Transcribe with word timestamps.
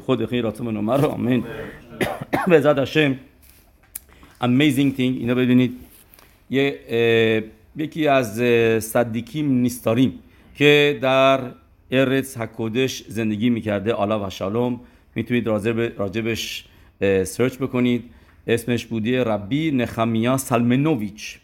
خود 0.00 0.26
خیر 0.26 0.44
راتم 0.44 0.68
نمر 0.68 1.06
آمین 1.06 1.44
به 2.48 2.60
زد 2.60 2.78
هشم 2.78 3.16
amazing 4.42 4.96
thing 4.96 5.00
اینو 5.00 5.34
ببینید 5.34 5.72
یه 6.50 6.78
یکی 7.76 8.06
از 8.08 8.36
صدیکیم 8.84 9.52
نیستاریم 9.52 10.18
که 10.54 10.98
در 11.02 11.40
ارتس 11.90 12.38
حکودش 12.38 13.04
زندگی 13.08 13.50
می‌کرده 13.50 13.92
آلا 13.92 14.26
و 14.26 14.30
شالوم 14.30 14.80
می‌تونید 15.14 15.46
راجب- 15.46 15.98
راجبش 15.98 16.64
سرچ 17.24 17.56
بکنید 17.56 18.04
اسمش 18.46 18.86
بوده 18.86 19.24
ربی 19.24 19.70
نخمیا 19.70 20.36
سلمنوویچ 20.36 21.38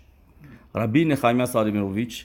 ربی 0.75 1.05
نخمیا 1.05 1.47
سالمنوویچ 1.47 2.25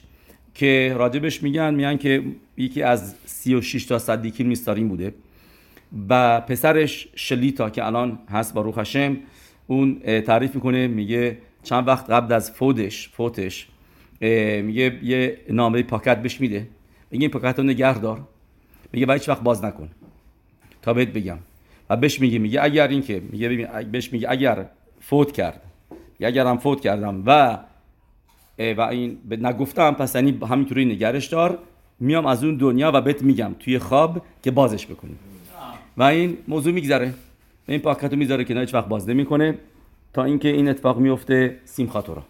که 0.54 0.94
راجبش 0.98 1.42
میگن 1.42 1.74
میگن 1.74 1.96
که 1.96 2.22
یکی 2.56 2.82
از 2.82 3.14
36 3.26 3.84
تا 3.84 3.98
صدیکیم 3.98 4.46
نیستاریم 4.48 4.88
بوده 4.88 5.14
و 6.08 6.40
پسرش 6.40 7.08
شلیتا 7.14 7.70
که 7.70 7.86
الان 7.86 8.18
هست 8.30 8.54
با 8.54 8.62
هشم 8.62 9.16
اون 9.66 9.98
تعریف 10.20 10.54
می‌کنه 10.54 10.86
میگه 10.86 11.38
چند 11.62 11.88
وقت 11.88 12.10
قبل 12.10 12.32
از 12.32 12.50
فودش 12.50 13.08
فوتش 13.08 13.68
میگه 14.20 14.98
یه 15.02 15.38
نامه 15.50 15.82
پاکت 15.82 16.22
بهش 16.22 16.40
میده. 16.40 16.68
میگه 17.10 17.22
این 17.22 17.30
پاکت 17.30 17.58
رو 17.58 17.64
نگه 17.64 17.98
دار. 17.98 18.20
میگه 18.92 19.06
و 19.06 19.12
هیچ 19.12 19.28
وقت 19.28 19.42
باز 19.42 19.64
نکن. 19.64 19.88
تا 20.82 20.94
بهت 20.94 21.08
بگم. 21.08 21.38
و 21.90 21.96
بهش 21.96 22.20
میگه 22.20 22.38
میگه 22.38 22.64
اگر 22.64 22.88
این 22.88 23.02
که 23.02 23.22
میگه 23.30 23.48
ببین 23.48 23.90
بهش 23.90 24.12
میگه 24.12 24.30
اگر 24.30 24.66
فوت 25.00 25.32
کرد. 25.32 25.62
اگر 26.20 26.46
هم 26.46 26.58
فوت 26.58 26.80
کردم 26.80 27.22
و 27.26 27.58
و 28.58 28.80
این 28.80 29.18
نگفتم 29.30 29.90
پس 29.90 30.14
یعنی 30.14 30.38
همینطوری 30.50 30.84
نگرش 30.84 31.26
دار. 31.26 31.58
میام 32.00 32.26
از 32.26 32.44
اون 32.44 32.56
دنیا 32.56 32.90
و 32.94 33.00
بهت 33.00 33.22
میگم 33.22 33.54
توی 33.58 33.78
خواب 33.78 34.22
که 34.42 34.50
بازش 34.50 34.86
بکنی. 34.86 35.16
و 36.00 36.02
این 36.02 36.38
موضوع 36.48 36.72
میگذره. 36.72 37.14
این 37.68 37.80
پاکت 37.80 38.12
رو 38.12 38.18
می‌ذاره 38.18 38.44
که 38.44 38.54
هیچ 38.60 38.74
وقت 38.74 38.88
باز 38.88 39.08
نمی‌کنه. 39.08 39.58
تا 40.12 40.24
اینکه 40.24 40.48
این 40.48 40.68
اتفاق 40.68 40.98
میفته 40.98 41.56
سیمخاتورا 41.64 42.22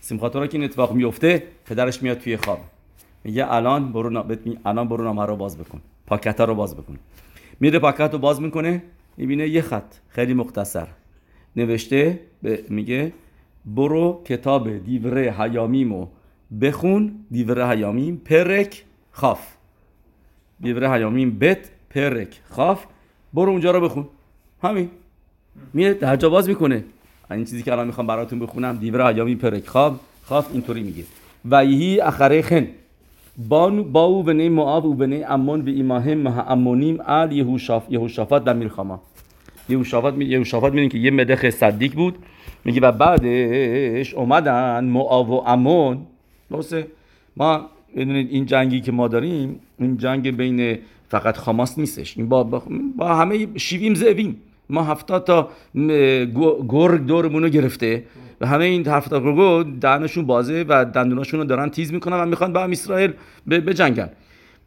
سیمخاتورا 0.00 0.46
که 0.46 0.58
این 0.58 0.64
اتفاق 0.64 0.92
میفته 0.92 1.42
پدرش 1.66 2.02
میاد 2.02 2.18
توی 2.18 2.36
خواب. 2.36 2.60
میگه 3.24 3.52
الان 3.52 3.92
برو 3.92 4.10
نا... 4.10 4.22
بهت 4.22 4.46
می- 4.46 4.58
الان 4.64 4.88
برو 4.88 5.04
نامه 5.04 5.26
رو 5.26 5.36
باز 5.36 5.58
بکن. 5.58 5.80
پاکت 6.06 6.40
رو 6.40 6.54
باز 6.54 6.76
بکن. 6.76 6.98
میره 7.60 7.78
پاکت 7.78 8.12
رو 8.12 8.18
باز 8.18 8.40
می‌کنه 8.42 8.82
می‌بینه 9.16 9.48
یه 9.48 9.62
خط 9.62 9.94
خیلی 10.08 10.34
مختصر. 10.34 10.88
نوشته 11.56 12.20
به- 12.42 12.64
میگه 12.68 13.12
برو 13.66 14.22
کتاب 14.24 14.78
دیوره 14.78 15.30
حیامیمو 15.30 16.06
بخون. 16.60 17.24
دیوره 17.30 17.68
حیامیم 17.68 18.16
پرک 18.16 18.84
خاف. 19.10 19.56
دیوره 20.60 20.90
حیامیم 20.90 21.38
بت 21.38 21.70
پرک 21.90 22.40
خاف. 22.50 22.86
برو 23.34 23.50
اونجا 23.50 23.70
رو 23.70 23.80
بخون. 23.80 24.06
همین. 24.62 24.90
میره 25.74 25.94
درجا 25.94 26.28
باز 26.28 26.48
می‌کنه. 26.48 26.84
این 27.30 27.44
چیزی 27.44 27.62
که 27.62 27.72
الان 27.72 27.86
می‌خوام 27.86 28.06
براتون 28.06 28.38
بخونم 28.38 28.76
دیوره 28.76 29.06
حیامیم 29.06 29.38
پرک. 29.38 29.66
خاف 29.66 30.00
خاف 30.22 30.52
اینطوری 30.52 30.82
میگه. 30.82 31.04
و 31.50 31.64
یهی 31.64 32.00
اخره 32.00 32.42
خن. 32.42 32.68
بانو 33.48 33.84
با 33.84 34.04
او 34.04 34.22
بنی 34.22 34.48
معاب 34.48 34.86
و 34.86 34.94
بنی 34.94 35.24
امون 35.24 35.60
و 35.60 35.68
ایماهم 35.68 36.18
مها 36.18 36.42
امونیم 36.42 36.98
ال 37.06 37.32
یهوشاف 37.32 37.86
یهوشافات 37.90 38.44
در 38.44 38.52
میرخاما. 38.52 39.02
یهوشافات 39.68 40.14
می 40.14 40.24
یهوشافات 40.24 40.72
می‌دونی 40.72 40.88
که 40.88 40.98
یه 40.98 41.10
مدخ 41.10 41.50
صدیق 41.50 41.94
بود. 41.94 42.14
میگه 42.64 42.80
و 42.80 42.92
بعدش 42.92 44.14
اومدن 44.14 44.84
معاب 44.84 45.30
و 45.30 45.42
امون 45.46 45.98
درسته؟ 46.50 46.86
ما 47.36 47.66
این 47.94 48.46
جنگی 48.46 48.80
که 48.80 48.92
ما 48.92 49.08
داریم 49.08 49.60
این 49.78 49.96
جنگ 49.96 50.36
بین 50.36 50.78
فقط 51.08 51.36
خاماس 51.36 51.78
نیستش. 51.78 52.16
این 52.16 52.28
با, 52.28 52.44
با, 52.44 52.62
همه 53.14 53.48
شیویم 53.56 53.94
زویم 53.94 54.36
ما 54.70 54.82
هفتاد 54.82 55.24
تا 55.24 55.48
گرگ 56.68 57.06
دورمون 57.06 57.42
رو 57.42 57.48
گرفته 57.48 58.04
و 58.40 58.46
همه 58.46 58.64
این 58.64 58.86
هفتاد 58.86 59.22
گرگ 59.22 59.78
دهنشون 59.80 60.26
بازه 60.26 60.64
و 60.68 60.84
دندوناشون 60.84 61.40
رو 61.40 61.46
دارن 61.46 61.68
تیز 61.68 61.92
می‌کنن 61.92 62.16
و 62.20 62.24
می‌خوان 62.26 62.52
با 62.52 62.62
هم 62.62 62.70
اسرائیل 62.70 63.12
بجنگن. 63.46 64.10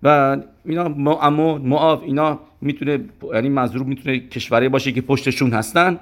و 0.04 0.38
اینا 0.66 0.88
ما 0.88 1.22
اما 1.22 1.58
معاف 1.58 2.04
اینا 2.04 2.40
می‌تونه 2.62 3.00
یعنی 3.34 3.50
منظور 3.50 3.84
می‌تونه 3.84 4.20
کشوری 4.20 4.70
باشه 4.70 4.92
که 4.92 5.02
پشتشون 5.02 5.54
هستن. 5.54 6.00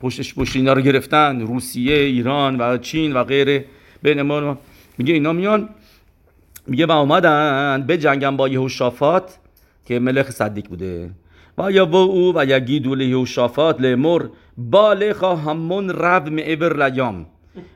پشتش 0.00 0.34
پشت 0.34 0.56
اینا 0.56 0.72
رو 0.72 0.80
گرفتن. 0.80 1.40
روسیه 1.40 1.96
ایران 1.96 2.60
و 2.60 2.76
چین 2.78 3.12
و 3.12 3.24
غیره. 3.24 3.64
بین 4.02 4.22
ما 4.22 4.58
میگه 4.98 5.14
اینا 5.14 5.32
میان 5.32 5.68
میگه 6.66 6.86
و 6.86 6.90
اومدن 6.90 7.84
به 7.86 7.98
جنگن 7.98 8.36
با 8.36 8.48
یهوشافات. 8.48 9.38
که 9.84 9.98
ملک 9.98 10.30
صدیق 10.30 10.68
بوده. 10.68 11.10
و 11.58 11.72
یا 11.72 11.86
و 11.86 11.96
او 11.96 12.32
و 12.36 12.44
یگیدو 12.44 12.94
لیهوشافات 12.94 13.80
لمر 13.80 14.22
بالخا 14.58 15.36
همون 15.36 15.90
رب 15.90 16.28
معبر 16.28 16.86
لیام 16.86 17.26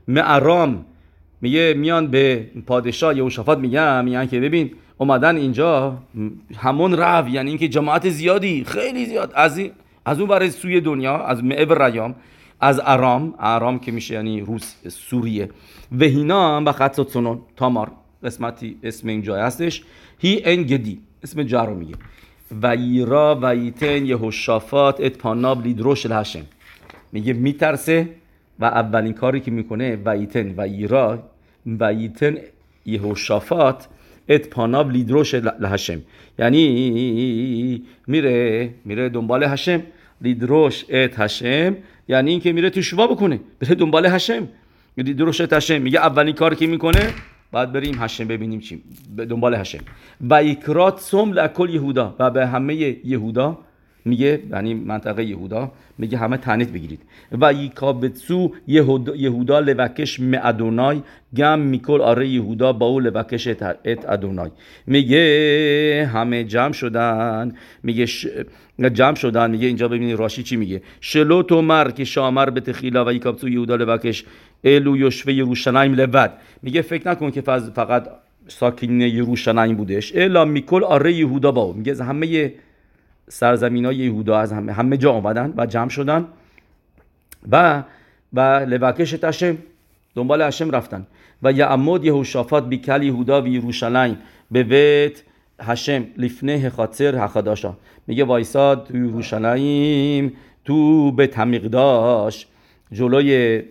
معرام 0.09 0.85
میگه 1.41 1.75
میان 1.77 2.07
به 2.07 2.51
پادشاه 2.67 3.17
یهوشافات 3.17 3.59
میگن 3.59 4.05
میگن 4.05 4.27
که 4.27 4.41
ببین 4.41 4.71
اومدن 4.99 5.37
اینجا 5.37 5.99
همون 6.57 6.93
رو 6.93 7.29
یعنی 7.29 7.49
اینکه 7.49 7.69
جماعت 7.69 8.09
زیادی 8.09 8.65
خیلی 8.65 9.07
زیاد. 9.07 9.33
از 9.35 9.61
از 10.05 10.21
اون 10.21 10.29
برای 10.29 10.51
سوی 10.51 10.81
دنیا 10.81 11.19
از 11.19 11.45
معبر 11.45 11.87
ریام 11.87 12.15
از 12.61 12.81
ارام. 12.85 13.35
ارام 13.39 13.79
که 13.79 13.93
میشه 13.93 14.15
یعنی 14.15 14.41
روس 14.41 14.75
سوریه. 14.89 15.51
و 16.01 16.05
هینا 16.05 16.63
و 16.67 16.73
خط 16.73 17.01
تامار. 17.57 17.91
قسمتی 18.25 18.77
اسم 18.83 19.09
این 19.09 19.23
جای 19.23 19.41
هستش. 19.41 19.83
هی 20.19 20.43
ان 20.45 20.63
گدی. 20.63 21.01
اسم 21.23 21.43
جا 21.43 21.65
رو 21.65 21.75
میگه 21.75 21.95
و 22.63 22.67
ایرا 22.67 23.39
و 23.43 23.45
ایتن 23.45 24.07
یهوشافات 24.07 25.01
ات 25.01 25.19
پاناب 25.19 25.63
لیدروش 25.63 26.07
الهشم 26.07 26.47
میگه 27.13 27.33
میترسه 27.33 28.09
و 28.59 28.65
اولین 28.65 29.13
کاری 29.13 29.41
که 29.41 29.51
می‌کنه 29.51 29.97
ויתן 30.05 30.55
וירא 30.55 31.23
ויתן 31.67 32.37
יהושפט 32.87 33.89
את 34.29 34.49
פניו 34.49 34.91
לדרוש 34.91 35.35
להשם 35.35 36.03
یعنی 36.39 37.83
میره 38.07 38.71
میره 38.85 39.09
دنبال 39.09 39.45
השם 39.45 39.83
לדרוש 40.21 40.85
את 40.89 41.21
השם 41.21 41.77
یعنی 42.09 42.31
اینکه 42.31 42.53
میره 42.53 42.71
תשובה 42.71 43.07
بکنه. 43.07 43.41
بره 43.61 43.75
دنبال 43.75 44.07
השם 44.07 44.49
לדרוש 44.97 45.41
את 45.41 45.53
השם 45.53 45.83
میگه 45.83 45.99
اولین 45.99 46.35
کاری 46.35 46.57
که 46.57 46.67
می‌کنه 46.67 47.13
بعد 47.53 47.73
بریم 47.73 47.95
השם 47.99 48.29
ببینیم 48.29 48.61
چی 48.61 48.83
به 49.17 49.25
دنبال 49.25 49.55
هشم 49.55 49.79
ויקרא 50.21 51.01
צום 51.01 51.33
לכל 51.33 51.71
יהודה. 51.71 52.17
و 52.19 52.31
به 52.31 52.47
همه 52.47 52.75
یهودا 53.05 53.59
میگه 54.07 54.41
یعنی 54.51 54.75
منطقه 54.75 55.25
یهودا 55.25 55.73
میگه 55.99 56.19
همه 56.19 56.37
תענית 56.37 56.69
بگیرید. 56.69 57.01
ויקבצו 57.41 58.53
יהודה, 58.67 59.17
יהודה 59.17 59.61
לבקש 59.61 60.21
מאדוני 60.21 61.03
גם 61.37 61.59
מכל 61.59 62.01
ערי 62.01 62.29
יהודה 62.29 62.73
באו 62.73 62.87
לבקש 62.87 63.47
את 63.47 64.09
אדוני. 64.09 64.51
میگه 64.87 66.11
همه 66.13 66.45
جمع 66.45 66.73
شدن 66.73 67.55
میگه 67.83 68.07
ش... 68.07 68.27
جمع 68.93 69.15
شدن 69.15 69.51
میگه 69.51 69.67
اینجا 69.67 69.89
ببینید 69.89 70.19
راشی 70.19 70.43
چی 70.43 70.57
میگه. 70.57 70.83
שלא 71.01 71.43
תאמר 71.43 71.91
כשאמר 71.91 72.51
בתחילה 72.51 73.05
ויקבצו 73.05 73.49
יהודה 73.49 73.77
לבקש. 73.77 74.25
אלו 74.65 74.97
יושבי 74.97 75.33
ירושלים 75.33 75.95
לבד 75.95 76.33
میگه 76.63 76.83
فکر 76.83 77.09
نکن 77.11 77.31
که 77.31 77.41
فقط 77.41 78.09
ساکن 78.49 79.01
یروشلایم 79.01 79.77
بودش. 79.77 80.13
الا 80.17 80.45
میکل 80.45 80.85
آره 80.85 81.13
یهودا 81.13 81.53
با 81.53 81.63
او. 81.63 81.73
میگه 81.73 82.05
همه 82.05 82.53
سرزمین 83.29 83.85
های 83.85 83.97
یهودا 83.97 84.39
از 84.39 84.53
همه, 84.53 84.73
همه 84.73 84.97
جا 84.97 85.13
آمدن 85.13 85.55
و 85.57 85.67
جمع 85.67 85.89
شدن 85.89 86.27
و 87.53 87.83
و 88.33 88.41
لوکش 88.69 89.25
هشم 89.25 89.59
دنبال 90.15 90.43
هشم 90.43 90.71
رفتن. 90.71 91.07
و 91.43 91.53
یعمد 91.53 92.05
یهوشافات 92.05 92.69
بیکل 92.69 93.03
یهودا 93.03 93.43
و 93.43 93.47
یروشلایم 93.47 94.19
به 94.51 94.63
بیت 94.63 95.23
هشم 95.61 96.07
لفنه 96.17 96.71
خاطر 96.71 97.17
حخداشا 97.17 97.75
میگه 98.07 98.25
وایساد 98.25 98.87
تو 98.87 98.97
یروشلایم 98.97 100.33
تو 100.65 101.13
به 101.13 101.27
تمیقداش 101.27 102.47
جلوی 102.93 103.63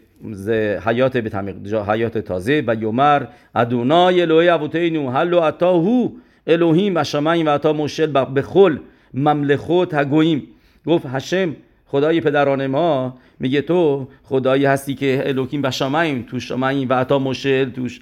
حیات 0.86 1.18
به 1.18 1.84
حیات 1.88 2.18
تازه 2.18 2.64
و 2.68 2.76
یومر 2.76 3.26
ادونای 3.56 4.22
الوهی 4.22 4.50
ابوتینو 4.50 5.10
هلو 5.10 5.42
اتاهو 5.42 6.10
الوهیم 6.48 6.94
و 6.96 7.04
شمعیم 7.04 7.46
و 7.46 7.50
اتا 7.50 7.74
مشل 7.74 8.24
به 8.26 8.42
خل 8.42 8.78
مملخوت 9.16 9.94
هگویم. 9.94 10.44
گفت 10.86 11.06
هشم 11.06 11.56
خدای 11.86 12.22
پدران 12.22 12.68
ما. 12.68 13.18
میگه 13.40 13.62
تو 13.62 14.08
خدایی 14.24 14.66
هستی 14.66 14.96
که 14.96 15.24
الوکیم 15.26 15.62
و 15.64 15.72
شمعیم. 15.72 16.26
تو 16.30 16.40
شمعیم 16.40 16.90
و 16.90 16.94
اتا 16.94 17.20
مشل 17.20 17.70
توش 17.70 18.00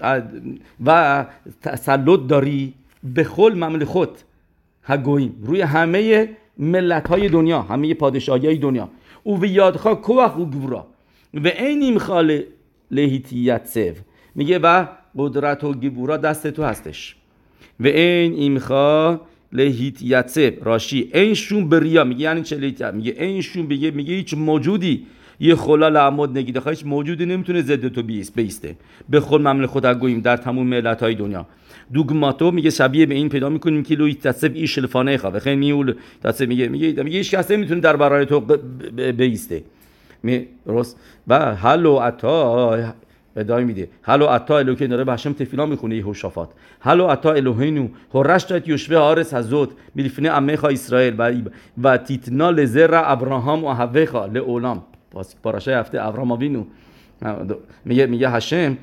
و 0.85 1.25
تسلط 1.61 2.27
داری 2.27 2.73
به 3.03 3.23
خل 3.23 3.53
مملخوت 3.53 4.23
هگویم. 4.83 5.35
روی 5.43 5.61
همه 5.61 6.29
ملت 6.57 7.07
های 7.07 7.29
دنیا 7.29 7.61
همه 7.61 7.93
پادشاهی 7.93 8.47
های 8.47 8.57
دنیا. 8.57 8.89
او 9.23 9.41
و 9.41 9.45
یادخوا 9.45 9.95
کوخ 9.95 10.37
و 10.37 10.45
گورا. 10.45 10.87
و 11.33 11.47
این 11.47 11.99
خال 11.99 12.41
لهیتیت 12.91 13.67
سو 13.67 13.93
میگه 14.35 14.59
و 14.59 14.85
قدرت 15.17 15.63
و 15.63 15.73
گبورا 15.73 16.17
دست 16.17 16.47
تو 16.47 16.63
هستش. 16.63 17.15
و 17.79 17.87
این 17.87 18.33
ایمخا 18.33 19.19
لهیت 19.53 20.01
یعصب 20.01 20.53
راشی 20.63 21.09
این 21.13 21.33
شون 21.33 21.69
بریا 21.69 22.03
میگه 22.03 22.21
یعنی 22.21 22.43
چه 22.43 22.57
لیت 22.57 22.81
میگه 22.81 23.15
این 23.19 23.41
شون 23.41 23.65
میگه 23.65 24.13
هیچ 24.13 24.33
موجودی. 24.33 25.05
یه 25.39 25.55
خلا 25.55 25.89
لعمود 25.89 26.37
نگیده 26.37 26.61
هیچ 26.69 26.85
موجودی 26.85 27.25
نمی‌تونه 27.25 27.61
ضد 27.61 27.87
تو 27.87 28.03
بیست 28.03 28.35
بیسته. 28.35 28.75
به 29.09 29.19
خود 29.19 29.41
مملکت 29.41 29.69
خود 29.69 29.85
گوییم 29.85 30.19
در 30.19 30.37
تمام 30.37 30.67
ملت 30.67 31.03
های 31.03 31.15
دنیا. 31.15 31.45
دوگماتو 31.93 32.51
میگه 32.51 32.69
شبیه 32.69 33.05
به 33.05 33.15
این 33.15 33.29
پیدا 33.29 33.49
می‌کنیم 33.49 33.83
که 33.83 33.95
لوی 33.95 34.13
تصف 34.13 34.51
ایش 34.53 34.77
الفانه 34.77 35.17
خواه. 35.17 35.39
خیلی 35.39 35.55
میول. 35.55 35.93
تصف 36.23 36.47
میگه 36.47 36.67
میگه 36.67 37.03
میگه 37.03 37.17
هیچ 37.17 37.31
کس 37.31 37.51
نمی‌تونه 37.51 37.81
در 37.81 37.95
برای 37.95 38.25
تو 38.25 38.39
بیسته. 39.17 39.63
درست؟ 40.65 40.99
و 41.27 41.55
هلو 41.55 41.95
عطا 41.95 42.93
ادای 43.35 43.63
میده 43.63 43.89
هلو 44.03 44.25
عطا 44.25 44.57
الوکین 44.57 44.87
داره 44.87 45.03
به 45.03 45.13
هشم 45.13 45.33
تفیلا 45.33 45.65
می‌خونه 45.65 45.95
یهوشافات 45.95 46.49
هلو 46.79 47.07
عطا 47.07 47.31
الوهینو 47.31 47.87
هرش 48.13 48.43
دایت 48.43 48.67
یوشوه 48.67 48.97
آرس 48.97 49.33
هزود 49.33 49.71
میلیفنه 49.95 50.29
امخا 50.29 50.67
اسرائیل 50.67 51.15
و 51.17 51.33
و 51.83 51.97
تیتنا 51.97 52.49
لزر 52.49 53.01
ابراهام 53.05 53.63
و 53.63 53.69
هوخا 53.73 54.25
لعولام 54.25 54.83
پاراشای 55.43 55.73
هفته 55.73 56.07
ابراهام 56.07 56.31
آوینو. 56.31 56.63
میگه 57.85 58.05
میگه 58.05 58.29
هشم 58.29 58.77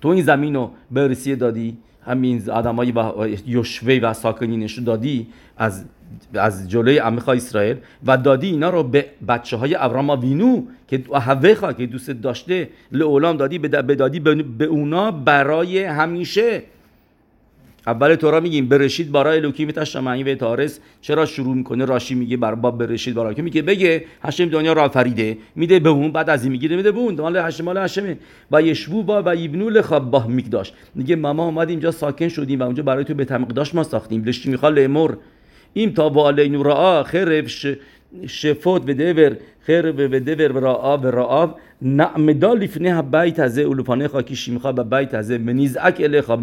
تو 0.00 0.08
این 0.08 0.24
زمین 0.24 0.54
رو 0.54 0.70
به 0.90 1.06
روسیه 1.06 1.36
دادی؟ 1.36 1.76
همین 2.06 2.50
آدمایی 2.50 2.92
و 2.92 3.28
یوشوی 3.46 3.98
و 4.00 4.12
ساکنینش 4.12 4.78
رو 4.78 4.84
دادی 4.84 5.26
از 5.56 5.84
از 6.34 6.70
جلوی 6.70 6.98
عمخا 6.98 7.32
اسرائیل 7.32 7.76
و 8.06 8.16
دادی 8.16 8.46
اینا 8.46 8.70
رو 8.70 8.82
به 8.82 9.06
بچه 9.28 9.56
های 9.56 9.74
ابراما 9.74 10.16
وینو 10.16 10.62
که 10.88 11.02
هوخا 11.12 11.72
که 11.72 11.86
دوست 11.86 12.10
داشته 12.10 12.68
لعولام 12.92 13.36
دادی 13.36 13.58
به 13.58 13.68
دادی 13.68 14.20
به 14.58 14.64
اونا 14.64 15.10
برای 15.10 15.84
همیشه 15.84 16.62
اول 17.86 18.14
تورا 18.14 18.40
میگیم 18.40 18.68
برشید 18.68 19.12
برای 19.12 19.38
الوکی 19.38 19.64
میتشمعی 19.64 20.22
و 20.22 20.34
تارس. 20.34 20.80
چرا 21.00 21.26
شروع 21.26 21.54
می‌کنه؟ 21.54 21.84
راشی 21.84 22.14
میگه 22.14 22.36
بر 22.36 22.54
باب 22.54 22.86
برشید 22.86 23.14
برای. 23.14 23.34
که 23.34 23.42
میگه 23.42 23.62
بگه 23.62 24.04
هشم 24.22 24.44
دنیا 24.44 24.72
را 24.72 24.88
فریده. 24.88 25.38
میده 25.56 25.78
به 25.78 25.88
اون 25.88 26.12
بعد 26.12 26.30
از 26.30 26.42
این 26.42 26.52
می‌گیره. 26.52 26.76
میده 26.76 26.92
به 26.92 26.98
اون. 26.98 27.20
مال 27.20 27.36
هشم 27.36 27.64
مال 27.64 27.76
هشمه. 27.78 28.18
و 28.50 28.62
یشبو 28.62 29.02
با 29.02 29.22
و 29.26 29.36
یبنو 29.36 29.70
لخاب 29.70 30.10
با 30.10 30.26
میکداش 30.26 30.72
میگه 30.94 31.16
ماما 31.16 31.44
اومد 31.44 31.70
اینجا 31.70 31.90
ساکن 31.90 32.28
شدیم 32.28 32.60
و 32.60 32.62
اونجا 32.62 32.82
برای 32.82 33.04
تو 33.04 33.14
به 33.14 33.24
تمقداش 33.24 33.74
ما 33.74 33.82
ساختیم. 33.82 34.24
لشتی 34.24 34.50
می‌خواد 34.50 34.78
لمر. 34.78 35.14
این 35.72 35.94
تا 35.94 36.08
با 36.08 36.28
علی 36.28 36.62
را 36.62 37.06
رعا 40.58 40.98
و 40.98 41.06
رعا 41.06 41.54
نعمدا 41.82 42.54
لفنه 42.54 43.02
بیت 43.02 43.40
از 43.40 43.58
اولوفانه 43.58 44.08
خاکی 44.08 44.36
شیمخا 44.36 44.72
به 44.72 44.84
بیت 44.84 45.14
از 45.14 45.30
منیزعک 45.30 46.00
الیخا 46.00 46.36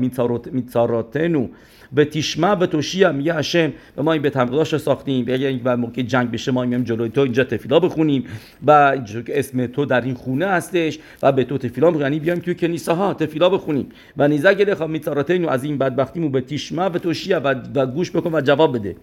میتاراتنو 0.52 1.48
به 1.94 2.06
تیشما 2.06 2.56
و 2.56 2.66
توشیا 2.66 3.12
میگه 3.12 3.34
هشم 3.34 3.74
و 3.98 4.04
ما 4.04 4.14
این 4.14 4.22
به 4.22 4.30
تمقداش 4.30 4.78
ساختیم 4.78 5.26
اگر 5.28 5.52
بعد 5.52 5.80
موقع 5.80 6.02
جنگ 6.02 6.32
بشه 6.32 6.52
ما 6.52 6.66
میام 6.66 6.84
جلوی 6.84 7.10
تو 7.10 7.22
اینجا 7.22 7.44
تفیلا 7.44 7.80
بخونیم 7.80 8.24
و 8.68 8.98
اسم 9.28 9.66
تو 9.66 9.86
در 9.86 10.02
این 10.02 10.14
خونه 10.14 10.46
هستش 10.46 11.00
و 11.24 11.32
به 11.32 11.44
تو 11.44 11.58
تفیلا 11.58 11.88
بخونیم 11.88 12.04
یعنی 12.04 12.20
بیایم 12.20 12.40
توی 12.40 12.56
کنیسه 12.56 12.94
ها 12.94 13.14
تفیلا 13.14 13.50
بخونیم 13.50 13.90
و 14.18 14.28
نیزک 14.28 14.58
الیخا 14.60 14.88
میتاراتنو 14.88 15.50
از 15.50 15.64
این 15.64 15.78
بدبختیمو 15.78 16.30
به 16.30 16.42
تیشما 16.42 16.90
و 16.90 16.90
توشیا 16.90 17.42
و, 17.44 17.56
و 17.76 17.86
گوش 17.86 18.12
بکن 18.12 18.36
و 18.36 18.42
جواب 18.42 18.78
بده 18.78 18.96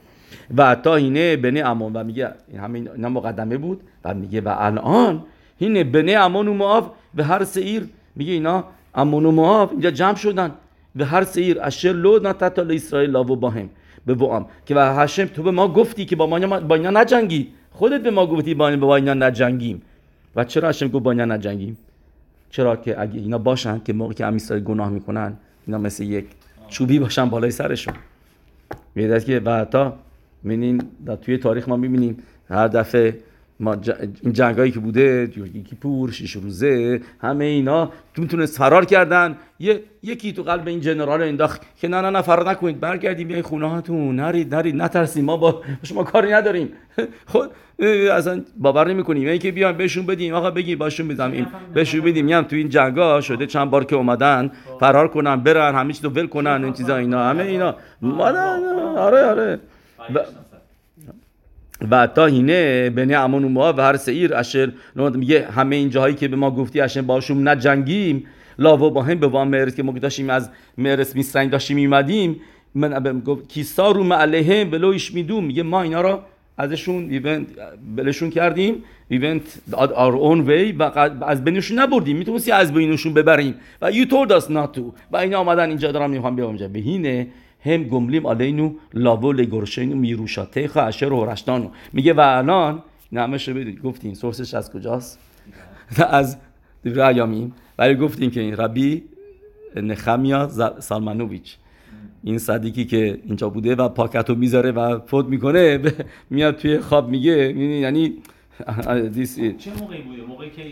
و 0.57 0.75
تا 0.75 0.97
اینه 0.97 1.37
بنه 1.37 1.61
امون 1.61 1.93
و 1.93 2.05
میگه 2.05 2.35
همین 2.59 2.89
اینا 2.89 3.09
مقدمه 3.09 3.57
بود. 3.57 3.81
و 4.05 4.15
میگه 4.15 4.41
و 4.41 4.55
الان 4.59 5.23
اینه 5.59 5.85
بنه 5.85 6.13
امون 6.13 6.49
و 6.49 6.55
معاف 6.55 6.91
و 7.15 7.23
هر 7.23 7.45
سیر 7.45 7.89
میگه 8.17 8.33
اینا 8.33 8.65
امون 8.95 9.27
و 9.27 9.31
معاف 9.31 9.71
اینجا 9.71 9.91
جمع 9.91 10.15
شدن. 10.15 10.51
و 10.97 11.05
هر 11.05 11.25
سیر 11.25 11.63
اشر 11.63 11.93
لو 11.93 12.19
نتتا 12.23 12.63
اسرائیل 12.63 13.11
لاو 13.11 13.37
با 13.37 13.51
هم. 13.51 13.69
به 14.07 14.15
وام. 14.15 14.47
که 14.67 14.75
و 14.75 14.79
هشم 14.79 15.25
تو 15.25 15.43
به 15.43 15.51
ما 15.51 15.69
گفتی 15.69 16.05
که 16.05 16.17
با 16.17 16.27
ما 16.27 16.61
با 16.61 16.75
اینا 16.75 16.91
نجنگی. 16.91 17.49
خودت 17.73 18.03
به 18.03 18.11
ما 18.11 18.27
گفتی 18.27 18.55
با 18.55 18.77
با 18.77 18.97
اینا 18.97 19.15
نجنگیم. 19.15 19.83
و 20.37 20.45
چرا 20.45 20.69
هشم 20.69 20.89
گفت 20.89 21.05
با 21.05 21.11
اینا 21.11 21.25
نجنگیم؟ 21.25 21.79
چرا 22.51 22.77
که 22.77 23.01
اگه 23.01 23.21
اینا 23.21 23.39
باشن 23.39 23.81
که 23.85 23.93
موقعی 23.93 24.15
که 24.15 24.27
اسرائیل 24.27 24.65
گناه 24.65 24.91
می‌کنن 24.91 25.37
اینا 25.67 25.79
مثل 25.79 26.05
یک 26.05 26.27
چوبی 26.69 26.99
باشن 26.99 27.29
بالای 27.29 27.51
سرشون. 27.51 27.95
میگه 28.95 29.21
که 29.21 29.41
و 29.45 29.65
تا 29.65 29.95
می‌بینین 30.43 30.83
در 31.07 31.17
توی 31.17 31.39
تاریخ 31.39 31.69
ما 31.69 31.77
می‌بینیم 31.77 32.17
هر 32.49 32.69
دفعه 32.69 33.19
ما 33.61 33.77
ج... 33.77 33.91
این 34.23 34.33
جنگایی 34.33 34.71
که 34.71 34.81
بوده 34.81 35.29
یکی 35.55 35.77
پور 35.77 36.11
شیش 36.13 36.33
روزه 36.33 37.01
همه 37.21 37.45
اینا 37.45 37.93
می‌تونست 38.17 38.59
فرار 38.59 38.85
کردن. 38.85 39.37
یه... 39.59 39.83
یکی 40.03 40.33
تو 40.33 40.43
قلب 40.43 40.69
این 40.69 40.81
جنرال 40.81 41.23
انداخت 41.23 41.63
که 41.77 41.89
نه 41.89 42.01
نه 42.01 42.11
نه 42.11 42.23
فرار 42.23 42.51
نکنید 42.51 42.81
برگردیم 42.81 43.29
بیاین 43.29 43.43
خونه 43.43 43.69
هاتون 43.71 44.17
نرید 44.17 44.55
نرید 44.55 44.77
نترسیم 44.77 45.25
ما 45.25 45.37
با 45.37 45.63
شما 45.83 46.05
کاری 46.05 46.33
نداریم. 46.33 46.69
خود 47.33 47.51
اصلا 48.13 48.45
باور 48.57 48.89
نمی‌کنیم. 48.89 49.23
یعنی 49.23 49.39
که 49.39 49.53
بیان 49.53 49.77
بهشون 49.77 50.07
بدیم. 50.07 50.35
آقا 50.35 50.51
بگی 50.51 50.77
باشون 50.77 51.09
بدیم 51.09 51.47
بهشون 51.75 52.01
بدیم. 52.01 52.25
میام 52.25 52.45
تو 52.45 52.57
این 52.57 52.69
جنگا 52.69 53.21
شده 53.21 53.47
چند 53.47 53.71
بار 53.71 53.85
که 53.85 53.97
اومدن 53.97 54.51
فرار 54.81 55.09
کنن 55.09 55.37
برن 55.37 55.75
همه 55.75 55.93
چیزو 55.93 56.09
ول 56.09 56.27
کنن 56.27 56.65
این 56.65 56.73
چیزا 56.73 56.97
اینا 56.97 57.25
همه 57.25 57.43
اینا. 57.43 57.77
ما 58.03 58.25
آره 58.97 59.25
آره. 59.25 59.61
و, 61.91 62.07
تا 62.07 62.27
هینه 62.27 62.91
بین 62.91 63.15
امون 63.15 63.45
و 63.45 63.49
ما 63.49 63.73
و 63.73 63.81
هر 63.81 63.97
سیر 63.97 64.35
اشر 64.35 64.73
میگه 65.15 65.47
همه 65.47 65.77
این 65.77 65.91
جاهایی 65.91 66.15
که 66.15 66.29
به 66.29 66.37
ما 66.37 66.51
گفتی 66.51 66.81
اشر 66.81 67.01
باشون 67.03 67.49
نجنگیم. 67.49 68.27
لاو 68.59 68.91
با 68.91 69.03
هم 69.03 69.15
به 69.15 69.27
وام 69.27 69.49
مرس 69.49 69.75
که 69.75 69.83
ما 69.83 69.93
داشتیم 69.93 70.31
از 70.31 70.51
مرس 70.79 71.17
میسرنگ 71.17 71.51
داشتیم 71.51 71.77
میمدیم 71.77 72.41
من 72.75 73.21
گفت 73.21 73.49
کیسا 73.49 73.91
رو 73.91 74.13
علیهم 74.13 74.71
بلویش 74.71 75.15
میدوم. 75.15 75.45
میگه 75.45 75.63
ما 75.63 75.83
اینا 75.83 76.01
رو 76.01 76.21
ازشون 76.59 77.11
ایونت 77.11 77.47
بلشون 77.97 78.31
کردیم. 78.31 78.75
ایونت 79.09 79.43
our 79.71 80.15
own 80.15 80.49
way 80.49 80.75
و 80.79 80.83
از 81.25 81.45
بینشون 81.45 81.79
نبردیم. 81.79 82.17
می‌تونستی 82.17 82.53
از 82.53 82.73
بینشون 82.73 83.15
ببریم 83.15 83.55
و 83.83 83.93
told 83.93 84.29
us 84.29 84.45
not 84.45 84.77
to. 84.77 84.83
و 85.13 85.17
اینا 85.17 85.39
آمدن 85.39 85.69
اینجا 85.69 85.93
دارم 85.93 86.11
می‌خوام 86.11 86.37
بیام 86.37 86.49
اینجا. 86.49 86.69
بهینه 86.69 87.27
هم 87.65 87.85
گملیم 87.85 88.27
علینا 88.27 88.71
لاو 88.95 89.33
میروشاته 89.77 90.71
اشر 90.77 91.13
و 91.13 91.25
رشتانو. 91.25 91.71
میگه 91.93 92.13
و 92.13 92.21
الان 92.21 92.83
نمش 93.13 93.49
رو 93.49 93.55
بدید. 93.55 93.83
گفتیم 93.83 94.15
سورسش 94.15 94.55
از 94.55 94.73
کجاست؟ 94.73 95.19
از 96.09 96.37
ایامیم 96.85 97.55
ولی 97.79 97.95
گفتیم 97.95 98.31
که 98.31 98.41
این 98.41 98.57
ربی 98.57 99.03
نخمیا 99.77 100.49
سالمانوویچ 100.79 101.57
این 102.25 102.39
صدیکی 102.39 102.85
که 102.85 103.21
اینجا 103.27 103.49
بوده 103.49 103.75
و 103.75 103.89
پاکتو 103.89 104.35
می‌ذاره 104.35 104.71
و 104.71 104.99
فوت 105.07 105.27
می‌کنه 105.27 105.81
میاد 106.31 106.57
توی 106.57 106.79
خواب 106.79 107.09
میگه. 107.09 107.53
یعنی 107.59 108.15
چه 109.59 109.71
موقعی 109.81 110.03
بوده؟ 110.03 110.23
موقعی 110.29 110.51
که 110.51 110.63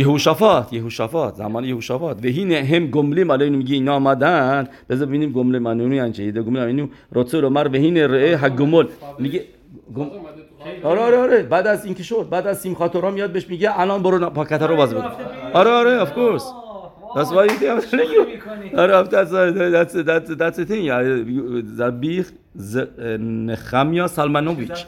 یهوشافات 0.00 0.72
یهوشافات 0.72 1.34
زمان 1.34 1.64
یهوشافات. 1.64 2.24
و 2.24 2.28
هین 2.28 2.52
هم 2.52 2.86
گملیم 2.86 3.30
اینو 3.30 3.56
میگه 3.58 3.74
اینا 3.74 3.94
آمدن. 3.94 4.68
بذار 4.88 5.06
ببینیم 5.08 5.32
گملی 5.32 5.58
منونی 5.58 6.00
انچه 6.00 6.22
ایده 6.22 6.42
گملی 6.42 6.60
اینو 6.62 6.86
رتسه 7.12 7.40
رو 7.40 7.50
مر 7.50 7.68
و 7.68 7.74
هین 7.74 7.96
رعه 7.96 8.28
آره، 8.28 8.36
حق 8.36 8.56
گمل. 8.56 8.86
میگه 9.18 9.44
آره 10.84 11.00
آره 11.00 11.16
آره 11.16 11.42
بعد 11.42 11.66
از 11.66 11.84
اینکه 11.84 12.02
شد 12.02 12.28
بعد 12.30 12.46
از 12.46 12.60
سیم 12.60 12.74
خاطرها 12.74 13.10
میاد 13.10 13.32
بهش 13.32 13.48
میگه 13.48 13.80
الان 13.80 14.02
برو 14.02 14.30
پاکت 14.30 14.52
رو 14.52 14.66
آره، 14.66 14.76
باز 14.76 14.94
بده. 14.94 15.04
آره 15.52 15.70
آره 15.70 16.02
اف 16.02 16.12
کورس 16.12 16.52
That's 17.14 17.30
why 17.36 17.44
you 17.46 17.56
think 17.60 18.78
آره 18.78 18.92
after 19.02 19.10
that's 19.10 19.94
that's 19.96 20.28
that's 20.40 20.58
the 20.60 20.64
thing. 20.70 20.84
زبیخ 21.64 22.32
نخمیا 23.18 24.06
سلمانوویچ. 24.06 24.86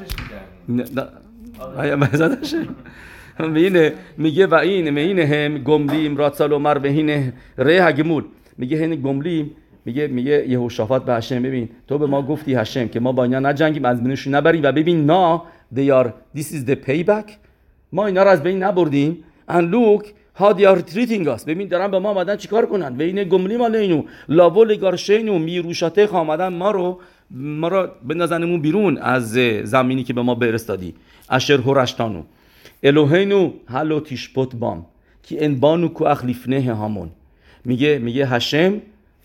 آیا 1.76 1.96
مزدشه 1.96 2.58
اینه 3.40 3.92
میگه 4.16 4.46
و 4.46 4.54
این 4.54 4.98
اینه 4.98 5.26
هم 5.26 5.58
گملیم 5.58 6.16
راتسال 6.16 6.52
و 6.52 6.86
اینه 6.86 7.32
ره 7.58 7.92
گمول 7.92 8.24
میگه 8.58 8.76
هین 8.76 8.94
گملیم 8.94 9.50
میگه 9.84 10.06
میگه 10.06 10.48
یهوشافات 10.48 11.04
به 11.04 11.14
هشم 11.14 11.42
ببین. 11.42 11.68
تو 11.88 11.98
به 11.98 12.06
ما 12.06 12.22
گفتی 12.22 12.54
هشم 12.54 12.88
که 12.88 13.00
ما 13.00 13.12
با 13.12 13.24
اینا 13.24 13.40
نجنگیم 13.40 13.84
از 13.84 14.02
بینشون 14.02 14.34
نبریم. 14.34 14.62
و 14.62 14.72
ببین 14.72 15.06
نا 15.06 15.42
they 15.74 15.88
are 15.90 16.08
this 16.36 16.46
is 16.46 16.70
the 16.70 16.76
payback. 16.88 17.30
ما 17.92 18.06
اینا 18.06 18.22
رو 18.22 18.28
از 18.28 18.42
بین 18.42 18.62
نبردیم. 18.62 19.24
And 19.48 19.74
look 19.74 20.04
how 20.40 20.52
they 20.52 20.64
are 20.64 20.82
treating 20.94 21.26
us. 21.26 21.44
ببین 21.46 21.68
دارن 21.68 21.90
به 21.90 21.98
ما 21.98 22.10
آمدن 22.10 22.36
چیکار 22.36 22.66
کنن؟ 22.66 22.96
و 22.96 23.02
این 23.02 23.24
گملیم 23.24 23.62
علیנו 23.62 24.04
لاو 24.28 24.64
لگارشینو 24.64 25.38
میروشاته 25.38 26.06
آمدن 26.06 26.48
ما 26.48 26.70
رو. 26.70 27.00
ما 27.34 27.68
رو 27.68 27.88
بندازنمون 28.04 28.60
بیرون 28.60 28.98
از 28.98 29.32
زمینی 29.64 30.04
که 30.04 30.12
به 30.12 30.22
ما 30.22 30.34
برستادی. 30.34 30.94
اشر 31.30 31.56
هورشتانو 31.56 32.22
الوهینو 32.82 33.52
هلو 33.66 34.00
تیشپوت 34.00 34.56
بام. 34.56 34.86
که 35.22 35.44
انبانو 35.44 35.88
کو 35.88 36.04
اخلیفنه 36.04 36.60
همون 36.60 37.10
میگه 37.64 37.98
میگه 37.98 38.26
هشم 38.26 38.80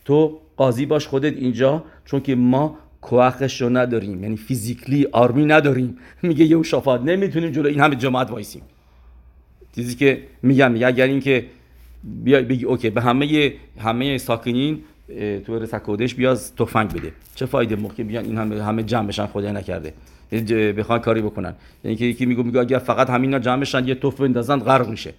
تو 0.06 0.40
قاضی 0.58 0.86
باش 0.86 1.08
خودت 1.08 1.34
اینجا 1.34 1.84
چون 2.06 2.22
که 2.22 2.36
ما 2.36 2.78
کوخش 3.02 3.62
رو 3.62 3.70
نداریم. 3.70 4.24
یعنی 4.24 4.38
فیزیکلی 4.38 5.08
آرمی 5.12 5.46
نداریم. 5.46 5.98
میگه 6.22 6.46
یه 6.46 6.64
شفاعت 6.64 7.02
نمی‌تونیم 7.02 7.52
جلو 7.52 7.68
این 7.68 7.80
همه 7.80 7.96
جماعت 7.96 8.32
وایسیم. 8.32 8.62
چیزی 9.76 9.96
که 9.96 10.24
میگم 10.44 10.72
میگه 10.72 10.88
اگر 10.88 11.06
اینکه 11.06 11.46
بیای 12.04 12.44
بگی 12.44 12.66
اوکی 12.66 12.90
به 12.90 13.02
همه 13.02 13.54
همه 13.80 14.18
ساکنین 14.18 14.80
تو 15.46 15.60
رسکودش 15.60 16.16
بیاز 16.16 16.56
تفنگ 16.56 16.90
بده. 16.94 17.12
چه 17.36 17.46
فایده 17.46 17.76
موقع 17.76 18.04
بیان 18.04 18.26
این 18.26 18.38
همه 18.38 18.64
همه 18.64 18.84
جمع 18.84 19.08
بشن 19.08 19.26
خدای 19.26 19.52
نکرده. 19.52 19.94
ج- 20.32 20.52
بخوان 20.52 21.00
کاری 21.00 21.22
بکنن. 21.22 21.54
یعنی 21.84 21.98
که 21.98 22.06
یکی 22.06 22.26
میگه 22.26 22.44
میگه 22.44 22.60
اگر 22.60 22.78
فقط 22.78 23.10
همینا 23.10 23.40
جمع 23.40 23.62
بشن 23.62 23.88
یه 23.88 23.96
توف 23.96 24.22
بندازن 24.22 24.60
غرق 24.60 24.90
میشه. 24.90 25.14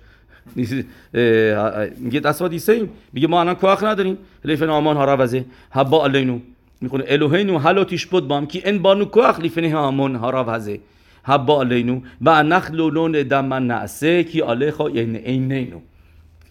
میگه 0.57 2.21
he's 2.23 2.65
saying 2.67 2.89
میگه 3.13 3.27
ما 3.29 3.41
الان 3.41 3.55
کوخ 3.55 3.85
نداریم. 3.85 4.19
لیفن 4.45 4.69
آمان 4.69 4.97
ها 4.97 5.15
روزه 5.15 5.45
حبا 5.71 6.05
علینو 6.05 6.39
می‌خونه 6.81 7.05
الوهینو 7.09 7.59
حلو 7.59 7.85
تشبود 7.85 8.29
بام 8.29 8.47
کی 8.47 8.63
ان 8.65 8.79
بانو 8.79 9.05
کوخ 9.05 9.41
لیفن 9.41 9.73
آمان 9.75 10.15
ها 10.17 10.31
روزه 10.31 10.81
حبا 11.23 11.61
علینو 11.61 12.01
و 12.23 12.43
نخل 12.43 12.77
لون 12.77 13.13
دم 13.13 13.55
نعسه 13.55 14.25
کی 14.25 14.41
آلیخا 14.41 14.91
یعنی 14.91 15.19
اینینو. 15.19 15.81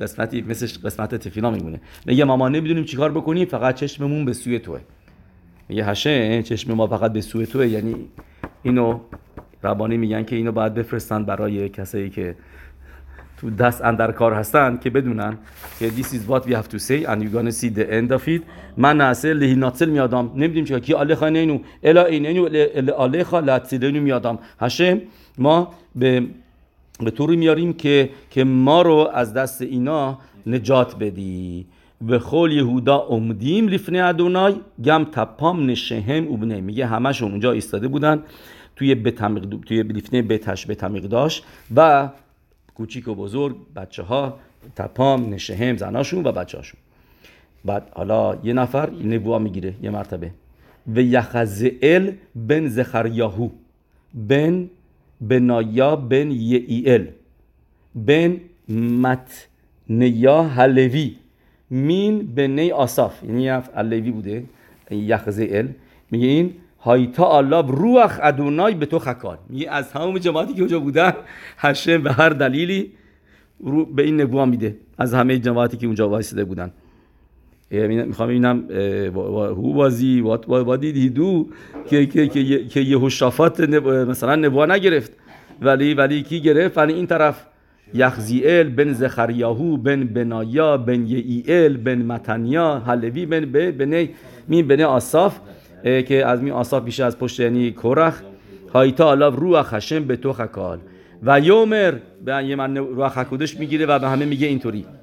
قسمتی 0.01 0.41
مثل 0.41 0.67
قسمت 0.85 1.15
تفیلا 1.15 1.51
میمونه. 1.51 1.81
میگه 2.05 2.23
ما 2.23 2.49
نمی‌دونیم 2.49 2.83
چیکار 2.83 3.11
بکنیم 3.11 3.45
فقط 3.45 3.75
چشممون 3.75 4.25
به 4.25 4.33
سوی 4.33 4.59
توه. 4.59 4.79
میگه 5.69 5.85
هشه 5.85 6.43
چشم 6.43 6.73
ما 6.73 6.87
فقط 6.87 7.13
به 7.13 7.21
سوی 7.21 7.45
توه. 7.45 7.67
یعنی 7.67 7.95
اینو 8.63 8.99
ربانی 9.63 9.97
میگن 9.97 10.23
که 10.23 10.35
اینو 10.35 10.51
باید 10.51 10.73
بفرستن 10.73 11.25
برای 11.25 11.69
کسایی 11.69 12.09
که 12.09 12.35
تو 13.37 13.49
دست 13.49 13.81
اندر 13.81 14.11
کار 14.11 14.33
هستن 14.33 14.77
که 14.77 14.89
بدونن 14.89 15.37
که 15.79 15.89
this 15.89 16.05
is 16.05 16.31
what 16.31 16.43
we 16.45 16.51
have 16.51 16.69
to 16.69 16.79
say 16.79 17.05
and 17.05 17.21
you're 17.21 17.33
gonna 17.33 17.51
see 17.51 17.69
the 17.69 17.87
end 17.91 18.11
of 18.11 18.27
it. 18.27 18.41
من 18.77 18.97
نعسه 18.97 19.33
لهی 19.33 19.55
ناتسل 19.55 19.89
میادم. 19.89 20.31
نمی‌دونیم 20.35 20.65
چیکار 20.65 20.79
کی 20.79 20.93
آلیخا 20.93 21.29
نینو؟ 21.29 21.59
الا 21.83 22.05
اینینو 22.05 22.49
الا 22.51 22.93
آلیخا 22.93 23.39
لاتسیلینو 23.39 24.01
میادم. 24.01 24.39
هشه 24.59 25.01
ما 25.37 25.73
به 25.95 26.23
به 26.99 27.11
طوری 27.11 27.35
میاریم 27.35 27.73
که 27.73 28.09
که 28.29 28.43
ما 28.43 28.81
رو 28.81 29.09
از 29.13 29.33
دست 29.33 29.61
اینا 29.61 30.17
نجات 30.47 30.95
بدی. 30.95 31.65
به 32.01 32.19
خول 32.19 32.51
یهودا 32.51 32.99
امدیم 32.99 33.67
لیفنه 33.67 34.03
ادونای 34.03 34.55
گم 34.83 35.03
تپام 35.03 35.69
نشهم 35.69 36.27
اوبنه 36.27 36.61
میگه 36.61 36.85
همشون 36.85 37.31
اونجا 37.31 37.51
ایستاده 37.51 37.87
بودن 37.87 38.23
توی 38.75 38.95
بتمیق 38.95 39.45
توی 39.65 39.83
لیفنه 39.83 40.21
بتش 40.21 40.69
بتمیق 40.69 41.03
داشت 41.03 41.43
و 41.75 42.09
کوچیک 42.75 43.07
و 43.07 43.15
بزرگ 43.15 43.55
بچه 43.75 44.03
ها 44.03 44.39
تپام 44.75 45.33
نشهم 45.33 45.77
زناشون 45.77 46.27
و 46.27 46.31
بچه 46.31 46.57
هاشون 46.57 46.79
بعد 47.65 47.89
حالا 47.93 48.37
یه 48.43 48.53
نفر 48.53 48.89
نبوه 48.89 49.37
می‌گیره 49.37 49.73
یه 49.81 49.89
مرتبه. 49.89 50.31
و 50.95 51.01
یخزئل 51.01 52.11
بن 52.35 52.67
زخریاهو 52.67 53.49
بن 54.13 54.69
بنایا 55.21 55.95
بن 55.95 56.31
یئیل 56.31 57.07
بن 57.95 58.37
متنیا 58.69 60.43
هلوی 60.43 61.15
مین 61.69 62.35
بنی 62.35 62.71
آصاف. 62.71 63.23
یعنی 63.23 63.43
یه 63.43 63.63
الوی 63.75 64.11
بوده. 64.11 64.43
یخزئل 64.91 65.67
میگه 66.11 66.27
این 66.27 66.53
هایتا 66.79 67.37
الله 67.37 67.67
روح 67.67 68.19
ادونای 68.21 68.73
به 68.73 68.85
تو 68.85 68.99
خکان 68.99 69.37
میگه 69.49 69.71
از 69.71 69.91
همون 69.91 70.19
جماعتی 70.19 70.53
که 70.53 70.59
اونجا 70.59 70.79
بودن 70.79 71.13
هشم 71.57 72.03
به 72.03 72.11
هر 72.11 72.29
دلیلی 72.29 72.91
رو 73.59 73.85
به 73.85 74.03
این 74.03 74.21
نبوه 74.21 74.45
میده. 74.45 74.77
از 74.97 75.13
همه 75.13 75.39
جماعتی 75.39 75.77
که 75.77 75.85
اونجا 75.85 76.09
وایساده 76.09 76.43
بودن. 76.43 76.71
می‌خوام 77.71 78.29
ببینم 78.29 78.63
هو 79.35 79.73
بازی 79.73 80.23
what 80.43 80.81
did 80.81 80.95
he 80.95 81.17
do 81.17 81.53
که 81.89 82.05
که 82.05 82.27
که 82.27 82.65
که 82.65 82.79
یهوشافات 82.79 83.59
مثلا 83.59 84.35
نبوه 84.35 84.65
نگرفت. 84.65 85.11
ولی 85.61 85.93
ولی 85.93 86.23
کی 86.23 86.41
گرفت؟ 86.41 86.77
ولی 86.77 86.93
این 86.93 87.07
طرف 87.07 87.45
یخزیل 87.93 88.69
بن 88.69 88.93
زخریاهو 88.93 89.77
بن 89.77 90.03
بنایا 90.03 90.77
بن 90.77 91.05
یئیل 91.07 91.77
بن 91.77 92.01
متنیا 92.01 92.79
حلوی 92.87 93.25
بن 93.25 93.45
بن 93.71 94.07
مین 94.47 94.67
بن 94.67 94.81
آصاف 94.81 95.39
که 95.83 96.25
از 96.25 96.43
می 96.43 96.51
آصاف 96.51 96.83
بیشه 96.83 97.03
از 97.05 97.19
پشت 97.19 97.39
یعنی 97.39 97.71
کورخ. 97.71 98.21
هایتا 98.73 99.11
الله 99.11 99.35
روح 99.35 99.61
خشم 99.61 100.03
به 100.03 100.15
تو 100.15 100.33
خکال. 100.33 100.79
و 101.23 101.39
یومر 101.39 101.93
به 102.25 102.45
یه 102.45 102.55
من 102.55 102.77
روح 102.77 103.09
خکودش 103.09 103.59
می‌گیره 103.59 103.85
و 103.85 103.99
به 103.99 104.07
همه 104.09 104.25
میگه 104.25 104.47
اینطوری. 104.47 104.85
میشه 104.85 104.98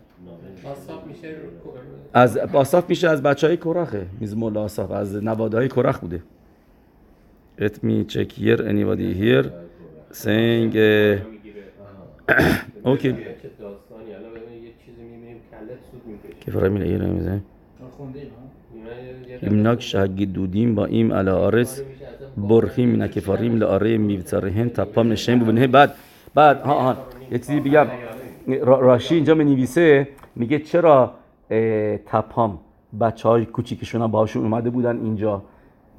از 2.17 2.37
آصاف 2.39 2.89
میشه 2.89 3.09
از 3.09 3.23
بچه 3.23 3.47
های 3.47 3.57
کرخه 3.57 4.07
میزمول 4.21 4.59
آصاف. 4.59 4.91
از 4.91 5.25
نواده 5.25 5.57
های 5.57 5.69
کرخ 5.69 5.99
بوده. 5.99 6.23
Let 7.61 7.75
me 7.85 8.13
check 8.13 8.31
here. 8.41 8.61
Anybody 8.73 9.11
here? 9.23 9.47
Saying 10.23 10.77
اوکی 12.85 13.13
می‌کشه 13.13 13.51
که 16.41 16.51
فرامین 16.51 16.83
ایره 16.83 17.07
میزه 17.07 17.31
اینا 17.31 17.41
ایمناک 19.43 19.83
شهگی 19.83 20.27
دودیم 20.27 20.75
با 20.75 20.85
ایم 20.85 21.13
علا 21.13 21.39
آرس. 21.39 21.83
برخیم 22.37 23.03
نکفاریم 23.03 23.57
لاره 23.57 23.99
میوترهن 23.99 24.69
تپام 24.69 25.13
نشیم 25.13 25.39
ببینه. 25.39 25.67
بعد 25.67 25.95
بعد 26.35 26.61
ها 26.61 26.81
ها. 26.83 26.97
یه 27.31 27.39
چیزی 27.39 27.61
بگم. 27.61 27.87
را- 28.63 28.81
راشی 28.81 29.15
اینجا 29.15 29.35
می 29.35 29.45
نویسه 29.45 30.09
میگه 30.37 30.59
چرا 30.59 31.15
تپام. 32.07 32.59
بچه 33.01 33.29
های 33.29 33.47
کوچیکشون 33.47 34.03
هم 34.03 34.11
باهاشون 34.11 34.43
اومده 34.43 34.71
بودن 34.71 35.01
اینجا. 35.01 35.43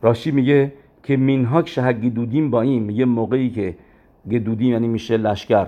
راشی 0.01 0.31
میگه 0.31 0.73
که 1.03 1.17
مینهاک 1.17 1.69
شهگی 1.69 2.09
دودیم 2.09 2.51
با 2.51 2.61
این 2.61 2.83
میگه 2.83 3.05
موقعی 3.05 3.49
که 3.49 3.75
گدودیم 4.31 4.71
یعنی 4.71 4.87
میشه 4.87 5.17
لشکر. 5.17 5.67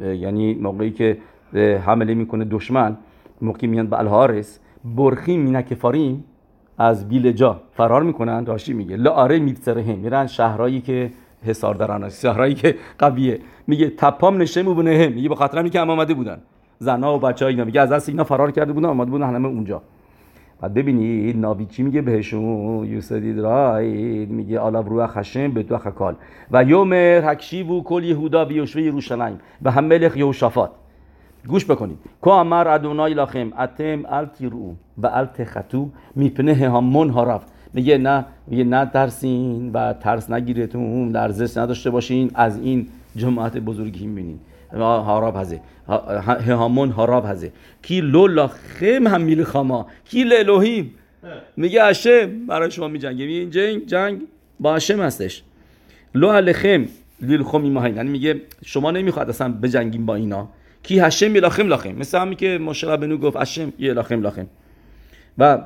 یعنی 0.00 0.54
موقعی 0.54 0.90
که 0.90 1.18
حمله 1.86 2.14
می‌کنه 2.14 2.44
دشمن. 2.44 2.96
موقعی 3.42 3.68
میان 3.68 3.86
به 3.86 3.98
الهارس 3.98 4.60
برخیم 4.84 5.40
مینکفاریم 5.40 6.24
از 6.78 7.08
بیلجا 7.08 7.60
فرار 7.72 8.02
می‌کنن. 8.02 8.46
راشی 8.46 8.72
میگه 8.72 8.96
لاره 8.96 9.38
میبترهم 9.38 9.98
میرن 9.98 10.26
شهرهایی 10.26 10.80
که 10.80 11.12
حصار 11.42 11.74
دارن 11.74 12.08
شهرهایی 12.08 12.54
که 12.54 12.74
قویه. 12.98 13.40
میگه 13.66 13.90
تپام 13.90 14.42
نشه 14.42 14.62
میبونه 14.62 15.08
میگه 15.08 15.28
به 15.28 15.34
خاطر 15.34 15.68
که 15.68 15.80
هم 15.80 15.90
آمده 15.90 16.14
بودن. 16.14 16.38
زنا 16.78 17.16
و 17.16 17.18
بچه 17.18 17.46
اینا 17.46 17.64
میگه 17.64 17.80
از 17.80 17.92
دست 17.92 18.08
اینا 18.08 18.24
فرار 18.24 18.50
کرده 18.50 18.72
بودن 18.72 18.88
آمده 18.88 19.10
بودن 19.10 19.34
همه 19.34 19.48
اونجا. 19.48 19.82
بعد 20.60 20.74
ببینید 20.74 21.36
ناوی 21.36 21.66
چی 21.66 21.82
میگه 21.82 22.02
بهشون؟ 22.02 22.86
یوسدید 22.86 23.38
راید 23.38 24.30
میگه 24.30 24.58
آلا 24.60 24.80
روح 24.80 25.06
خشم 25.06 25.50
به 25.50 25.62
دو 25.62 25.78
خکال 25.78 26.14
و 26.50 26.64
یومر 26.64 27.20
حکشی 27.20 27.62
و 27.62 27.80
کل 27.80 28.04
یهودا 28.04 28.46
و 28.46 28.52
یوشوه 28.52 28.82
یروشلایم 28.82 29.38
و 29.62 29.70
هم 29.70 29.84
ملخ 29.84 30.16
یهوشافات. 30.16 30.70
گوش 31.48 31.70
بکنید. 31.70 31.98
کو 32.20 32.30
امر 32.30 32.68
ادونای 32.68 33.14
لاخم 33.14 33.52
اتم 33.58 34.04
ال 34.08 34.26
تیرو 34.26 34.74
و 34.98 35.06
ال 35.06 35.26
تخطو 35.26 35.88
میپنه 36.16 36.54
همون 36.54 37.10
هارف 37.10 37.44
میگه 37.74 37.98
نه 37.98 38.24
میگه 38.46 38.64
نه 38.64 38.86
ترسین 38.86 39.72
و 39.72 39.92
ترس 39.92 40.30
نگیرتون 40.30 41.08
لرزش 41.08 41.56
نداشته 41.56 41.90
باشین 41.90 42.30
از 42.34 42.58
این 42.58 42.86
جماعت 43.16 43.56
بزرگی 43.56 44.06
می‌بینین. 44.06 44.38
هاراب 44.72 45.36
هزه 45.36 45.60
همون 46.46 46.90
هاراب 46.90 47.24
هزه 47.26 47.52
کی 47.82 48.00
لو 48.00 48.26
لاخم 48.26 49.06
هم 49.06 49.20
میل 49.20 49.44
خاما. 49.44 49.86
کی 50.04 50.24
لالوهیم 50.24 50.94
میگه 51.56 51.84
هشم 51.84 52.46
برای 52.46 52.70
شما 52.70 52.88
میجنگه 52.88 53.26
میگه 53.26 53.38
این 53.38 53.50
جنگ 53.50 53.86
جنگ 53.86 54.22
با 54.60 54.74
هشم 54.74 55.00
هستش. 55.00 55.42
لو 56.14 56.28
الخم 56.28 56.86
لیل 57.20 57.42
خمی 57.42 57.70
ماهین 57.70 57.96
یعنی 57.96 58.10
میگه 58.10 58.40
شما 58.64 58.90
نمی‌خواد 58.90 59.28
اصلا 59.28 59.52
بجنگیم 59.52 60.06
با 60.06 60.14
اینا. 60.14 60.48
کی 60.82 61.00
هشم 61.00 61.34
یه 61.34 61.40
لاخم 61.40 61.92
مثل 61.92 62.18
همی 62.18 62.36
که 62.36 62.58
مشه 62.58 62.96
بنو 62.96 63.16
گفت 63.16 63.36
هشم 63.36 63.72
یه 63.78 63.92
لاخم 63.92 64.22
و 65.38 65.58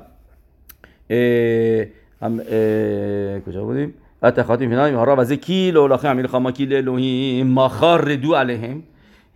اه، 1.11 1.87
هم 2.23 2.41
اه، 2.51 3.41
کجا 3.41 3.65
بودیم؟ 3.65 3.95
و 4.23 4.31
تخاطیم 4.31 4.69
فینا 4.69 4.99
هارا 4.99 5.17
وزه 5.17 5.37
کی 5.37 5.71
لو 5.71 5.87
لاخم 5.87 6.09
امیل 6.09 6.27
خاما 6.27 6.53
کی 6.53 6.67
لالوهیم 6.67 7.47
مخار 7.47 8.09
ردو 8.09 8.35
علیهم. 8.35 8.83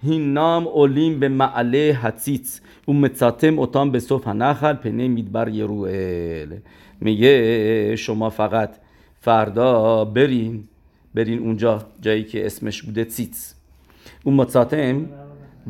هنام 0.05 0.67
اولیم 0.67 1.21
به 1.21 1.27
הינם 1.27 1.41
עולים 1.43 1.61
במעלה 1.61 1.91
הציץ 2.03 2.61
ומצאתם 2.89 3.59
אותם 3.59 3.93
בסוף 3.93 4.29
הנחל 4.29 4.75
פני 4.83 5.09
מדבר 5.09 5.49
ירואל. 5.49 6.53
میگه 7.01 7.97
شما 7.97 8.31
فقط 8.31 8.77
فردا 9.21 10.05
برین 10.05 10.65
برین 11.15 11.39
اونجا 11.39 11.79
جایی 12.01 12.25
که 12.25 12.47
اسمش 12.47 12.83
بوده 12.83 13.05
ציץ 13.05 13.55
ومצאתם 14.27 15.05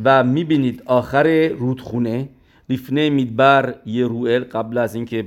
و 0.04 0.24
می‌بینید 0.24 0.82
آخر 0.86 1.48
رودخونه 1.48 2.28
لفنه 2.68 3.10
میدبر 3.10 3.74
یروئل 3.86 4.44
قبل 4.44 4.78
از 4.78 4.94
اینکه 4.94 5.26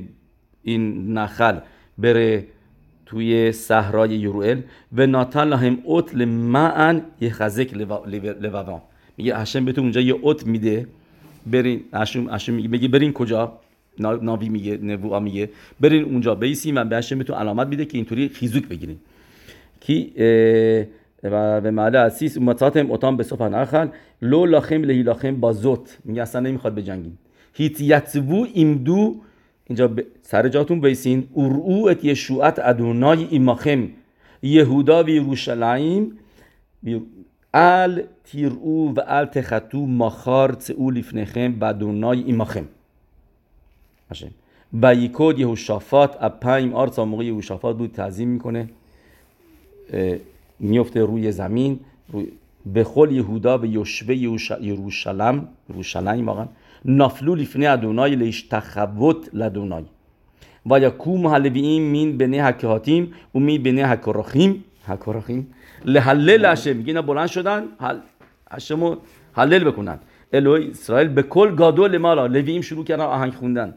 این 0.63 1.13
نخل 1.13 1.60
بره 1.98 2.46
توی 3.06 3.51
صحرای 3.51 4.10
یروئل 4.10 4.62
و 4.94 5.08
ناتن 5.08 5.44
لهم 5.44 5.79
اوت 5.84 6.15
لمعن 6.15 7.01
یه 7.22 7.29
خزک 7.29 7.74
لووان 7.74 8.82
میگه 9.19 9.38
هشم 9.38 9.65
بهتون 9.65 9.83
اونجا 9.83 10.01
یه 10.01 10.13
اوت 10.13 10.47
میده. 10.47 10.88
برین 11.47 11.81
هشم 11.93 12.29
هشم 12.29 12.53
میگه 12.53 12.67
بگی 12.69 12.88
برین 12.88 13.13
کجا؟ 13.13 13.59
نا- 13.99 14.19
ناوی 14.21 14.49
میگه 14.49 14.77
نبوعا 14.77 15.19
میگه. 15.19 15.49
برین 15.79 16.03
اونجا 16.03 16.35
بیسیم 16.35 16.75
و 16.75 16.83
به 16.83 16.97
هشم 16.97 17.17
بهتون 17.17 17.35
علامت 17.35 17.67
میده 17.67 17.85
که 17.85 17.97
اینطوری 17.97 18.29
خیزوک 18.29 18.67
بگیرین. 18.67 18.97
کی 19.79 20.13
و 21.23 21.61
به 21.61 21.71
معله 21.71 21.99
اسیس 21.99 22.38
متاتم 22.38 22.91
اتام 22.91 23.17
به 23.17 23.23
صفحه 23.23 23.49
نخل. 23.49 23.88
لو 24.21 24.45
لاخم 24.45 24.83
لهی 24.83 25.03
لاخم 25.03 25.35
با 25.35 25.53
زوت. 25.53 25.97
میگه 26.05 26.21
اصلا 26.21 26.41
نمی‌خواد 26.41 26.75
بجنگیم. 26.75 27.17
هیت 27.53 27.81
یتبو 27.81 28.47
ایمدو 28.53 29.15
اینجا 29.67 29.88
ب... 29.88 29.99
سر 30.21 30.47
جاتون 30.47 30.81
بیسین. 30.81 31.23
ارعو 31.35 31.88
ات 31.88 32.05
یشوعت 32.05 32.59
ادونای 32.59 33.27
ایماخم 33.29 33.88
یهودا 34.43 35.03
و 35.03 35.09
یروشلایم 35.09 36.17
و 37.53 39.01
ال 39.08 39.25
تخطو 39.25 39.86
مخار 39.86 40.53
تسعو 40.53 40.91
لفنخم 40.91 41.51
بدونای 41.51 42.24
ایماخم 42.24 42.65
باشه 44.10 44.27
و 44.82 44.96
یکود 44.96 45.39
یهوشافات 45.39 46.18
اپایم 46.22 46.74
آرسا 46.74 47.06
موقع 47.06 47.25
یهوشافات 47.25 47.77
بود 47.77 47.91
تعظیم 47.91 48.29
می‌کنه 48.29 48.70
میفته 50.60 51.01
روی 51.01 51.32
زمین 51.32 51.79
روی 52.13 52.27
به 52.65 52.84
خل 52.84 53.12
یهودا 53.12 53.58
به 53.58 53.70
یشوه 53.70 54.15
یروش- 54.15 54.62
یروشلم 54.62 55.48
یروشلایم 55.70 56.25
واقعا 56.27 56.48
نفلو 56.86 57.36
لفنه 57.36 57.70
ادونای 57.70 58.15
لیش 58.15 58.41
تخوت 58.41 59.29
لدونای 59.34 59.84
و 60.65 60.79
یکوم 60.79 61.27
هلوییم 61.27 61.84
مین 61.84 62.18
بنه 62.18 62.44
حکهاتیم 62.44 63.13
و 63.36 63.39
می 63.39 63.60
بنه 63.60 63.88
حکراخیم 63.88 64.63
حکراخیم 64.89 65.48
لحلل 65.86 66.46
هشم 66.46 66.75
میگه 66.75 66.88
اینا 66.88 67.01
بلند 67.01 67.27
شدن 67.27 67.63
حل 67.79 67.98
هشمو 68.51 68.96
حلل 69.34 69.63
بکنن. 69.63 70.00
الوی 70.34 70.69
اسرائیل 70.69 71.08
به 71.08 71.24
کل 71.24 71.55
گادول 71.55 71.98
مالا 71.98 72.25
لوییم 72.27 72.62
شروع 72.62 72.86
کردن 72.86 73.03
آهنگ 73.03 73.34
خوندن. 73.34 73.74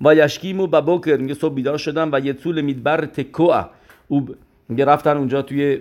و 0.00 0.14
یشکیمو 0.14 0.66
ببوکر 0.66 1.16
میگه 1.16 1.34
صبح 1.34 1.54
بیدار 1.54 1.78
شدن 1.78 2.08
و 2.12 2.20
یه 2.26 2.32
طول 2.32 2.60
میدبر 2.60 3.04
تکوه. 3.06 3.64
او 4.08 4.26
میگه 4.68 4.84
رفتن 4.84 5.16
اونجا 5.16 5.42
توی 5.42 5.78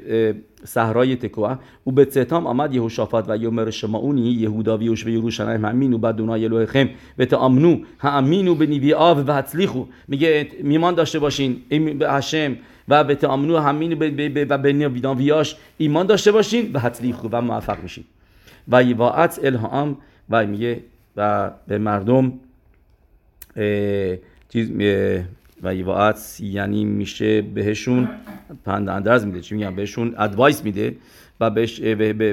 صحرای 0.63 1.15
تکوه. 1.15 1.57
او 1.84 1.91
به 1.91 2.07
ستام 2.10 2.48
آمد 2.48 2.74
یهوشافات 2.74 3.29
و 3.29 3.38
یومر 3.38 3.69
شماونی 3.69 4.31
یهودا 4.31 4.77
و 4.77 4.81
یوشب 4.84 5.07
یروشلایم 5.07 5.65
همین 5.65 5.93
و 5.93 5.98
بعد 5.98 6.15
دونای 6.15 6.45
الوهیخم 6.45 6.89
و 7.17 7.25
تامنو 7.25 7.79
همینو 8.00 8.55
به 8.55 8.65
نیوی 8.65 8.93
و 8.93 9.34
هتلیخو 9.34 9.84
میگه 10.07 10.48
میمان 10.63 10.95
داشته 10.95 11.19
باشین. 11.19 11.62
به 12.00 12.12
هشم 12.12 12.57
و 12.87 13.03
به 13.03 13.15
تامنو 13.15 13.57
همین 13.57 13.93
و 14.49 14.57
به 14.57 14.73
نویاش 14.73 15.55
ایمان 15.77 16.05
داشته 16.05 16.31
باشین 16.31 16.71
و 16.73 16.79
هتلیخو 16.79 17.27
و 17.31 17.41
موفق 17.41 17.83
میشین 17.83 18.03
ויוועץ 18.67 18.83
אל 18.83 19.39
העם 19.43 19.97
و 20.29 20.45
میگه 20.45 20.83
و 21.17 21.51
به 21.67 21.77
مردم 21.77 22.33
چیز 24.49 24.71
و 25.63 25.75
یواعت 25.75 26.37
یعنی 26.39 26.85
میشه 26.85 27.41
بهشون 27.41 28.09
پند 28.65 28.89
اندرز 28.89 29.25
میده. 29.25 29.41
چی 29.41 29.55
میگم؟ 29.55 29.75
بهشون 29.75 30.15
advice 30.17 30.63
میده 30.63 30.95
و 31.39 31.49
بهش 31.49 31.81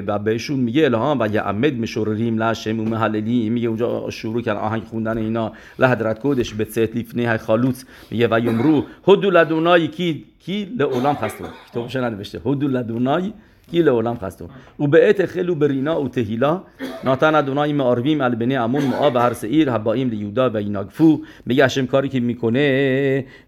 و 0.07 0.19
بهشون 0.19 0.59
میگه 0.59 0.85
אל 0.85 0.99
העם 0.99 1.19
ויעמד 1.19 1.79
משוררים 1.79 2.43
להשם 2.43 2.79
ומהללים 2.79 3.49
میگه 3.49 3.67
اونجا 3.67 4.09
شروع 4.09 4.41
کردن 4.41 4.59
آهنگ 4.59 4.83
خوندن 4.83 5.17
اینا. 5.17 5.51
להדרת 5.79 6.19
קודש 6.19 6.53
בצאת 6.53 6.77
לפני 6.77 7.37
החלוץ. 7.37 7.85
میگه 8.11 8.27
ויאמרו 8.31 8.83
הודו 9.07 9.29
לאדוני 9.29 9.87
כי 9.87 10.25
כי 10.39 10.65
לעולם 10.77 11.13
חסדו 11.13 11.43
کتابش 11.69 11.95
ننوشته. 11.95 12.41
هدو 12.45 12.67
لدونای 12.67 13.33
کی 13.70 13.82
לעולם 13.82 14.14
חסדו. 14.20 14.44
ובעת 14.80 15.20
החלו 15.20 15.56
ברינה 15.56 15.98
ותהילה, 15.98 16.58
נתן 17.04 17.34
אדוני 17.34 17.72
מערבים 17.72 18.20
על 18.20 18.34
בני 18.34 18.56
עמון 18.56 18.84
מואב 18.84 19.14
והר 19.14 19.32
שעיר 19.32 19.72
הבאים 19.72 20.10
ליהודה 20.10 20.48
וינגפו. 20.52 21.20
میگه 21.46 21.64
هشم 21.64 21.86
کاری 21.86 22.08
که 22.08 22.20
میکنه 22.20 22.60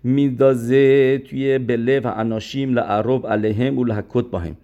میندازه 0.04 1.18
توی 1.18 1.58
بلب 1.58 2.06
اناشیم 2.16 2.74
لعرب 2.74 3.26
علیهم 3.26 3.78
و 3.78 3.84
لحکت 3.84 4.24
باهم 4.30 4.54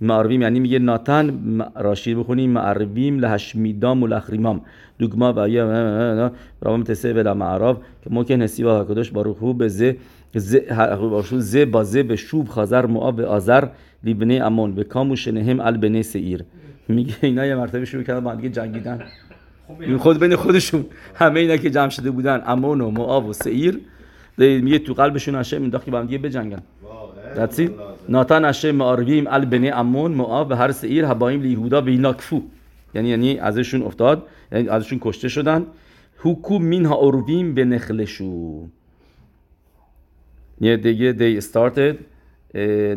معربیم 0.00 0.42
یعنی 0.42 0.60
میگه 0.60 0.78
ناتن 0.78 1.30
م- 1.30 1.62
راشید 1.76 2.18
بخونیم 2.18 2.50
معربیم 2.50 3.18
لهشمیدام 3.18 4.02
و 4.02 4.06
لخریمام 4.06 4.60
دوگما 4.98 5.32
و 5.36 5.48
یا 5.48 6.32
رابم 6.60 6.82
تسه 6.82 7.12
و 7.12 7.34
معرب 7.34 7.76
که 8.04 8.10
ممکن 8.10 8.42
هستی 8.42 8.64
و 8.64 8.84
کدوش 8.84 9.10
باروخو 9.10 9.52
به 9.52 9.68
زه 9.68 9.96
زه 10.34 10.60
باشو 10.96 11.38
زه 11.38 11.64
با 11.64 11.84
زه 11.84 12.02
به 12.02 12.16
شوب 12.16 12.48
خازر 12.48 12.86
مواب 12.86 13.20
آذر 13.20 13.64
لیبنه 14.03 14.33
امون 14.33 14.75
به 14.75 14.83
کامو 14.83 15.15
شنهم 15.15 15.59
ال 15.59 16.01
سعیر. 16.01 16.45
میگه 16.87 17.13
اینا 17.21 17.45
یه 17.45 17.55
مرتبه 17.55 17.85
شروع 17.85 18.03
کردن 18.03 18.19
با 18.19 18.35
دیگه 18.35 18.49
جنگیدن. 18.49 19.03
این 19.79 19.97
خود 19.97 20.19
بین 20.19 20.35
خودشون. 20.35 20.85
همه 21.15 21.39
اینا 21.39 21.57
که 21.57 21.69
جمع 21.69 21.89
شده 21.89 22.11
بودن 22.11 22.43
امون 22.45 22.81
و 22.81 22.89
مواب 22.89 23.25
و 23.25 23.33
سعیر. 23.33 23.79
میگه 24.37 24.79
تو 24.79 24.93
قلبشون 24.93 25.35
هشه 25.35 25.55
انداخت 25.55 25.85
که 25.85 25.91
با 25.91 25.99
هم 25.99 26.05
دیگه 26.05 26.17
بجنگن. 26.17 26.61
It. 27.35 27.61
ناتن 28.09 28.45
هشم 28.45 28.71
معربیم 28.71 29.27
ال 29.27 29.45
بنی 29.45 29.69
امون 29.69 30.11
موآب 30.11 30.51
و 30.51 30.55
هر 30.55 30.71
سعیر 30.71 31.05
هبایم 31.05 31.41
لیهودا 31.41 31.81
به 31.81 31.91
ناکفو. 31.91 32.41
یعنی 32.95 33.09
یعنی 33.09 33.39
ازشون 33.39 33.81
افتاد. 33.81 34.27
یعنی 34.51 34.69
ازشون 34.69 34.99
کشته 35.01 35.27
شدن. 35.27 35.65
حکو 36.17 36.59
مین 36.59 36.85
ها 36.85 36.97
ارویم 37.01 37.53
به 37.53 37.65
نخلشو. 37.65 38.67
یه 40.61 40.77
دیگه 40.77 41.41
started. 41.41 41.77
اه، 41.77 41.93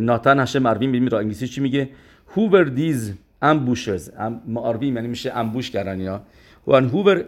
ناتن 0.00 0.40
هشم 0.40 0.58
معربیم 0.58 0.92
ببین 0.92 1.10
را 1.10 1.18
انگلیسی 1.18 1.48
چی 1.48 1.60
میگه؟ 1.60 1.88
Who 2.34 2.52
were 2.52 2.66
these 2.78 3.10
ambushers 3.44 4.10
ام- 4.18 4.42
معربیم 4.46 4.96
یعنی 4.96 5.08
میشه 5.08 5.32
امبوش 5.38 5.70
کردن 5.70 6.00
اینا 6.00 6.20
و 6.66 6.80
who 6.88 7.06
were 7.06 7.22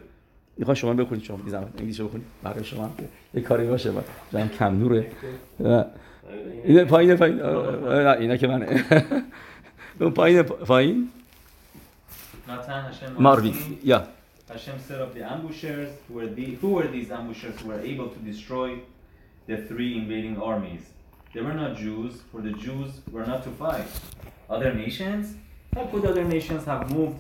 می‌خوام 0.57 0.75
شما 0.75 0.95
بخونید 0.95 1.25
شما 1.25 1.37
بیزم 1.37 1.69
انگلیسی 1.79 2.03
بخونید. 2.03 2.27
برای 2.43 2.65
شما 2.65 2.91
یه 3.35 3.41
کاری 3.41 3.67
باشه 3.67 3.91
با 3.91 4.01
جمع 4.33 4.49
کم 4.49 4.79
نوره 4.79 5.07
این 6.65 6.85
پایین 6.85 7.17
پایین. 7.17 7.37
نه، 7.37 8.17
اینا 8.21 8.37
که 8.37 8.47
منه. 8.47 8.85
اون 10.01 10.11
پایین 10.11 10.43
پایین. 10.43 11.09
Natan 12.49 12.85
Hashem 12.91 13.21
ماروی 13.21 13.53
Malachim, 13.53 13.85
یا. 13.85 14.03
Hashem 14.49 14.79
set 14.89 15.01
up 15.01 15.15
the 15.15 15.23
ambushers. 15.35 15.89
Who 16.09 16.15
were, 16.19 16.27
the, 16.39 16.47
who 16.61 16.69
were 16.77 16.89
these 16.97 17.11
ambushers 17.11 17.55
who 17.61 17.69
were 17.73 17.81
able 17.93 18.09
to 18.15 18.19
destroy 18.31 18.71
the 19.49 19.57
three 19.69 19.93
invading 20.01 20.37
armies? 20.51 20.85
They 21.35 21.43
were 21.43 21.53
not 21.53 21.77
Jews, 21.77 22.13
for 22.31 22.41
the 22.41 22.53
Jews 22.53 22.91
were 23.11 23.27
not 23.27 23.43
to 23.43 23.51
fight. 23.51 23.89
Other 24.49 24.73
nations? 24.73 25.35
How 25.75 25.85
could 25.87 26.07
other 26.07 26.23
nations 26.23 26.65
have 26.65 26.89
moved 26.93 27.19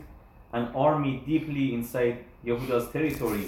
an 0.52 0.68
army 0.86 1.14
deeply 1.26 1.74
inside 1.74 2.18
Yehuda's 2.46 2.86
territory 2.92 3.46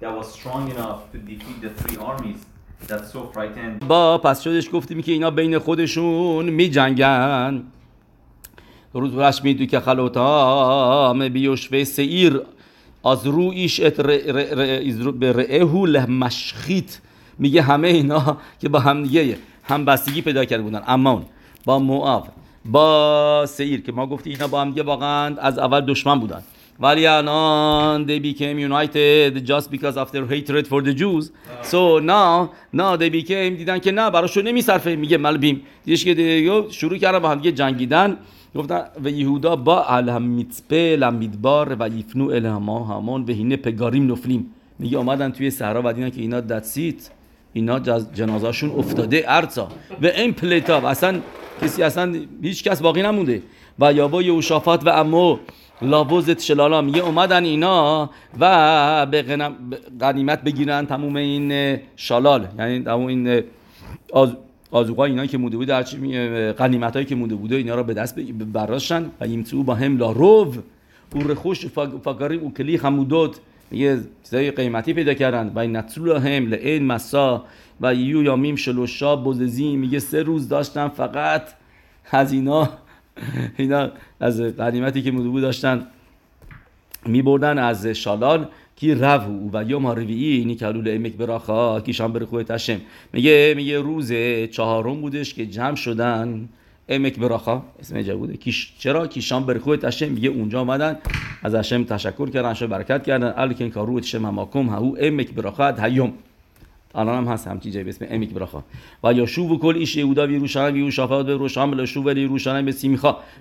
that 0.00 0.12
was 0.18 0.26
strong 0.32 0.68
enough 0.74 1.12
to 1.12 1.18
defeat 1.18 1.60
the 1.60 1.70
three 1.70 1.96
armies 1.96 2.40
that 2.88 3.06
so 3.06 3.30
frightened 3.32 3.84
با 3.88 4.18
پس 4.18 4.42
شدش 4.42 4.68
گفتیم 4.72 5.02
که 5.02 5.12
اینا 5.12 5.30
بین 5.30 5.58
خودشون 5.58 6.50
می 6.50 6.68
جنگن 6.68 7.62
روز 8.94 9.12
برش 9.12 9.44
می 9.44 9.66
که 9.66 9.80
خلوتام 9.80 11.28
بیوشوه 11.28 11.84
سعیر 11.84 12.40
از 13.04 13.26
رو 13.26 13.50
ایش 13.54 13.80
ات 13.80 14.00
به 15.20 15.32
رعهو 15.32 15.86
لمشخیت 15.86 17.00
میگه 17.38 17.62
همه 17.62 17.88
اینا 17.88 18.38
که 18.60 18.68
با 18.68 18.80
هم 18.80 19.02
دیگه 19.02 19.38
همبستگی 19.70 20.22
پیدا 20.22 20.44
کرده 20.44 20.62
بودن. 20.62 20.82
امون 20.86 21.22
با 21.64 21.78
موآب 21.78 22.28
با 22.64 23.46
سعیر 23.48 23.80
که 23.80 23.92
ما 23.92 24.06
گفتیم 24.06 24.32
اینا 24.32 24.48
با 24.48 24.60
هم 24.60 24.68
دیگه 24.68 24.82
واقعا 24.82 25.36
از 25.36 25.58
اول 25.58 25.80
دشمن 25.80 26.20
بودن. 26.20 26.42
ولی 26.80 27.06
الان 27.06 28.06
they 28.06 28.20
became 28.20 28.58
united 28.58 29.46
just 29.46 29.70
because 29.70 29.96
of 29.96 30.12
their 30.12 30.26
hatred 30.32 30.66
for 30.66 30.80
the 30.82 30.94
Jews. 31.00 31.24
So 31.62 31.98
now 31.98 32.50
now 32.72 32.96
they 32.96 33.10
became 33.10 33.56
دیدن 33.58 33.78
که 33.78 33.92
نه 33.92 34.10
براشون 34.10 34.48
نمیصرفه. 34.48 34.96
میگه 34.96 35.18
ملبیم. 35.18 35.62
دیدش 35.84 36.04
که 36.04 36.66
شروع 36.70 36.98
کردن 36.98 37.18
با 37.18 37.28
هم 37.28 37.38
دیگه 37.38 37.52
جنگیدن. 37.52 38.16
گفتن 38.54 38.82
و 39.04 39.10
یهودا 39.10 39.56
با 39.56 39.84
الهم 39.84 40.22
میتپه 40.22 40.96
لمیدبار 41.00 41.76
و 41.80 41.88
یفنو 41.88 42.30
الهما 42.30 42.84
همان 42.84 43.22
و 43.22 43.32
هینه 43.32 43.56
پگاریم 43.56 44.12
نفلیم. 44.12 44.46
میگه 44.78 44.98
آمدن 44.98 45.30
توی 45.30 45.50
صحرا 45.50 45.82
و 45.84 45.92
دیدن 45.92 46.10
که 46.10 46.20
اینا 46.20 46.40
دتسیت 46.40 47.10
اینا 47.52 47.78
جنازاشون 48.14 48.70
افتاده 48.70 49.24
ارزا. 49.26 49.68
و 50.02 50.06
این 50.06 50.32
پلیتا. 50.32 50.80
و 50.80 50.86
اصلا 50.86 51.20
کسی 51.62 51.82
اصلا 51.82 52.14
هیچ 52.42 52.64
کس 52.64 52.82
باقی 52.82 53.02
نمونده. 53.02 53.42
و 53.78 53.92
یابا 53.92 54.22
یوشافات 54.22 54.86
و 54.86 54.88
امو 54.88 55.38
لاوزت 55.82 56.40
شلالا 56.40 56.82
میگه 56.82 57.00
اومدن 57.00 57.44
اینا 57.44 58.10
و 58.40 59.06
به 59.06 59.22
غنیمت 60.00 60.42
بگیرن 60.42 60.86
تموم 60.86 61.16
این 61.16 61.52
اه، 61.52 61.78
شالال 61.96 62.46
یعنی 62.58 62.84
تموم 62.84 63.06
این 63.06 63.42
آز 64.12 64.36
آزوقای 64.70 65.10
اینا 65.10 65.26
که 65.26 65.38
مونده 65.38 65.56
بود 65.56 65.70
هرچی 65.70 65.96
غنیمت 66.52 66.92
هایی 66.92 67.06
که 67.06 67.14
مونده 67.14 67.34
بوده 67.34 67.56
اینا 67.56 67.74
را 67.74 67.82
به 67.82 67.94
دست 67.94 68.20
برداشتن. 68.52 69.10
و 69.20 69.26
یمتو 69.26 69.62
با 69.62 69.74
هم 69.74 69.98
لا 69.98 70.12
رو 70.12 70.54
و 71.14 71.18
رخوش 71.18 71.66
فقاری 72.04 72.36
و 72.36 72.50
کلی 72.50 72.78
خمودات 72.78 73.40
یه 73.72 74.00
چیزای 74.24 74.50
قیمتی 74.50 74.94
پیدا 74.94 75.14
کردن. 75.14 75.52
و 75.54 75.66
نتسول 75.66 76.16
هم 76.16 76.46
لعین 76.46 76.86
مسا 76.86 77.44
و 77.80 77.94
یو 77.94 78.22
یامیم 78.22 78.56
شلوشا 78.56 79.16
بوززی 79.16 79.76
میگه 79.76 79.98
سه 79.98 80.22
روز 80.22 80.48
داشتن 80.48 80.88
فقط. 80.88 81.42
از 82.10 82.32
اینا 82.32 82.68
اینا 83.56 83.90
از 84.20 84.40
غنیمتی 84.40 85.02
که 85.02 85.10
مونده 85.10 85.28
بود 85.28 85.42
داشتن 85.42 85.86
می 87.06 87.22
از 87.44 87.86
شالال 87.86 88.46
کی 88.76 88.94
رو 88.94 89.50
و 89.52 89.64
یوم 89.68 89.86
رویی 89.86 90.36
اینی 90.36 90.54
که 90.54 90.66
علول 90.66 90.88
امک 90.88 91.12
براخا 91.12 91.80
کیشان 91.80 92.12
بر 92.12 92.42
تشم. 92.42 92.80
میگه 93.12 93.54
میگه 93.56 93.78
روز 93.78 94.12
چهارم 94.50 95.00
بودش 95.00 95.34
که 95.34 95.46
جمع 95.46 95.74
شدن. 95.74 96.48
امک 96.90 97.18
براخا 97.18 97.62
اسم 97.80 98.02
جا 98.02 98.16
بوده 98.16 98.36
کیش 98.36 98.72
چرا 98.78 99.06
کیشان 99.06 99.46
بر 99.46 99.58
خوی 99.58 99.76
تشم 99.76 100.08
میگه 100.08 100.28
اونجا 100.28 100.60
آمدن 100.60 100.98
از 101.42 101.54
هشم 101.54 101.84
تشکر 101.84 102.30
کردن 102.30 102.50
هشم 102.50 102.66
برکت 102.66 103.02
کردن 103.06 103.34
الکن 103.36 103.68
کارو 103.68 104.00
تشم 104.00 104.26
هماکم 104.26 104.68
هو 104.68 104.96
امک 105.00 105.30
براخا 105.30 105.72
هیوم 105.72 106.12
الان 106.94 107.26
هم 107.26 107.32
هست 107.32 107.46
همچین 107.48 107.72
جایی 107.72 107.84
به 107.84 107.90
اسم 107.90 108.06
امیک 108.10 108.30
براخا 108.30 108.62
و 109.04 109.12
یا 109.12 109.26
شو 109.26 109.42
و 109.42 109.58
کل 109.58 109.76
ایش 109.76 109.96
یهودا 109.96 110.26
یروشلایم 110.26 110.74
و 110.74 110.78
یهوشافات 110.78 111.26
به 111.26 111.32
یروشلایم 111.32 111.70
به 111.70 111.86
شو 111.86 112.02
و 112.02 112.18
یروشلایم 112.18 112.64
به 112.64 112.74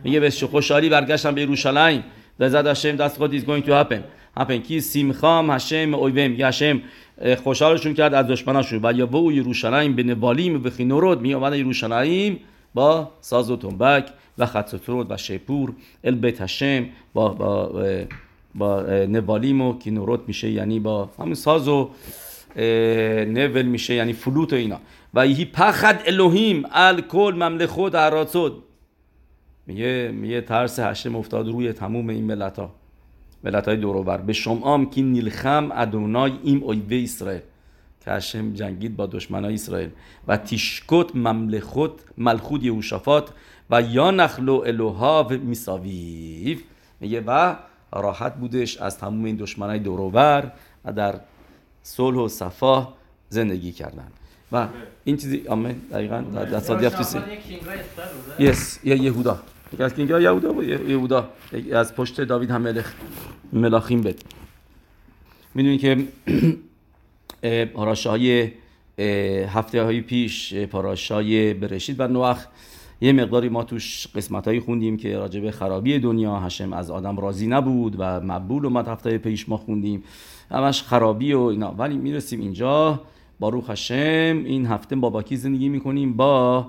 میگه 0.03 0.19
به 0.19 0.29
خوشحالی 0.29 0.89
برگشتم 0.89 1.35
به 1.35 1.41
یروشلایم 1.41 2.03
بعزت 2.39 2.67
هشم 2.67 2.95
دست 2.95 3.17
خود 3.17 3.39
is 3.39 3.43
going 3.43 3.65
to 3.65 3.71
happen. 3.71 4.01
Happen 4.39 4.67
کی 4.67 4.79
سیمخام 4.79 5.51
هشم 5.51 5.93
اویوم 5.93 6.31
میگه 6.31 6.47
هشم 6.47 6.81
خوشحالشون 7.43 7.93
کرد 7.93 8.13
از 8.13 8.27
دشمناشون 8.27 8.79
و 8.83 8.93
یا 8.93 9.15
و 9.15 9.31
یروشلایم 9.31 9.95
به 9.95 10.03
نوالیم 10.03 10.61
به 10.61 10.69
خینورود 10.69 11.21
می 11.21 11.33
با 12.73 13.11
ساز 13.21 13.51
و 13.51 13.57
تنبک 13.57 14.09
و 14.37 14.45
خطوترود 14.45 15.11
و 15.11 15.17
شیپور 15.17 15.73
البیت 16.03 16.41
هشم 16.41 16.85
با 17.13 17.29
با 17.29 17.83
با 18.55 18.81
نوالیم 19.05 19.61
و 19.61 19.79
کینورود 19.79 20.27
میشه 20.27 20.49
یعنی 20.49 20.79
با 20.79 21.09
همین 21.19 21.33
ساز 21.33 21.67
و 21.67 21.89
نول 22.55 23.65
میشه 23.65 23.93
یعنی 23.93 24.13
فلوت 24.13 24.53
و 24.53 24.55
اینا. 24.55 24.79
و 25.13 25.27
یهی 25.27 25.45
پخد 25.45 26.01
الوهیم 26.05 26.63
الکل 26.71 27.33
مملخود 27.35 27.95
عراصد 27.95 28.51
میگه 29.67 30.11
میگه 30.13 30.41
ترس 30.41 30.79
هشم 30.79 31.15
افتاد 31.15 31.47
روی 31.47 31.73
تموم 31.73 32.09
این 32.09 32.23
ملت 32.23 32.59
ها 32.59 32.71
ملت 33.43 33.67
های 33.67 33.77
دوروبر 33.77 34.17
به 34.17 34.33
شمعام 34.33 34.89
که 34.89 35.01
نیلخم 35.01 35.69
ادونای 35.71 36.31
ایم 36.43 36.63
اویوه 36.63 37.03
اسرائیل. 37.03 37.41
که 38.05 38.11
هشم 38.11 38.53
جنگید 38.53 38.95
با 38.95 39.05
دشمنای 39.05 39.53
اسرائیل. 39.53 39.89
و 40.27 40.37
تیشکوت 40.37 41.15
مملخوت 41.15 41.91
ملخود 42.17 42.63
یهوشافات 42.63 43.29
و 43.69 43.81
یا 43.81 44.11
نخلو 44.11 44.53
الوها 44.65 45.23
و 45.23 45.33
میساویف 45.33 46.61
میگه 46.99 47.21
و 47.21 47.55
راحت 47.93 48.35
بودش 48.35 48.77
از 48.77 48.97
تموم 48.97 49.23
این 49.23 49.35
دشمنای 49.35 49.79
دوروبر 49.79 50.51
و 50.85 50.93
در 50.93 51.19
صلح 51.83 52.17
و 52.17 52.27
صفا 52.27 52.87
زندگی 53.29 53.71
کردن. 53.71 54.07
و 54.51 54.67
این 55.03 55.17
چیزی 55.17 55.43
آمین. 55.47 55.81
دقیقا 55.91 56.21
در 56.21 56.45
تصادیف 56.45 56.93
تو 56.93 57.03
سی 57.03 57.17
یک 57.17 57.23
کینگای 57.43 57.79
استر 57.79 58.03
بوده 58.37 58.43
یس. 58.43 58.79
یه 58.83 59.01
یهودا. 59.01 59.39
یکی 59.73 59.83
از 59.83 59.93
کینگا 59.93 60.19
یهودا 60.19 60.53
بود. 60.53 60.65
یه- 60.65 60.89
یهودا. 60.89 61.29
از 61.73 61.95
پشت 61.95 62.21
داوید 62.21 62.51
هم 62.51 62.61
ملخ 62.61 62.93
ملاخیم 63.53 64.01
بد 64.01 64.15
می‌دونی 65.55 65.77
که 65.77 66.07
پاراشای 67.73 68.51
هفته 69.47 69.83
های 69.83 70.01
پیش 70.01 70.53
پاراشای 70.53 71.53
برشید 71.53 71.99
و 71.99 72.07
نوح 72.07 72.45
یه 73.01 73.13
مقداری 73.13 73.49
ما 73.49 73.63
توش 73.63 74.07
قسمت 74.15 74.47
هایی 74.47 74.59
خوندیم 74.59 74.97
که 74.97 75.17
راجع 75.17 75.39
به 75.39 75.51
خرابی 75.51 75.99
دنیا. 75.99 76.39
هشم 76.39 76.73
از 76.73 76.91
آدم 76.91 77.17
راضی 77.17 77.47
نبود 77.47 77.95
و 77.99 78.19
مبول 78.19 78.65
اومد 78.65 78.87
هفته 78.87 79.17
پیش 79.17 79.49
ما 79.49 79.57
خوندیم. 79.57 80.03
همش 80.51 80.83
خرابی 80.83 81.33
و 81.33 81.39
اینا. 81.39 81.71
ولی 81.71 81.97
می‌رسیم 81.97 82.41
اینجا. 82.41 83.01
باروخ 83.39 83.69
هشم 83.69 84.43
این 84.45 84.65
هفته 84.65 84.95
با 84.95 85.09
باکی 85.09 85.37
زندگی 85.37 85.69
می‌کنیم 85.69 86.13
با 86.13 86.67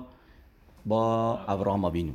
با 0.85 1.37
ابراهام 1.47 1.85
آبینو. 1.85 2.11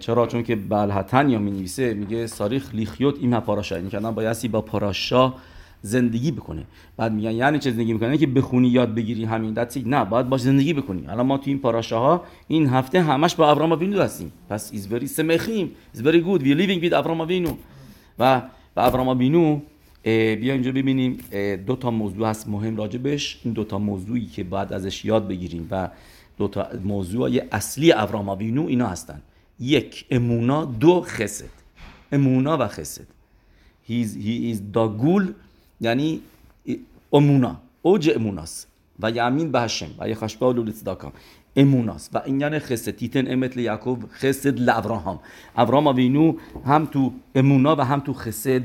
چرا؟ 0.00 0.26
چون 0.26 0.42
که 0.42 0.56
בעל 0.56 1.28
התניא 1.28 1.38
می 1.38 1.50
نویسه 1.50 1.94
میگه 1.94 2.26
צריך 2.26 2.74
לחיות 2.74 3.18
עם 3.18 3.40
פרשה 3.40 3.76
این 3.76 3.90
که 3.90 4.48
با 4.48 4.60
פרשה 4.60 5.34
زندگی 5.82 6.30
بکنه. 6.30 6.64
بعد 6.96 7.12
میگن 7.12 7.30
یعنی 7.30 7.58
چه 7.58 7.70
زندگی 7.70 7.92
می‌کنه؟ 7.92 8.18
که 8.18 8.26
بخونی 8.26 8.68
یاد 8.68 8.94
بگیری 8.94 9.24
همین 9.24 9.54
that's 9.54 9.75
it 9.75 9.82
نه 9.86 10.04
باید 10.04 10.28
باش 10.28 10.40
زندگی 10.40 10.72
بکنی 10.74 11.06
الان 11.06 11.26
ما 11.26 11.38
تو 11.38 11.44
این 11.46 11.58
פרשה 11.58 12.13
ها 12.13 12.24
این 12.48 12.66
هفته 12.66 13.02
همش 13.02 13.34
با 13.34 13.50
ابراهام 13.50 13.72
آبینو 13.72 14.02
هستیم. 14.02 14.32
پس 14.48 14.72
ایز 14.72 14.92
وری 14.92 15.06
سمخیم. 15.06 15.70
ایز 15.94 16.06
وری 16.06 16.20
گود 16.20 16.42
وی 16.42 16.54
لیوینگ 16.54 16.82
وید 16.82 16.94
ابراهام 16.94 17.20
آبینو 17.20 17.54
و 18.18 18.42
و 18.76 18.80
ابراهام 18.80 19.62
اه، 20.04 20.36
بیا 20.36 20.52
اینجا 20.52 20.72
ببینیم 20.72 21.18
دو 21.66 21.76
تا 21.76 21.90
موضوع 21.90 22.28
هست 22.28 22.48
مهم 22.48 22.76
راجبش. 22.76 23.40
این 23.44 23.54
دو 23.54 23.64
تا 23.64 23.78
موضوعی 23.78 24.26
که 24.26 24.44
باید 24.44 24.72
ازش 24.72 25.04
یاد 25.04 25.28
بگیریم 25.28 25.68
و 25.70 25.88
دو 26.38 26.48
تا 26.48 26.68
موضوع 26.84 27.30
اصلی 27.52 27.92
ابراهام 27.92 28.28
آبینو 28.28 28.66
اینا 28.66 28.86
هستن. 28.86 29.20
یک 29.60 30.04
امونا 30.10 30.64
دو 30.64 31.00
خسد 31.06 31.44
امونا 32.12 32.58
و 32.60 32.68
خسد 32.68 33.06
he 33.88 34.54
is 34.54 34.58
داگول 34.72 35.32
یعنی 35.80 36.20
امونا 37.12 37.56
اوج 37.82 38.10
اموناست. 38.14 38.66
و 39.02 39.10
یمین 39.10 39.52
به 39.52 39.60
هشم 39.60 39.90
و 39.98 40.08
یخشبه 40.08 40.46
و 40.46 40.52
لولتداکام 40.52 41.12
اموناست. 41.56 42.10
و 42.14 42.22
این 42.26 42.40
یعنی 42.40 42.58
خسد 42.58 42.90
تیتن 42.90 43.32
امت 43.32 43.56
لیعقوب 43.56 44.04
خسد 44.12 44.60
لابراهام 44.60 45.20
ابراهام. 45.56 45.86
آوینو 45.86 46.34
هم 46.66 46.86
تو 46.86 47.12
امونا 47.34 47.76
و 47.76 47.80
هم 47.80 48.00
تو 48.00 48.14
خسد 48.14 48.62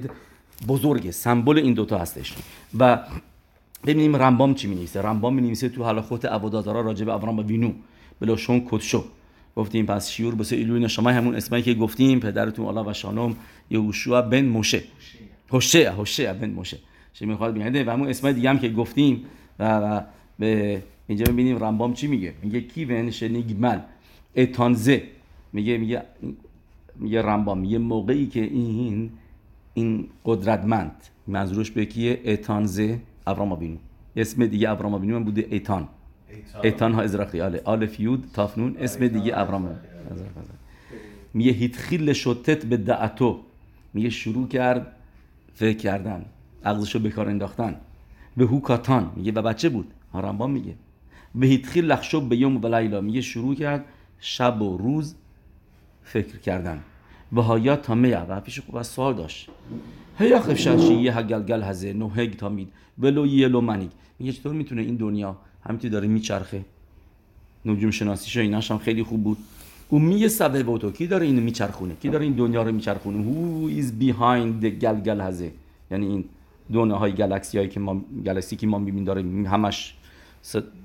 بزرگه. 0.68 1.12
سمبل 1.12 1.58
این 1.58 1.74
دوتا 1.74 1.98
هستش. 1.98 2.34
و 2.80 3.00
ببینیم 3.86 4.16
رمبام 4.16 4.54
چی 4.54 4.68
می 4.68 4.90
رمبام 4.96 5.36
می 5.36 5.56
تو 5.56 5.86
حلاخوت 5.86 6.26
عباداتارا 6.26 6.82
راجع 6.82 7.06
به 7.06 7.14
ابراهام 7.14 7.48
وینو. 7.48 7.72
بلوشون 8.20 8.66
کدشو 8.70 9.06
گفتیم 9.56 9.86
پس 9.86 10.10
شیور 10.10 10.36
بسه 10.36 10.56
ایلوین 10.56 10.88
شما 10.88 11.10
همون 11.10 11.36
اسمایی 11.36 11.64
که 11.64 11.74
گفتیم 11.74 12.20
پدرتون 12.20 12.66
الله 12.66 12.90
و 12.90 12.94
شانم 12.94 13.36
یهوشوا 13.70 14.22
بن 14.22 14.46
موشه. 14.46 14.84
هوشه 15.52 15.92
هوشه 15.92 16.34
بن 16.34 16.50
موشه. 16.50 16.78
می‌خواد 17.22 17.58
بگه 17.58 17.86
و 17.86 17.90
همون 17.90 18.08
اسمای 18.08 18.34
دیگه 18.34 18.50
هم 18.50 18.60
که 18.60 18.70
گفتیم 18.70 19.26
و, 19.60 20.02
به 20.40 20.82
اینجا 21.08 21.26
ببینیم 21.26 21.64
رمبام 21.64 21.94
چی 21.94 22.08
میگه؟ 22.08 22.34
میگه 22.44 22.62
کیون 22.62 23.12
شنیگمل 23.12 23.80
اتانزه. 24.36 25.04
میگه 25.54 25.78
میگه 25.78 26.02
میگه 26.96 27.22
رمبام. 27.22 27.60
میگه 27.60 27.78
موقعی 27.78 28.28
که 28.28 28.42
این 28.42 29.12
این 29.74 30.08
قدرتمند. 30.26 30.96
منظورش 31.28 31.72
به 31.72 31.86
کیه؟ 31.86 32.22
اتانزه 32.26 33.00
ابراهام 33.28 33.52
آبینو 33.52 33.78
اسم 34.16 34.46
دیگه 34.46 34.70
ابراهام 34.70 34.94
آبینو 34.96 35.16
هم 35.16 35.24
بوده 35.24 35.48
ایتان. 35.50 35.88
ایتان 36.64 36.94
ها 36.94 37.02
ازرقی 37.02 37.42
آله. 37.42 37.62
آلف 37.66 38.00
یود 38.00 38.30
تافنون 38.34 38.78
اسم 38.80 39.08
دیگه 39.08 39.40
ابراهام 39.40 39.80
میگه 41.34 41.52
هیتخیل 41.52 42.14
شتت 42.14 42.66
به 42.66 42.78
دعتو. 42.78 43.40
میگه 43.94 44.10
شروع 44.10 44.48
کرد 44.48 44.96
فکر 45.54 45.78
کردن. 45.78 46.26
عقلشو 46.66 47.00
به 47.00 47.10
کار 47.10 47.30
انداختن. 47.30 47.76
به 48.38 48.46
هوکاتان 48.46 49.12
میگه 49.16 49.32
و 49.32 49.42
بچه 49.42 49.70
بود. 49.70 49.88
هارمبان 50.14 50.52
میگه. 50.52 50.74
به 51.36 51.48
هیتخیل 51.48 51.86
لخشو 51.86 52.22
به 52.22 52.38
یوم 52.38 52.64
و 52.64 52.76
لیلا 52.76 53.02
میگه 53.02 53.22
شروع 53.22 53.56
کرد 53.56 53.86
شب 54.20 54.62
و 54.62 54.78
روز 54.78 55.16
فکر 56.04 56.38
کردن. 56.38 56.80
و 57.34 57.42
هایا 57.42 57.76
تا 57.76 57.96
میا 57.96 58.26
و 58.30 58.42
پیش 58.42 58.60
خوب 58.60 58.76
از 58.76 58.88
سوال 58.88 59.14
داشت. 59.14 59.50
هیا 60.20 60.40
خفشن 60.40 60.80
یه 60.80 61.18
هگلگل 61.18 61.64
هزه 61.64 61.94
نو 61.94 62.10
هگ 62.10 62.36
تامید 62.36 62.70
ولو 63.00 63.26
یه 63.26 63.48
لو 63.48 63.62
منیگ 63.62 63.90
میگه 64.20 64.32
چطور 64.32 64.54
می‌تونه 64.54 64.82
این 64.82 64.96
دنیا 64.96 65.38
همینطور 65.66 65.92
داره 65.92 66.08
میچرخه؟ 66.08 66.66
نجوم 67.66 67.92
شناسیش 67.92 68.38
ایناش 68.38 68.72
هم 68.72 68.78
خیلی 68.78 69.04
خوب 69.04 69.24
بود. 69.24 69.38
او 69.90 70.00
میگه 70.00 70.28
سبب 70.28 70.70
اوتو 70.70 70.92
کی 70.92 71.08
داره 71.08 71.26
اینو 71.26 71.42
میچرخونه؟ 71.42 71.96
کی 72.02 72.10
داره 72.10 72.24
این 72.24 72.34
دنیا 72.34 72.64
رو 72.64 72.72
میچرخونه؟ 72.72 73.26
Who 73.26 73.70
is 73.82 73.86
behind 74.04 74.64
the 74.64 74.68
گلگل 74.68 75.22
هزه؟ 75.22 75.52
یعنی 75.92 76.06
این 76.06 76.26
دنیاهای 76.74 77.12
های 77.12 77.20
گلکسی 77.20 77.58
هایی 77.58 77.70
که 77.70 77.80
ما 77.80 78.02
گلکسی 78.26 78.56
که 78.56 78.68
ما 78.68 78.80
می‌بینیم 78.80 79.04
داره 79.04 79.22
همش 79.48 79.96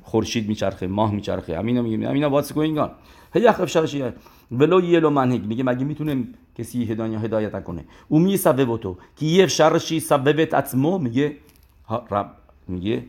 خورشید 0.03 0.49
میچرخه 0.49 0.87
ماه 0.87 1.15
میچرخه. 1.15 1.59
همینا 1.59 1.83
میگه 1.83 2.09
همینا 2.09 2.43
what's 2.43 2.47
going 2.47 2.79
on 2.79 2.91
هی 3.35 3.53
خفشن 3.53 4.13
ولو 4.53 4.81
یه 4.81 5.01
لو 5.01 5.11
منهگ 5.11 5.45
میگه 5.45 5.65
مگه 5.65 5.85
می‌تونه 5.85 6.25
کسی 6.59 6.85
هدایت 6.85 7.25
هدایت 7.25 7.65
کنه 7.65 7.85
او 8.09 8.19
می 8.19 8.37
سبب 8.37 8.77
تو. 8.77 8.97
که 9.17 9.27
یه 9.27 9.47
شرشی 9.47 10.01
سببت 10.01 10.55
اتمو. 10.55 10.99
میگه 10.99 11.37
رب 12.11 12.31
میگه 12.69 13.05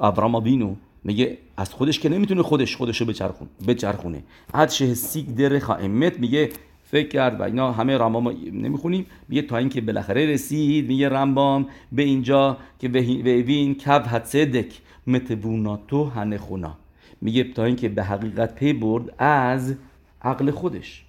ابراهام 0.00 0.40
بینو. 0.40 0.74
میگه 1.04 1.38
از 1.56 1.74
خودش 1.74 2.00
که 2.00 2.08
نمی‌تونه 2.08 2.42
خودش 2.42 2.76
خودشو 2.76 3.04
بچرخون 3.04 3.48
بچرخونه. 3.68 4.22
عد 4.54 4.70
شه 4.70 4.94
سیگ 4.94 5.26
در 5.34 5.58
خائمت. 5.58 6.18
میگه 6.18 6.50
فکر 6.84 7.08
کرد 7.08 7.40
و 7.40 7.42
اینا 7.42 7.72
همه 7.72 7.98
رمبام 7.98 8.28
نمی‌خونیم. 8.52 9.06
میگه 9.28 9.42
تا 9.42 9.56
اینکه 9.56 9.80
بالاخره 9.80 10.26
رسید 10.26 10.88
میگه 10.88 11.08
رمبام 11.08 11.66
به 11.92 12.02
اینجا 12.02 12.56
که 12.78 12.88
به 12.88 13.00
وین 13.42 13.74
کب 13.74 14.02
حدسدک 14.06 14.80
متبوناتو 15.06 16.04
هنخونا 16.04 16.76
میگه 17.20 17.44
تا 17.44 17.64
اینکه 17.64 17.88
به 17.88 18.02
حقیقت 18.02 18.54
پی 18.54 18.72
برد 18.72 19.14
از 19.18 19.74
عقل 20.22 20.50
خودش. 20.50 21.04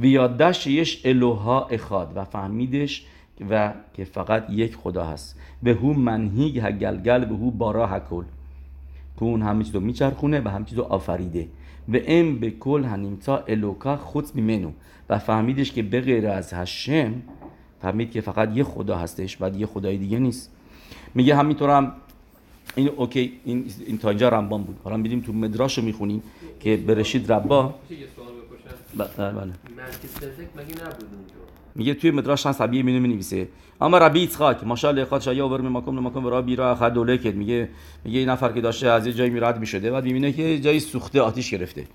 و 0.00 0.04
یادش 0.04 0.66
یش 0.66 1.06
الوها 1.06 1.66
اخاد 1.66 2.12
و 2.16 2.24
فهمیدش 2.24 3.06
و 3.50 3.72
که 3.94 4.04
فقط 4.04 4.50
یک 4.50 4.76
خدا 4.76 5.04
هست. 5.04 5.40
به 5.62 5.74
هو 5.74 5.92
منهیگ 5.92 6.58
هگلگل 6.58 7.24
به 7.24 7.34
هو 7.34 7.50
بارا 7.50 7.86
هکل. 7.86 8.24
که 9.16 9.22
اون 9.22 9.42
همه 9.42 9.64
چیز 9.64 9.74
رو 9.74 9.80
میچرخونه 9.80 10.40
و 10.40 10.48
همه 10.48 10.64
چیز 10.64 10.78
رو 10.78 10.84
آفریده. 10.84 11.48
و 11.92 11.96
ام 12.06 12.38
به 12.38 12.50
کل 12.50 12.84
هنیمتا 12.84 13.44
الوکا 13.48 13.96
خود 13.96 14.34
میمنو 14.34 14.70
و 15.08 15.18
فهمیدش 15.18 15.72
که 15.72 15.82
به 15.82 16.00
غیر 16.00 16.28
از 16.28 16.52
هشم 16.52 17.14
فهمید 17.82 18.10
که 18.10 18.20
فقط 18.20 18.56
یه 18.56 18.64
خدا 18.64 18.96
هستش 18.98 19.36
و 19.40 19.50
یه 19.56 19.66
خدای 19.66 19.96
دیگه 19.98 20.18
نیست 20.18 20.50
میگه 21.14 21.36
همینطور 21.36 21.70
هم 21.70 21.92
این 22.76 22.88
اوکی 22.88 23.32
این 23.44 23.64
این 23.86 23.98
تا 23.98 24.08
اینجا 24.08 24.28
رمبان 24.28 24.62
بود 24.62 24.76
حالا 24.84 24.96
میریم 24.96 25.20
تو 25.20 25.32
مدراش 25.32 25.78
رو 25.78 25.84
می‌خونیم 25.84 26.22
که 26.60 26.76
برشید 26.76 27.32
ربا 27.32 27.74
میشه 27.90 28.00
یه 28.02 28.06
سوال 28.16 28.28
بپرسم 28.28 29.22
ب- 29.22 29.40
بله 29.40 29.52
ملکیزدک 29.76 30.48
مگه 30.56 30.84
نبود 30.86 31.08
اونجا 31.14 31.34
میگه 31.74 31.94
توی 31.94 32.10
مدراش 32.10 32.46
هست 32.46 32.60
حبیه 32.60 32.82
مینو 32.82 33.00
می‌نویسه 33.00 33.48
اما 33.80 33.98
ربی 33.98 34.20
ایتخاک 34.20 34.64
ماشاءالله 34.64 35.04
خاطر 35.04 35.24
شایا 35.24 35.48
ور 35.48 35.60
مکم 35.60 36.06
مکم 36.06 36.26
را 36.26 36.42
بیرا 36.42 36.70
اخر 36.70 36.90
دوله 36.90 37.18
کرد. 37.18 37.34
میگه 37.34 37.68
میگه 38.04 38.18
این 38.18 38.28
نفر 38.28 38.52
که 38.52 38.60
داشته 38.60 38.88
از 38.88 39.06
یه 39.06 39.12
جایی 39.12 39.30
میراد 39.30 39.58
می‌شده 39.58 39.90
بعد 39.90 40.04
می‌بینه 40.04 40.32
که 40.32 40.60
جایی 40.60 40.80
سوخته 40.80 41.20
آتیش 41.20 41.50
گرفته. 41.50 41.86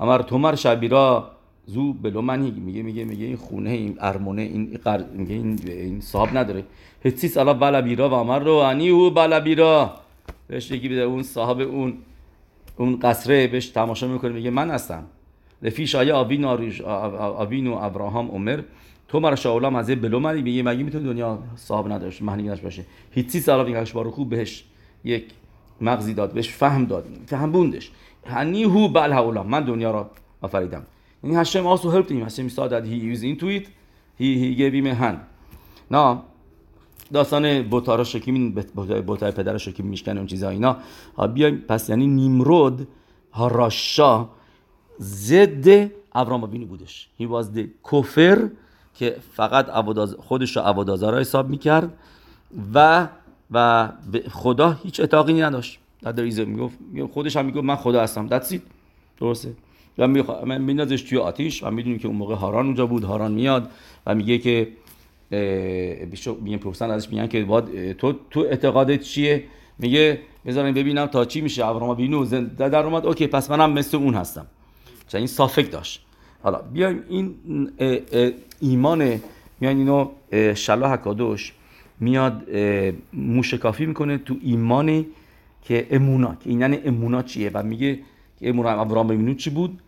اما 0.00 0.18
تومر 0.18 0.54
شبیرا 0.54 1.30
زو 1.66 1.92
بلومنی 1.92 2.50
میگه 2.50 2.82
میگه 2.82 3.04
میگه 3.04 3.24
این 3.24 3.36
خونه 3.36 3.70
این 3.70 3.96
ارمونه 4.00 4.42
این 4.42 4.78
قر... 4.84 5.04
میگه 5.14 5.34
این 5.34 5.58
این 5.66 6.00
صاحب 6.00 6.38
نداره. 6.38 6.64
هتسیس 7.04 7.36
الا 7.36 7.54
بالا 7.54 7.82
بیرا 7.82 8.08
و 8.08 8.12
امر 8.12 8.38
رو 8.38 8.54
انی 8.54 8.88
او 8.88 9.10
بالا 9.10 9.40
بیرا 9.40 9.94
بهش 10.48 10.70
یکی 10.70 10.88
بده 10.88 11.00
اون 11.00 11.22
صاحب 11.22 11.60
اون 11.60 11.94
اون 12.76 12.98
قصره 13.00 13.46
بهش 13.46 13.68
تماشا 13.68 14.08
می‌کنه. 14.08 14.32
میگه 14.32 14.50
من 14.50 14.70
هستم. 14.70 15.02
لفی 15.62 15.86
شایه 15.86 16.12
آبین 16.12 16.44
آریش 16.44 16.80
آبین 16.80 17.66
و 17.66 17.74
ابراهام 17.74 18.28
عمر. 18.28 18.60
تو 19.10 19.20
مرا 19.20 19.36
شاولام 19.36 19.76
از 19.76 19.90
بلومنی 19.90 20.42
میگه 20.42 20.62
مگه 20.62 20.82
می‌تونه 20.82 21.04
دنیا 21.04 21.38
صاحب 21.56 21.92
نداشته 21.92 22.24
معنی 22.24 22.42
نداشته 22.42 22.64
باشه. 22.64 22.84
هیچی 23.10 23.40
سالا 23.40 23.64
این 23.64 23.84
بارو 23.94 24.10
خوب 24.10 24.30
بهش 24.30 24.64
یک 25.04 25.24
مغزی 25.80 26.14
داد 26.14 26.32
بهش 26.32 26.48
فهم 26.48 26.84
داد 26.84 27.04
فهم 27.26 27.52
بوندش. 27.52 27.90
هنی 28.26 28.62
هو 28.64 28.88
بل 28.88 29.12
هاولا 29.12 29.42
من 29.42 29.64
دنیا 29.64 29.90
را 29.90 30.10
آفریدم. 30.42 30.82
یعنی 31.24 31.36
هشم 31.36 31.76
also 31.76 31.80
helped 31.80 32.10
him 32.10 32.26
هشم 32.26 32.48
he 32.48 33.16
is 33.16 33.22
into 33.22 33.46
it 33.46 33.66
he, 34.20 34.28
he 34.42 34.54
gave 34.54 34.74
him 34.74 34.86
a 34.86 35.02
hand. 35.02 35.18
نه 35.90 36.18
داستان 37.12 37.62
بوتارا 37.62 38.04
شکیم 38.04 38.54
بوتای 39.06 39.32
پدر 39.32 39.58
شکیم 39.58 39.86
میشکنه 39.86 40.16
اون 40.16 40.26
چیزا 40.26 40.48
اینا. 40.48 40.76
بیایم 41.34 41.64
پس 41.68 41.88
یعنی 41.88 42.06
نیمرود 42.06 42.88
ها 43.32 43.48
راشا 43.48 44.28
ضد 45.00 45.90
ابراهام 46.14 46.46
بینی 46.46 46.64
بودش. 46.64 47.08
He 47.20 47.24
was 47.24 47.56
the 47.56 47.90
کفر 47.92 48.50
که 48.94 49.16
فقط 49.32 49.66
خودش 50.18 50.56
رو 50.56 50.62
عبادازارا 50.62 51.18
حساب 51.18 51.48
می‌کرد 51.48 51.92
و 52.74 53.08
و 53.50 53.88
خدا 54.30 54.70
هیچ 54.82 55.00
اتاقی 55.00 55.32
نداشت. 55.32 55.78
در 56.02 56.12
دریزه 56.12 56.44
می‌گفت 56.44 56.78
خودش 57.12 57.36
هم 57.36 57.46
می‌گفت 57.46 57.64
من 57.64 57.76
خدا 57.76 58.02
هستم. 58.02 58.28
It. 58.40 58.60
درسته. 59.20 59.52
و. 59.98 60.06
من 60.46 60.60
میندازش 60.60 61.02
توی 61.02 61.18
آتیش 61.18 61.62
و 61.62 61.70
می‌دونیم 61.70 61.98
که 61.98 62.08
اون 62.08 62.16
موقع 62.16 62.34
هاران 62.34 62.66
اونجا 62.66 62.86
بود 62.86 63.04
هاران 63.04 63.32
میاد 63.32 63.70
و 64.06 64.14
میگه 64.14 64.38
که 64.38 64.68
میگن 66.40 66.56
پرسن 66.56 66.90
ازش 66.90 67.08
میگن 67.08 67.26
که 67.26 67.44
باد 67.44 67.92
تو 67.92 68.14
تو 68.30 68.40
اعتقادت 68.40 69.00
چیه؟ 69.00 69.44
میگه 69.78 70.20
بذارین 70.46 70.74
ببینم 70.74 71.06
تا 71.06 71.24
چی 71.24 71.40
میشه. 71.40 71.66
ابراهام 71.66 71.96
بینو 71.96 72.24
در 72.56 72.86
اومد 72.86 73.06
اوکی 73.06 73.26
پس 73.26 73.50
منم 73.50 73.72
مثل 73.72 73.96
اون 73.96 74.14
هستم. 74.14 74.46
چون 75.08 75.18
این 75.18 75.26
صافک 75.26 75.70
داشت. 75.70 76.06
حالا 76.42 76.58
بیایم 76.58 77.04
این 77.08 77.34
ایمان 78.60 79.20
میان 79.60 79.76
اینو 79.76 80.08
اه، 80.32 80.54
شلاح 80.54 80.96
کادوش 80.96 81.52
میاد 82.00 82.42
موشکافی 83.12 83.86
می‌کنه 83.86 84.18
تو 84.18 84.36
ایمانی 84.42 85.06
که 85.62 85.86
امونا 85.90 86.34
که 86.34 86.50
این 86.50 86.60
یعنی 86.60 86.78
امونا 86.84 87.22
چیه؟ 87.22 87.50
و 87.54 87.62
میگه 87.62 87.98
که 88.40 88.48
امونا 88.48 88.80
ابراهام 88.80 89.08
بینو 89.08 89.34
چی 89.34 89.50
بود؟ 89.50 89.80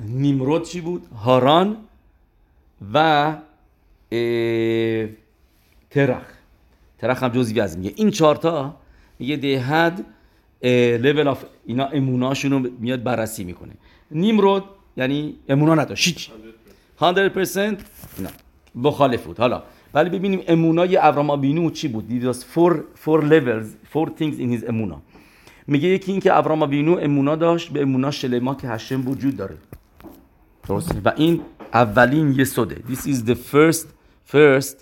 نیمرود 0.00 0.64
چی 0.64 0.80
بود؟ 0.80 1.06
هاران 1.24 1.76
و 2.94 3.36
ترخ. 5.90 6.26
ترخ 6.98 7.22
هم 7.22 7.28
جزوی 7.28 7.60
از 7.60 7.78
میگه. 7.78 7.92
این 7.96 8.10
چهارتا 8.10 8.76
میگه 9.18 9.36
دهد 9.36 10.04
لول 11.02 11.28
آف 11.28 11.44
اینا 11.66 11.86
اموناشون 11.86 12.50
رو 12.52 12.70
میاد 12.78 13.02
بررسی 13.02 13.44
می‌کنه. 13.44 13.72
نیمرود 14.10 14.64
یعنی 14.96 15.36
امونا 15.48 15.74
نداشت 15.74 16.06
هیچ. 16.06 16.30
100% 17.00 17.04
نه. 17.56 17.76
مخالف 18.74 19.24
بود. 19.24 19.38
حالا 19.38 19.62
ولی 19.94 20.10
ببینیم 20.10 20.40
امونای 20.48 20.96
ابراهام 20.96 21.30
آبینو 21.30 21.70
چی 21.70 21.88
بود. 21.88 22.32
Was 22.32 22.36
four, 22.36 22.72
four 23.04 23.20
levels 23.22 23.66
four 23.94 24.08
things 24.08 24.38
in 24.38 24.60
his 24.60 24.68
امونا. 24.68 25.02
میگه 25.66 25.88
یکی 25.88 26.12
این 26.12 26.20
که 26.20 26.36
ابراهام 26.36 26.62
آبینو 26.62 26.98
امونا 27.02 27.36
داشت 27.36 27.68
به 27.72 27.82
امونا 27.82 28.10
شلما 28.10 28.54
که 28.54 28.68
هشم 28.68 29.08
وجود 29.08 29.36
داره. 29.36 29.56
درسته. 30.68 31.00
و 31.04 31.12
این 31.16 31.40
اولین 31.74 32.32
یسوده 32.32 32.82
This 32.88 33.00
is 33.06 33.28
the 33.30 33.34
first 33.52 33.86
first 34.32 34.76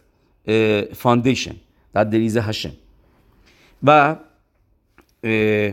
uh, 0.48 0.94
foundation. 1.04 1.54
That 1.94 2.06
there 2.10 2.30
is 2.32 2.36
a 2.36 2.40
هشم 2.48 2.72
و 3.82 4.16
اه، 5.24 5.72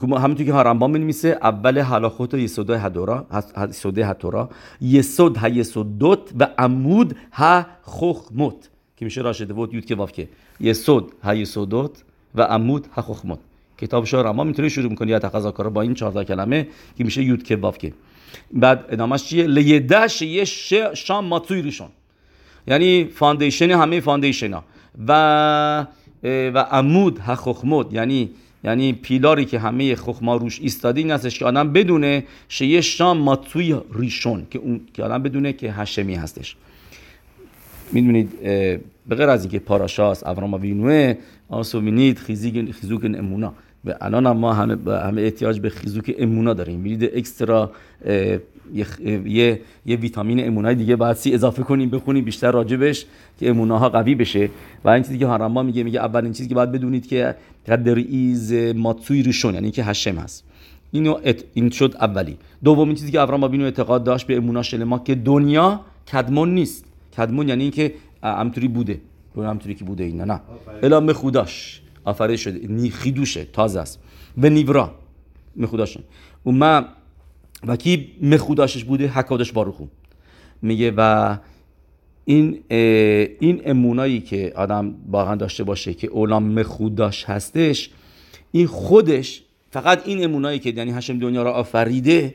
همونطور 0.00 0.46
که 0.46 0.52
رمبان 0.52 0.90
می‌نویسه 0.90 1.38
اول 1.42 1.78
حلاخوت 1.78 2.34
و 2.34 2.38
یسودای 2.38 2.78
هدورا 2.78 3.26
یسوده 3.68 4.06
هتورا 4.06 4.50
یسود 4.80 5.36
ها 5.36 5.48
یسودوت 5.48 6.20
و 6.38 6.48
عمود 6.58 7.16
ها 7.32 7.66
خخموت 7.82 8.68
که 8.96 9.04
میشه 9.04 9.20
راشده 9.20 9.52
بود 9.52 9.74
یود 9.74 9.84
که 9.84 9.94
واف 9.94 10.12
که 10.12 10.28
یسود 10.60 11.12
ها 11.22 11.34
یسودوت 11.34 12.02
و 12.34 12.42
عمود 12.42 12.86
ها 12.86 13.02
خخموت 13.02 13.38
کتاب 13.78 14.04
شاه 14.04 14.22
رمبان 14.22 14.46
می‌تونی 14.46 14.70
شروع 14.70 14.90
می‌کنی. 14.90 15.10
یا 15.10 15.18
تقاضا 15.18 15.50
با 15.50 15.82
این 15.82 15.94
14 15.94 16.24
کلمه 16.24 16.68
که 16.98 17.04
میشه 17.04 17.22
یود 17.22 17.42
که 17.42 17.56
واف 17.56 17.78
که 17.78 17.92
بعد 18.52 18.84
ادامهش 18.88 19.24
چیه؟ 19.24 19.46
لیدش 19.46 20.22
یه 20.22 20.44
شام 20.94 21.24
ماتوی 21.24 21.62
ریشون. 21.62 21.88
یعنی 22.66 23.04
فاندیشن 23.04 23.70
همه 23.70 24.00
فاندیشن 24.00 24.52
ها. 24.52 24.64
و 25.08 25.86
و 26.24 26.58
عمود 26.58 27.18
ها 27.18 27.34
خخمود 27.34 27.92
یعنی 27.92 28.30
یعنی 28.64 28.92
پیلاری 28.92 29.44
که 29.44 29.58
همه 29.58 29.94
خخما 29.94 30.36
روش 30.36 30.60
ایستاده 30.60 31.00
این 31.00 31.10
هستش 31.10 31.38
که 31.38 31.44
آدم 31.44 31.72
بدونه 31.72 32.24
شیه 32.48 32.80
شام 32.80 33.18
ماتوی 33.18 33.80
ریشون 33.94 34.46
که 34.50 34.58
اون 34.58 34.80
که 34.94 35.02
آدم 35.02 35.22
بدونه 35.22 35.52
که 35.52 35.72
هشمی 35.72 36.14
هستش. 36.14 36.56
می‌دونید 37.92 38.40
به 39.08 39.14
غیر 39.16 39.28
از 39.28 39.42
اینکه 39.42 39.58
پاراشاس 39.58 40.26
ابراما 40.26 40.58
وینوه 40.58 41.14
آسو 41.48 41.80
مینید 41.80 42.18
خیزیگ 42.18 42.70
خیزوک 42.70 43.04
امونا. 43.04 43.54
و 43.84 43.94
الان 44.00 44.36
ما 44.36 44.52
همه 44.52 44.92
همه 44.92 45.22
احتیاج 45.22 45.60
به 45.60 45.70
خیزوک 45.70 46.14
امونا 46.18 46.54
داریم. 46.54 46.80
می‌دید 46.80 47.16
اکسترا 47.16 47.72
یه, 48.74 48.86
یه 49.26 49.60
یه 49.86 49.96
ویتامین 49.96 50.46
امونای 50.46 50.74
دیگه 50.74 50.96
باید 50.96 51.16
سی 51.16 51.34
اضافه 51.34 51.62
کنیم 51.62 51.90
بخونیم 51.90 52.24
بیشتر 52.24 52.50
راجبش 52.50 53.06
که 53.40 53.50
اموناها 53.50 53.88
قوی 53.88 54.14
بشه. 54.14 54.50
و 54.84 54.88
این 54.88 55.02
چیزی 55.02 55.18
که 55.18 55.26
هارما 55.26 55.62
میگه 55.62 55.82
میگه 55.82 56.00
اولین 56.00 56.32
چیزی 56.32 56.48
که 56.48 56.54
باید 56.54 56.72
بدونید 56.72 57.06
که 57.06 57.34
قدر 57.68 57.94
ایز 57.94 58.52
ماتسوی 58.52 59.22
ریشون 59.22 59.54
یعنی 59.54 59.70
که 59.70 59.84
هشم 59.84 60.16
هست. 60.16 60.44
اینو 60.92 61.18
ات- 61.24 61.44
این 61.54 61.70
شد 61.70 61.94
اولی. 62.00 62.36
دومین 62.64 62.94
چیزی 62.94 63.12
که 63.12 63.20
ابراهام 63.20 63.44
آبینو 63.44 63.64
اعتقاد 63.64 64.04
داشت 64.04 64.26
به 64.26 64.36
امونا 64.36 64.62
شلما 64.62 64.98
که 64.98 65.14
دنیا 65.14 65.80
کدمون 66.12 66.54
نیست. 66.54 66.84
کدمون 67.18 67.48
یعنی 67.48 67.62
اینکه 67.62 67.94
همطوری 68.22 68.68
بوده. 68.68 69.00
دنیا 69.34 69.50
همطوری 69.50 69.74
که 69.74 69.84
بوده 69.84 70.04
اینا 70.04 70.24
نه. 70.24 70.40
الا 70.82 71.00
مخوداش 71.00 71.82
آفریده 72.04 72.36
شده 72.36 72.68
نی 72.68 72.90
خیدوشه. 72.90 73.44
تازه 73.44 73.80
است. 73.80 73.98
و 74.42 74.48
نیورا. 74.48 74.90
مخوداشه 75.56 76.00
و 76.46 76.50
ما 76.50 76.82
و 77.66 77.76
کی 77.76 78.12
مخوداشش 78.22 78.84
بوده؟ 78.84 79.08
حکادش 79.08 79.52
باروخو. 79.52 79.86
میگه 80.62 80.92
و 80.96 81.36
این 82.24 82.60
این 82.68 83.62
امونایی 83.64 84.20
که 84.20 84.52
آدم 84.56 84.94
واقعا 85.10 85.34
داشته 85.34 85.64
باشه 85.64 85.94
که 85.94 86.06
اولام 86.06 86.42
مخوداش 86.42 87.24
هستش 87.24 87.90
این 88.52 88.66
خودش 88.66 89.42
فقط 89.70 90.08
این 90.08 90.24
امونایی 90.24 90.58
که 90.58 90.70
یعنی 90.70 90.90
هشم 90.90 91.18
دنیا 91.18 91.42
را 91.42 91.52
آفریده 91.52 92.34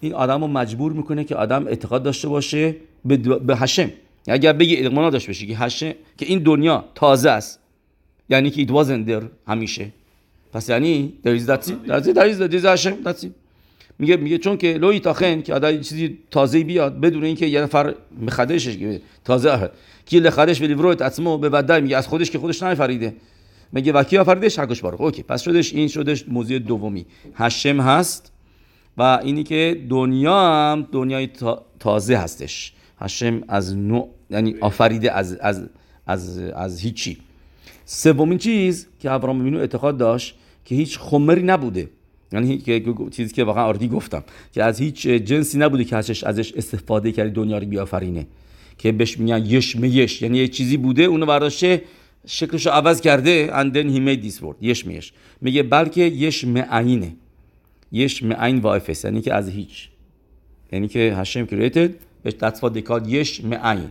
این 0.00 0.14
آدم 0.14 0.40
رو 0.40 0.46
مجبور 0.46 0.92
می‌کنه 0.92 1.24
که 1.24 1.36
آدم 1.36 1.66
اعتقاد 1.66 2.02
داشته 2.02 2.28
باشه 2.28 2.76
به, 3.04 3.16
به 3.16 3.56
هشم 3.56 3.90
اگر 4.28 4.52
بگی 4.52 4.76
اعتقاد 4.76 5.12
داشته 5.12 5.28
باشه 5.28 5.46
که 5.46 5.56
هشم 5.56 5.92
که 6.18 6.26
این 6.26 6.38
دنیا 6.38 6.84
تازه 6.94 7.30
است. 7.30 7.60
یعنی 8.28 8.50
که 8.50 8.66
there 8.66 9.24
همیشه. 9.46 9.88
پس 10.52 10.68
یعنی 10.68 11.12
there 11.24 11.40
is 11.40 11.46
that 11.46 11.62
there 11.64 12.26
is 12.26 13.22
there. 13.22 13.45
میگه 13.98 14.16
میگه 14.16 14.38
چون 14.38 14.56
که 14.56 14.72
لوی 14.72 15.00
تاخن 15.00 15.42
که 15.42 15.54
آدم 15.54 15.80
چیزی 15.80 16.18
تازه 16.30 16.64
بیاد 16.64 17.00
بدون 17.00 17.24
اینکه 17.24 17.46
یه 17.46 17.60
نفر 17.60 17.94
مخدشش 18.20 18.98
تازه 19.24 19.70
کی 20.06 20.20
لخدش 20.20 20.60
ولی 20.62 20.74
بروت 20.74 21.02
اسمو 21.02 21.38
به 21.38 21.48
بدل 21.48 21.80
میگه 21.80 21.96
از 21.96 22.06
خودش 22.06 22.30
که 22.30 22.38
خودش 22.38 22.62
نفریده 22.62 23.16
میگه 23.72 23.92
و 23.92 24.02
کی 24.02 24.18
آفریدش 24.18 24.58
حقش 24.58 24.84
اوکی 24.84 25.22
پس 25.22 25.42
شدش 25.42 25.72
این 25.74 25.88
شدش 25.88 26.28
موضوع 26.28 26.58
دومی. 26.58 27.06
هشم 27.34 27.80
هست 27.80 28.32
و 28.96 29.02
اینی 29.24 29.42
که 29.42 29.86
دنیا 29.90 30.40
هم 30.40 30.86
دنیای 30.92 31.26
تا- 31.26 31.66
تازه 31.80 32.16
هستش. 32.16 32.72
هشم 33.00 33.42
از 33.48 33.76
نوع 33.76 34.08
یعنی 34.30 34.56
آفریده 34.60 35.12
از 35.12 35.36
از 35.36 35.68
از 36.06 36.38
از 36.38 36.80
هیچی. 36.80 37.18
سومین 37.84 38.38
چیز 38.38 38.86
که 39.00 39.10
ابراهام 39.10 39.44
بینو 39.44 39.58
اعتقاد 39.58 39.96
داشت 39.96 40.34
که 40.64 40.74
هیچ 40.74 40.98
خمری 40.98 41.42
نبوده. 41.42 41.88
یعنی 42.32 42.58
که 42.58 42.94
چیزی 43.10 43.34
که 43.34 43.44
واقعا 43.44 43.64
آردی 43.64 43.88
گفتم 43.88 44.24
که 44.52 44.64
از 44.64 44.80
هیچ 44.80 45.06
جنسی 45.06 45.58
نبوده 45.58 45.84
که 45.84 45.96
ازش 45.96 46.24
ازش 46.24 46.52
استفاده 46.52 47.12
کرده 47.12 47.30
دنیا 47.30 47.58
رو 47.58 47.66
بیافرینه. 47.66 48.26
که 48.78 48.92
بهش 48.92 49.18
میگن 49.18 49.46
یش 49.46 49.76
میش 49.76 50.22
یعنی 50.22 50.38
یه 50.38 50.48
چیزی 50.48 50.76
بوده 50.76 51.02
اونو 51.02 51.26
برداشته 51.26 51.82
شکلش 52.26 52.66
رو 52.66 52.72
عوض 52.72 53.00
کرده 53.00 53.50
and 53.52 53.74
then 53.74 53.88
he 53.94 54.00
made 54.00 54.28
this 54.28 54.42
word 54.42 54.56
یش 54.60 54.86
میش 54.86 55.12
میگه 55.40 55.62
بلکه 55.62 56.00
یش 56.00 56.44
معینه 56.44 57.16
یش 57.92 58.22
معین 58.22 58.66
افس 58.66 59.04
یعنی 59.04 59.20
که 59.20 59.34
از 59.34 59.48
هیچ. 59.48 59.88
یعنی 60.72 60.88
که 60.88 61.14
هشم 61.16 61.46
created 61.46 61.90
that's 62.28 62.58
what 62.60 62.72
they 62.72 62.88
call 62.88 63.08
یش 63.08 63.44
معین 63.44 63.88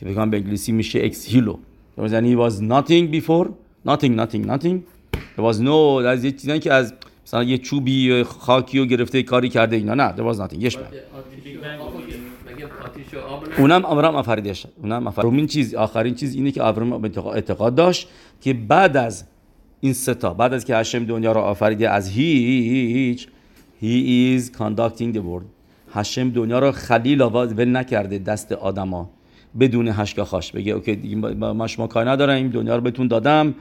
که 0.00 0.06
بگم 0.06 0.30
به 0.30 0.36
انگلیسی 0.36 0.72
میشه 0.72 1.00
اکس 1.04 1.26
هیلو 1.26 1.56
یعنی 1.98 2.36
he 2.36 2.38
was 2.38 2.54
nothing 2.54 3.20
before 3.20 3.48
nothing 3.86 4.14
nothing 4.16 4.44
nothing. 4.46 4.76
There 5.36 5.44
was 5.44 5.60
no 5.60 6.04
از 6.06 6.24
یه 6.24 6.32
چیزایی 6.32 6.60
که 6.60 6.72
از 6.72 6.94
مثلا 7.26 7.42
یه 7.42 7.58
چوبی 7.58 8.24
خاکی 8.24 8.78
رو 8.78 8.84
گرفته 8.84 9.22
کاری 9.22 9.48
کرده 9.48 9.76
اینا 9.76 9.94
نه 9.94 10.32
was 10.32 10.36
nothing 10.36 10.56
یش؟ 10.58 10.78
اونم 13.58 13.84
ابرام 13.84 14.16
آفریدش 14.16 14.66
اونم 14.82 15.06
آفر 15.06 15.22
دومین 15.22 15.46
چیز 15.46 15.74
آخرین 15.74 16.14
چیز 16.14 16.34
اینه 16.34 16.50
که 16.50 16.64
ابرام 16.64 16.92
اعتقاد 17.34 17.74
داشت 17.74 18.08
که 18.40 18.52
بعد 18.54 18.96
از 18.96 19.24
این 19.80 19.92
ستا 19.92 20.34
بعد 20.34 20.52
از 20.52 20.64
که 20.64 20.76
هشم 20.76 21.04
دنیا 21.04 21.32
رو 21.32 21.40
آفریده 21.40 21.90
از 21.90 22.08
هیچ 22.08 23.28
he 23.82 24.36
is 24.36 24.50
conducting 24.50 25.12
the 25.12 25.22
world. 25.22 25.46
هشم 25.92 26.30
دنیا 26.30 26.58
رو 26.58 26.72
خلیل 26.72 27.22
آواز 27.22 27.52
ول 27.52 27.76
نکرده 27.76 28.18
دست 28.18 28.52
آدما 28.52 29.10
بدون 29.60 29.88
هشکاخاش 29.88 30.52
بگه 30.52 30.72
اوکی 30.72 31.14
ما 31.14 31.52
ما 31.52 31.66
شما 31.66 31.86
کاری 31.86 32.08
ندارم 32.08 32.36
این 32.36 32.48
دنیا 32.48 32.76
رو 32.76 32.82
بهتون 32.82 33.08
دادم. 33.08 33.54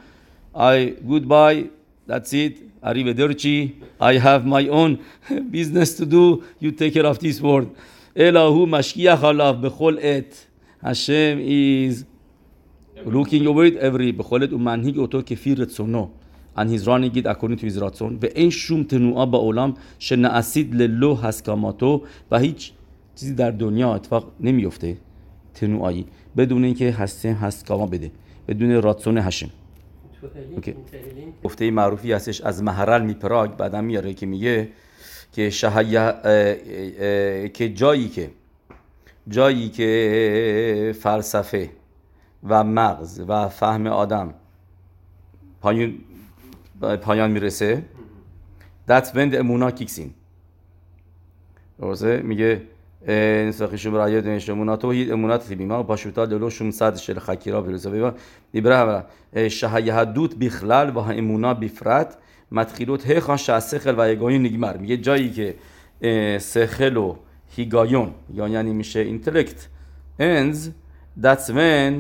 I 0.56 0.94
goodbye 1.10 1.64
that's 2.10 2.34
it. 2.34 2.69
Arrivederci. 2.84 3.76
I 4.00 4.14
have 4.18 4.46
my 4.46 4.68
own 4.68 5.00
business 5.52 5.96
to 5.96 6.06
do. 6.06 6.44
You 6.60 6.72
take 6.72 6.94
care 6.94 7.06
of 7.06 7.20
this 7.20 7.42
world. 7.42 7.70
الهو 8.16 8.66
مشکیه 8.66 9.16
خلاف 9.16 9.56
به 9.56 9.70
خلعت 9.70 10.48
هشم 10.84 11.40
is 11.40 12.04
looking 13.06 13.48
over 13.48 13.66
it 13.66 13.78
every 13.78 14.12
به 14.18 14.24
خلعت 14.24 14.54
و 14.54 14.58
منهیگ 14.58 15.00
اوتو 15.00 15.22
کفی 15.22 15.56
رتسونو 15.56 16.10
and 16.58 16.70
he's 16.70 16.86
running 16.88 17.16
it 17.16 17.26
according 17.26 17.58
to 17.58 17.66
his 17.66 18.02
و 18.02 18.26
این 18.36 18.50
شوم 18.50 18.84
تنوعا 18.84 19.26
با 19.26 19.38
اولام 19.38 19.74
شنعسید 20.00 20.76
للو 20.76 21.16
هسکاماتو 21.16 22.04
و 22.32 22.40
هیچ 22.40 22.72
چیزی 23.16 23.34
در 23.34 23.52
دنیا 23.52 23.96
اتفاق 23.96 24.32
نمیفته 24.40 24.98
تنوعایی 25.54 26.06
بدون 26.38 26.64
اینکه 26.64 26.92
هسته 26.92 27.34
هسکاما 27.34 27.86
بده 27.86 28.12
بدون 28.48 28.82
راتسون 28.82 29.18
هشم 29.18 29.50
اوکی. 30.56 30.76
الین 30.94 31.34
گفته 31.44 31.72
معروفی 31.72 32.12
هستش 32.12 32.42
از 32.42 32.64
مهرل 32.64 33.02
می 33.02 33.14
پراگ 33.14 33.52
بعدم 33.52 33.84
میاره 33.84 34.14
که 34.14 34.26
میگه 34.26 34.70
که 35.34 35.52
اه، 36.24 37.48
که 37.48 37.70
جایی 37.70 38.10
که 38.10 38.32
جایی 39.28 39.70
که 39.70 40.96
فلسفه 41.02 41.70
و 42.44 42.64
مغز 42.64 43.22
و 43.28 43.50
فهم 43.50 43.88
آدم 43.88 44.34
پایان 45.62 45.94
پایان 47.02 47.32
می‌رسه 47.32 47.84
when 49.16 49.32
the 49.32 49.36
امونا 49.36 49.72
in. 49.72 50.10
درسته؟ 51.80 52.18
میگه 52.18 52.62
نسخشون 53.08 53.94
برای 53.94 54.22
دنش 54.22 54.50
اموناتو 54.50 54.92
هی 54.92 55.12
امونات 55.12 55.48
تیبیما 55.48 55.84
با 55.84 55.96
شوتا 55.96 56.26
دلو 56.26 56.50
شوم 56.50 56.72
صد 56.72 56.96
شل 56.96 57.20
خکیرا 57.20 57.62
بلوزه 57.62 57.90
بیوا 57.90 58.14
دیبره 58.52 59.04
شهیهدوت 59.50 60.36
بخلال 60.36 60.90
و 60.90 60.98
امونا 61.00 61.54
بفرت 61.54 62.18
مدخیلوت 62.52 63.08
هی 63.08 63.20
خان 63.20 63.38
سخل 63.38 63.96
و 63.98 64.10
یگاین 64.12 64.46
نگمر 64.46 64.78
میگه 64.78 64.98
جایی 64.98 65.32
که 65.32 65.56
سخل 66.40 66.98
و 66.98 67.16
هیگایون 67.48 68.14
یا 68.34 68.48
یعنی 68.48 68.74
میشه 68.74 69.00
اینتלקت 69.00 69.68
ends 70.20 70.58
that's 71.24 71.50
when 71.50 71.94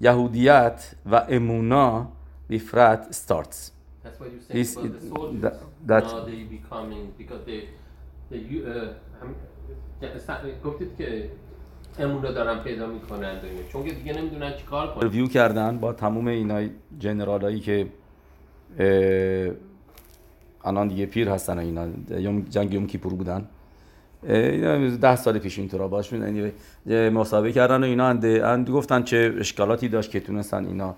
یهودیت 0.00 0.94
و 1.06 1.14
امونا 1.28 2.08
بفرت 2.50 3.06
starts. 3.14 3.56
That's 4.04 4.20
what 4.20 4.26
you 4.26 4.52
say 4.52 4.62
This- 4.62 4.76
about 4.76 4.92
the 5.00 5.16
soldiers. 5.16 5.42
that- 5.42 5.88
that- 5.88 6.04
Now 6.04 6.24
they 6.30 6.42
becoming 6.58 7.04
because 7.20 7.42
they 7.48 7.60
they 8.30 8.40
uh, 8.40 8.88
گفتید 10.64 10.96
که 10.98 11.30
امونه 11.98 12.32
دارن 12.32 12.58
پیدا 12.58 12.86
می‌کنن. 12.86 13.40
چون 13.72 13.84
که 13.84 13.90
دیگه 13.94 14.12
نمی‌دونن 14.12 14.52
چیکار 14.56 14.94
کنن. 14.94 15.02
ریویو 15.02 15.26
کردن 15.26 15.78
با 15.78 15.92
تموم 15.92 16.26
اینا 16.26 16.68
جنرال 16.98 17.42
هایی 17.42 17.60
که 17.60 17.86
الان 20.64 20.88
دیگه 20.88 21.06
پیر 21.06 21.28
هستن 21.28 21.58
اینا. 21.58 21.86
جنگ 22.50 22.74
یوم 22.74 22.86
کیپور 22.86 23.14
بودن. 23.14 23.48
اینا 24.22 24.96
ده 24.96 25.16
سال 25.16 25.38
پیش 25.38 25.58
اینطورا 25.58 26.02
یعنی 26.12 26.52
یه 26.86 27.10
مسابقه 27.10 27.52
کردن 27.52 27.82
و 27.82 27.86
اینا. 27.86 28.06
اند, 28.06 28.70
گفتن 28.70 29.02
چه 29.02 29.34
اشکالاتی 29.38 29.88
داشت 29.88 30.10
که 30.10 30.20
تونستن 30.20 30.66
اینا 30.66 30.94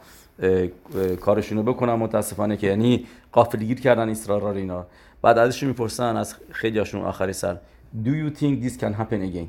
کارشونو 1.21 1.63
بکنن. 1.63 1.95
متاسفانه 1.95 2.57
که 2.57 2.67
یعنی 2.67 3.07
قافلگیر 3.33 3.81
کردن 3.81 4.09
اسرائیل 4.09 4.45
رو 4.45 4.51
اینا. 4.51 4.87
بعد 5.23 5.39
ازشون 5.39 5.69
می‌پرسن 5.69 6.17
از 6.17 6.35
خیلیاشون 6.51 7.03
آخری 7.03 7.33
سر. 7.33 7.57
Do 8.03 8.11
you 8.11 8.31
think 8.31 8.61
this 8.61 8.77
can 8.77 8.93
happen 8.93 9.23
again? 9.23 9.49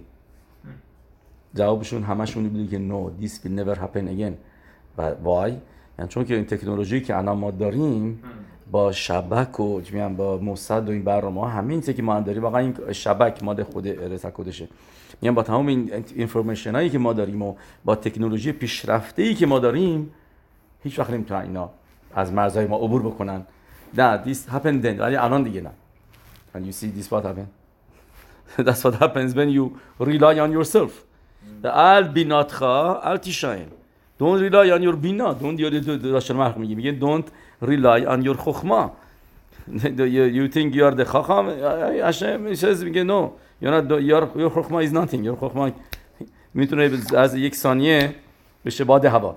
جوابشون 1.55 2.03
همشون 2.03 2.49
بوده 2.49 2.67
که 2.67 2.77
no 2.77 3.23
this 3.23 3.31
will 3.31 3.59
never 3.59 3.79
happen 3.79 4.07
again. 4.07 4.33
و 4.97 5.11
why? 5.11 5.51
یعنی 5.99 6.09
چون 6.09 6.25
که 6.25 6.35
این 6.35 6.45
تکنولوژی 6.45 7.01
که 7.01 7.17
الان 7.17 7.37
ما 7.37 7.51
داریم 7.51 8.21
با 8.71 8.91
شبک 8.91 9.59
و 9.59 9.81
میگم 9.91 10.15
با 10.15 10.37
موساد 10.37 10.89
و 10.89 10.91
این 10.91 11.03
برنامه 11.03 11.41
ها 11.41 11.47
همه 11.47 11.71
این 11.71 11.79
چیزی 11.81 11.93
که 11.93 12.01
ما 12.01 12.19
داریم 12.19 12.43
واقعا 12.43 12.61
این 12.61 12.91
شبک 12.91 13.43
مال 13.43 13.63
خود 13.63 13.87
رسا 13.87 14.31
کدشه 14.31 14.67
میگم 15.21 15.35
با 15.35 15.43
تمام 15.43 15.67
این 15.67 15.91
اینفورمیشن 16.15 16.75
هایی 16.75 16.89
که 16.89 16.97
ما 16.97 17.13
داریم 17.13 17.41
و 17.41 17.55
با 17.85 17.95
تکنولوژی 17.95 18.51
پیشرفته 18.51 19.21
ای 19.23 19.35
که 19.35 19.45
ما 19.45 19.59
داریم 19.59 20.11
هیچ 20.83 20.99
وقت 20.99 21.09
نمی‌تونن 21.09 21.41
اینا 21.41 21.69
از 22.15 22.33
مرزهای 22.33 22.67
ما 22.67 22.77
عبور 22.77 23.01
بکنن. 23.01 23.45
نه 23.97 24.23
this 24.23 24.37
happened 24.37 24.83
then 24.83 24.99
ولی 24.99 25.15
الان 25.15 25.43
دیگه 25.43 25.61
نه. 25.61 25.71
And 26.55 26.59
you 26.59 26.71
see 26.71 27.01
this 27.01 27.11
what 27.11 27.23
happened? 27.23 27.64
That's 28.57 28.83
what 28.83 28.95
happens 28.95 29.33
when 29.35 29.49
you 29.49 29.77
rely 29.99 30.39
on 30.39 30.51
yourself 30.51 31.03
al 31.63 32.03
binatcha 32.15 33.01
al 33.03 33.17
tishain 33.19 33.69
don't 34.19 34.39
rely 34.39 34.71
on 34.71 34.81
your 34.81 34.95
bina 34.95 35.33
don't 35.33 35.55
داشتن 36.03 36.35
محق 36.35 36.57
میگه 36.57 36.99
don't 36.99 37.27
rely 37.61 38.05
on 38.07 38.23
your 38.23 38.37
خخما 38.37 38.91
you, 39.67 40.47
think 40.47 40.75
you 40.75 40.83
are 40.83 40.95
the 40.95 41.03
خخام 41.03 41.49
Hashem 42.01 42.55
says 42.55 42.83
میگه 42.83 43.03
no 43.03 43.33
you're 43.61 43.71
not 43.71 43.89
your, 43.89 44.27
your 44.37 44.49
خخما 44.49 44.83
is 44.83 44.91
nothing 44.91 45.23
your 45.23 45.35
خخما 45.35 45.71
می‌تونه 46.53 46.91
از 47.17 47.35
یک 47.35 47.55
ثانیه 47.55 48.15
بشه 48.65 48.83
باد 48.83 49.05
هوا 49.05 49.35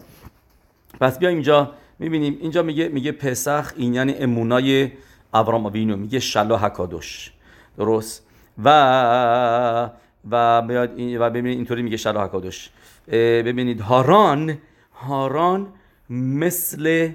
پس 1.01 1.19
بیا 1.19 1.29
اینجا 1.29 1.73
می‌بینیم 1.99 2.39
اینجا 2.41 2.63
میگه 2.63 2.89
میگه 2.89 3.13
پسخ 3.13 3.73
این 3.77 3.95
یعنی 3.95 4.15
امونای 4.15 4.91
ابرام 5.35 5.73
میگه 5.73 6.21
شلا 6.21 6.57
حکادوش 6.57 7.33
درست 7.79 8.28
و 8.65 9.91
و 10.31 10.63
بیاد 10.63 10.93
این- 10.97 11.19
و 11.21 11.31
ببینید 11.31 11.57
اینطوری 11.57 11.83
میگه 11.83 11.97
شلا 11.97 12.25
حکادوش 12.25 12.71
اه، 13.09 13.19
ببینید 13.43 13.81
هاران 13.81 14.59
هاران 14.95 15.67
مثل 16.11 17.11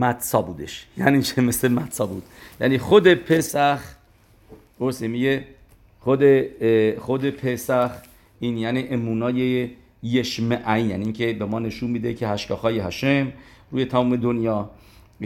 متسا 0.00 0.42
بودش. 0.42 0.86
یعنی 0.96 1.22
چه 1.22 1.42
مثل 1.42 1.68
متسا 1.68 2.06
بود؟ 2.06 2.22
یعنی 2.60 2.78
خود 2.78 3.14
پسخ 3.14 3.80
میگه 5.00 5.44
خود 6.00 6.24
خود 6.98 7.30
پسخ 7.30 7.90
این 8.40 8.58
یعنی 8.58 8.88
امونای 8.88 9.70
یشمعین 10.02 10.90
یعنی 10.90 11.04
اینکه 11.04 11.32
به 11.32 11.44
ما 11.44 11.58
نشون 11.58 11.90
میده 11.90 12.14
که 12.14 12.28
هشکاخای 12.28 12.78
هشم 12.78 13.32
روی 13.70 13.84
تمام 13.84 14.16
دنیا 14.16 14.70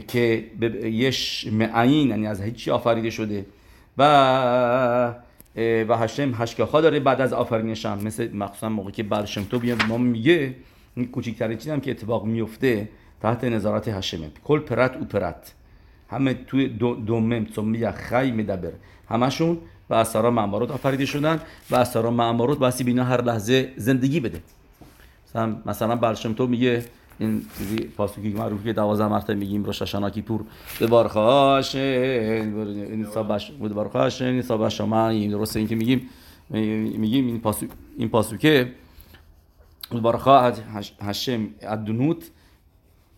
که 0.08 0.44
یشمعین 0.84 2.08
یعنی 2.08 2.26
از 2.26 2.40
هیچی 2.40 2.70
آفریده 2.70 3.10
شده. 3.10 3.46
و 4.00 5.14
و 5.88 5.96
هشم 5.96 6.32
هشکاخا 6.34 6.80
داره 6.80 7.00
بعد 7.00 7.20
از 7.20 7.32
آفرینش 7.32 7.86
هم. 7.86 7.98
مثل 8.04 8.36
مخصوصا 8.36 8.68
موقعی 8.68 8.92
که 8.92 9.02
برشم 9.02 9.44
تو 9.44 9.58
بیاد 9.58 9.78
به 9.78 9.84
ما 9.84 9.98
میگه 9.98 10.54
این 10.96 11.06
کوچکترین 11.06 11.58
چیزی 11.58 11.70
هم 11.70 11.80
که 11.80 11.90
اتفاق 11.90 12.24
میفته 12.24 12.88
تحت 13.22 13.44
نظارت 13.44 13.88
هشمه. 13.88 14.30
کل 14.44 14.58
پرت 14.58 14.96
او 14.96 15.04
پرت. 15.04 15.54
همه 16.10 16.34
توی 16.34 16.68
دو- 16.68 16.94
دومم 16.94 17.46
سمیه 17.56 17.90
خی 17.92 18.30
میدبر 18.30 18.72
همشون 19.08 19.58
و 19.90 19.94
اثرا 19.94 20.30
معمارات 20.30 20.70
آفریده 20.70 21.06
شدن 21.06 21.40
و 21.70 21.76
اثرا 21.76 22.10
معمارات 22.10 22.58
باسی 22.58 22.84
بینا 22.84 23.04
هر 23.04 23.22
لحظه 23.22 23.72
زندگی 23.76 24.20
بده. 24.20 24.40
مثلا 25.28 25.56
مثلا 25.66 25.96
برشم 25.96 26.32
تو 26.32 26.46
میگه 26.46 26.84
این 27.20 27.44
چیزی 27.58 27.76
پاسوکی 27.76 28.28
معروفی 28.28 28.64
که 28.64 28.72
دوازده 28.72 29.08
مرتبه 29.08 29.34
میگیم 29.34 29.64
روش 29.64 29.78
هاشانا 29.78 30.10
کیپور 30.10 30.44
به 30.80 30.86
بارخاش 30.86 31.74
این 31.74 33.06
سابش 33.14 33.50
بود 33.50 33.74
بارخاش 33.74 34.22
این 34.22 34.42
سابش 34.42 34.78
شما 34.78 35.08
این 35.08 35.30
درسته 35.30 35.58
این 35.58 35.68
که 35.68 35.74
میگیم 35.74 36.08
میگیم 36.98 37.26
این 37.26 37.40
پاسو 37.40 37.66
این 37.98 38.08
پاسوکه. 38.08 38.72
بارخا 40.02 40.52
هشم 41.00 41.48
ادنوت 41.60 42.30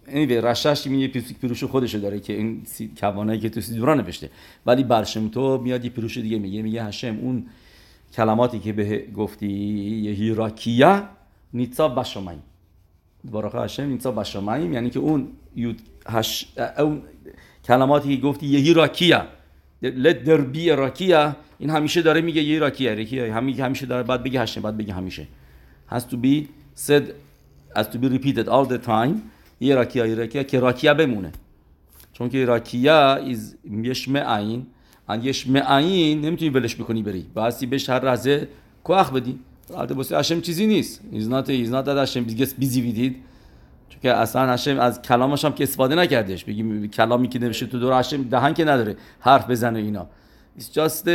anyway 0.07 0.45
رشش 0.45 0.87
میگه 0.87 1.09
پیروش 1.09 1.33
پیروش 1.33 1.65
خودشو 1.65 1.99
داره 1.99 2.21
که 2.21 2.33
این. 2.33 2.63
کوانایی 2.97 3.41
که 3.41 3.51
تو 3.51 3.61
سیدورا 3.61 3.95
نوشته. 3.95 4.31
ولی 4.67 4.85
برشم 4.85 5.29
تو 5.29 5.59
میاد 5.59 5.85
یه 5.85 5.91
پیروش 5.91 6.19
دیگه 6.19 6.39
میگه 6.39 6.63
میگه 6.63 6.85
هشم 6.85 7.19
اون 7.23 7.47
کلماتی 8.15 8.59
که 8.59 8.73
به 8.73 9.07
گفتی 9.17 9.49
یه 10.03 10.13
هیراکیا 10.13 11.09
نیتسا 11.55 11.89
بشمای 11.89 12.37
بارخ 13.25 13.55
هشم 13.55 13.83
نیتسا 13.83 14.13
بشمای 14.13 14.67
یعنی 14.67 14.91
که 14.91 14.99
اون 14.99 15.29
هش... 16.07 16.49
اون 16.79 17.03
کلماتی 17.65 18.17
که 18.17 18.23
گفتی 18.23 18.47
یه 18.47 18.59
هیراکیا 18.59 19.27
let 19.83 20.27
there 20.27 20.45
be 20.55 20.69
a 20.69 20.71
راکیه. 20.71 21.37
این 21.59 21.71
همیشه 21.71 22.03
داره 22.03 22.21
میگه 22.21 22.43
یه 22.43 22.59
راکیه 22.59 22.95
راکیه 22.95 23.35
همیشه 23.35 23.87
داره 23.87 24.03
بعد 24.03 24.23
بگه 24.23 24.41
هشم 24.41 24.61
بعد 24.63 24.77
بگه 24.77 24.93
همیشه. 24.95 25.27
Has 25.91 26.03
to 26.03 26.17
be 26.25 26.47
said 26.87 27.03
has 27.77 27.85
to 27.85 27.99
be 27.99 28.09
repeated 28.09 28.47
all 28.49 28.67
the 28.73 28.87
time. 28.87 29.15
یه 29.61 29.75
راکیه 29.75 30.09
یه 30.09 30.15
راکیه 30.15 30.45
که 30.45 30.61
راکیه 30.61 30.95
بمونه. 30.95 31.33
چون 32.13 32.29
که 32.29 32.45
راکیه 32.45 33.17
is 33.35 33.69
یش 33.83 34.09
معین 34.09 34.67
ان 35.09 35.25
یش 35.25 35.47
معین 35.47 36.21
نمی‌تونی 36.21 36.51
ولش 36.51 36.77
بکنی 36.77 37.03
بری. 37.03 37.27
بعضی 37.35 37.67
بهش 37.67 37.91
هر 37.91 38.05
لحظه 38.05 38.49
کوخ 38.85 39.13
بدی. 39.13 39.39
البته 39.75 39.95
واسه 39.95 40.19
هشم 40.19 40.41
چیزی 40.41 40.67
نیست. 40.67 41.01
Is 41.13 41.25
not 41.25 41.49
is 41.49 41.73
not 41.73 41.87
that 41.87 41.99
هشم 41.99 42.27
gets 42.27 42.55
چون 43.89 44.01
که 44.03 44.13
اصلا 44.13 44.53
هشم 44.53 44.79
از 44.79 45.03
کلامش 45.03 45.45
هم 45.45 45.53
که 45.53 45.65
استفاده 45.65 45.95
نکردش. 45.95 46.45
بگیم 46.45 46.87
کلامی 46.87 47.29
که 47.29 47.39
نوشته 47.39 47.67
تو 47.67 47.79
دور 47.79 48.01
هشم 48.01 48.23
دهن 48.23 48.55
که 48.55 48.65
نداره. 48.65 48.97
حرف 49.21 49.51
بزنه 49.51 49.79
اینا. 49.79 50.07
It's 50.59 50.63
just 50.63 51.09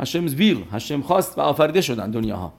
هشم's 0.00 0.34
will. 0.38 0.58
هشم 0.72 1.02
خواست 1.02 1.38
و 1.38 1.40
آفریده 1.40 1.80
شدن 1.80 2.10
دنیاها. 2.10 2.52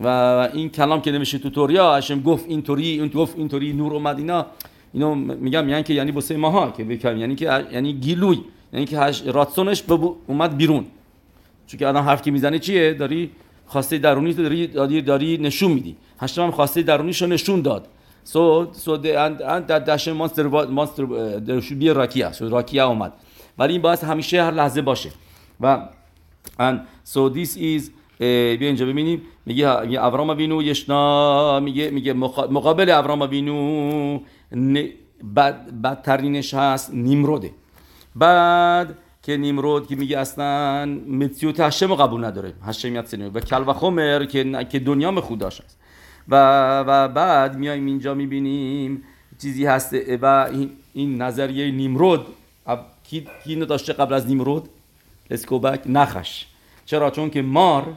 و 0.00 0.06
این 0.52 0.68
کلام 0.68 1.00
که 1.00 1.12
نمیشه 1.12 1.38
تو 1.38 1.50
توریا 1.50 1.96
هشم 1.96 2.22
گفت 2.22 2.44
اینطوری 2.48 2.98
اون 2.98 3.08
گفت 3.08 3.38
اینطوری 3.38 3.72
نور 3.72 3.94
اومد 3.94 4.18
اینا. 4.18 4.46
اینو 4.92 5.14
میگم 5.14 5.68
یعنی 5.68 5.82
که 5.82 5.94
یعنی 5.94 6.10
واسه 6.10 6.36
ماها 6.36 6.70
که 6.70 6.84
بکنم 6.84 7.18
یعنی 7.18 7.34
که 7.34 7.66
یعنی 7.72 7.92
گیلوی. 7.92 8.38
یعنی 8.72 8.86
که 8.86 8.98
هش 8.98 9.22
راتسونش 9.26 9.84
اومد 10.26 10.56
بیرون. 10.56 10.84
چون 11.66 11.78
که 11.78 11.88
الان 11.88 12.04
حرف 12.04 12.22
که 12.22 12.30
می‌زنه 12.30 12.58
چیه؟ 12.58 12.94
داری 12.94 13.30
خواسته 13.68 13.98
درونی 13.98 14.32
داری 14.32 14.66
داری, 14.66 15.02
داری 15.02 15.38
نشون 15.38 15.72
میدی. 15.72 15.96
هشتم 16.20 16.42
هم 16.42 16.50
خواسته 16.50 16.82
درونیشو 16.82 17.26
نشون 17.26 17.62
داد. 17.62 17.88
dash 19.86 20.06
monster 20.20 20.44
monster 20.78 21.04
uh, 21.04 21.40
there 21.46 21.60
should 21.66 21.80
be 21.82 21.88
a 21.88 21.94
rakia 21.94 22.28
so 22.32 22.42
rakia 22.50 22.78
اومد. 22.78 23.12
ولی 23.58 23.72
این 23.72 23.82
باید 23.82 23.98
همیشه 23.98 24.42
هر 24.42 24.50
لحظه 24.50 24.82
باشه. 24.82 25.10
و 25.60 25.88
so 27.12 27.18
this 27.34 27.56
is 27.56 27.82
اه، 28.20 28.56
بیا 28.56 28.68
اینجا 28.68 28.86
ببینیم. 28.86 29.22
میگه 29.46 29.80
میگه 29.80 30.00
وینو 30.36 30.62
یشنا 30.62 31.60
میگه 31.60 31.90
میگه 31.90 32.12
مقا- 32.14 32.48
مقابل 32.50 32.90
ابرام 32.90 33.20
وینو 33.20 34.20
بدترینش 35.84 36.54
هست 36.54 36.94
نیمروده. 36.94 37.50
بعد 38.16 38.98
که 39.28 39.36
نیمرود 39.36 39.86
که 39.86 39.96
میگه 39.96 40.18
اصلا 40.18 40.86
متیوت 41.08 41.60
هشم 41.60 41.94
قبول 41.94 42.24
نداره. 42.24 42.52
هشمیت 42.66 43.06
سنیو 43.06 43.30
و 43.30 43.40
کل 43.40 43.64
و 43.66 43.72
خمر 43.72 44.24
که 44.24 44.66
که 44.70 44.78
دنیا 44.78 45.10
مخوداش 45.10 45.60
هست 45.60 45.78
و 46.28 46.36
و 46.86 47.08
بعد 47.08 47.56
میایم 47.56 47.86
اینجا 47.86 48.14
می‌بینیم 48.14 49.04
چیزی 49.42 49.66
هست. 49.66 49.94
و 50.22 50.48
این, 50.52 50.70
این 50.94 51.22
نظریه 51.22 51.70
نیمرود 51.70 52.26
کی 53.04 53.20
کی 53.44 53.50
اینو 53.52 53.64
داشته 53.64 53.92
قبل 53.92 54.14
از 54.14 54.26
نیمرود؟ 54.26 54.68
اسکوبک 55.30 55.80
نخش. 55.86 56.46
چرا؟ 56.86 57.10
چون 57.10 57.30
که 57.30 57.42
مار 57.42 57.96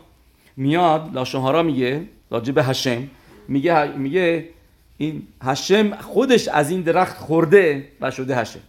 میاد 0.58 1.10
لاشوهارا 1.14 1.64
میگه 1.64 2.08
راجع 2.32 2.52
به 2.52 2.64
هشم 2.64 3.08
میگه 3.48 3.98
میگه 3.98 4.50
این 4.98 5.28
هشم 5.42 5.96
خودش 5.96 6.48
از 6.48 6.72
این 6.72 6.82
درخت 6.82 7.18
خورده 7.18 7.88
و 8.02 8.12
شده 8.12 8.36
هشم. 8.36 8.60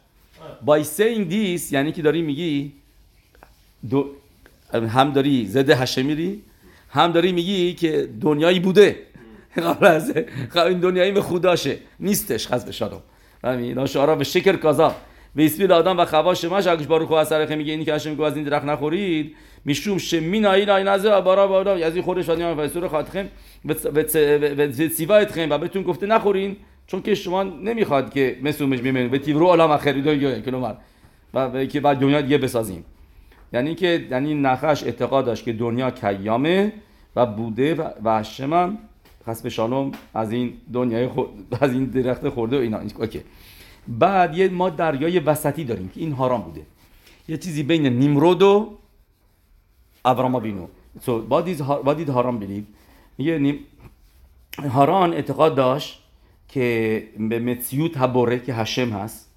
By 0.66 0.84
saying 0.98 1.30
this 1.30 1.72
یعنی 1.72 1.92
که 1.92 2.02
داری 2.02 2.22
میگی 2.22 2.72
دو 3.90 4.10
هم 4.72 5.12
داری 5.12 5.46
ضد 5.46 5.70
هشم 5.70 6.06
میری 6.06 6.42
هم 6.90 7.12
داری 7.12 7.32
میگی 7.32 7.74
که 7.74 8.08
دنیایی 8.20 8.60
بوده. 8.60 8.96
قبل 9.56 9.86
از 9.96 10.12
خب 10.50 10.58
این 10.58 10.80
دنیایی 10.80 11.12
به 11.12 11.20
خوداشه. 11.20 11.78
نیستش 12.00 12.48
خز 12.48 12.64
به 12.64 12.72
شادم 12.72 13.02
همین 13.44 13.74
ناشارا 13.74 14.16
به 14.16 14.24
شکر 14.24 14.56
کازا. 14.56 14.94
به 15.34 15.44
اسمیل 15.44 15.72
آدم 15.72 15.98
و 15.98 16.04
خواش 16.04 16.44
ماش 16.44 16.66
اگش 16.66 16.86
بارو 16.86 17.06
خو 17.06 17.14
اثر 17.14 17.54
میگه 17.54 17.72
اینی 17.72 17.84
که 17.84 17.92
گفت 17.92 18.20
از 18.20 18.36
این 18.36 18.44
درخت 18.44 18.64
نخورید. 18.64 19.34
می‌شوم 19.64 19.98
شمین 19.98 20.46
آین 20.46 20.70
آین 20.70 20.88
از 20.88 21.06
بارا 21.06 21.46
بارا. 21.46 21.72
از 21.72 21.94
این 21.94 22.04
خورش 22.04 22.28
و 22.28 22.66
فیسور 22.66 22.88
خاطخم 22.88 23.28
و 23.64 24.72
سیوایتخم 24.72 25.50
و 25.50 25.58
بهتون 25.58 25.82
گفته 25.82 26.06
نخورین. 26.06 26.56
چون 26.86 27.02
که 27.02 27.14
شما 27.14 27.42
نمی‌خواد 27.42 28.12
که 28.14 28.38
مسومش 28.42 28.78
بمیرین 28.78 29.08
به 29.08 29.18
تیورو 29.18 29.46
عالم 29.46 29.76
دو 29.76 30.40
کلومر 30.40 30.74
و 31.34 31.64
که 31.64 31.80
بعد 31.80 31.98
دنیا 31.98 32.20
دیگه 32.20 32.38
بسازیم. 32.38 32.84
یعنی 33.52 33.74
که 33.74 34.06
یعنی 34.10 34.34
نخش 34.34 34.84
اعتقاد 34.84 35.24
داشت 35.24 35.44
که 35.44 35.52
دنیا 35.52 35.90
کیامه 35.90 36.72
و 37.16 37.26
بوده 37.26 37.74
و 38.04 38.18
هشم 38.18 38.52
هم 38.52 38.78
حسب 39.26 39.48
شانم 39.48 39.92
از 40.14 40.32
این 40.32 40.52
دنیای 40.72 41.08
خود 41.08 41.28
از 41.60 41.72
این 41.72 41.84
درخت 41.84 42.28
خورده 42.28 42.58
و 42.58 42.60
اینا. 42.60 42.80
اوکی. 42.98 43.20
بعد 43.88 44.38
یه 44.38 44.48
ما 44.48 44.70
دریای 44.70 45.18
وسطی 45.18 45.64
داریم 45.64 45.88
که 45.88 46.00
این 46.00 46.12
هاران 46.12 46.40
بوده. 46.40 46.62
یه 47.28 47.36
چیزی 47.36 47.62
بین 47.62 47.86
نیمرود 47.86 48.42
و 48.42 48.78
ابراما 50.04 50.40
بینو 50.40 50.66
so 51.00 51.10
what 51.30 51.46
is 51.46 51.60
Ha- 51.60 51.82
what 51.86 51.96
did 51.98 52.08
believe? 52.08 52.64
میگه 53.18 53.38
نیم 53.38 53.58
هاران 54.58 55.12
اعتقاد 55.12 55.54
داشت 55.54 56.01
که 56.52 57.08
به 57.18 57.38
متسیوت 57.38 57.96
هبوره 57.96 58.38
که 58.38 58.54
هشم 58.54 58.90
هست. 58.90 59.28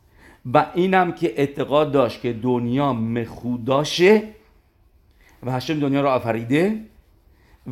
و 0.54 0.66
اینم 0.76 1.12
که 1.12 1.34
اعتقاد 1.40 1.92
داشت 1.92 2.22
که 2.22 2.34
دنیا 2.34 2.94
مخوداشه 2.94 4.24
و 5.44 5.52
هشم 5.52 5.80
دنیا 5.80 6.02
رو 6.02 6.08
آفریده 6.08 6.80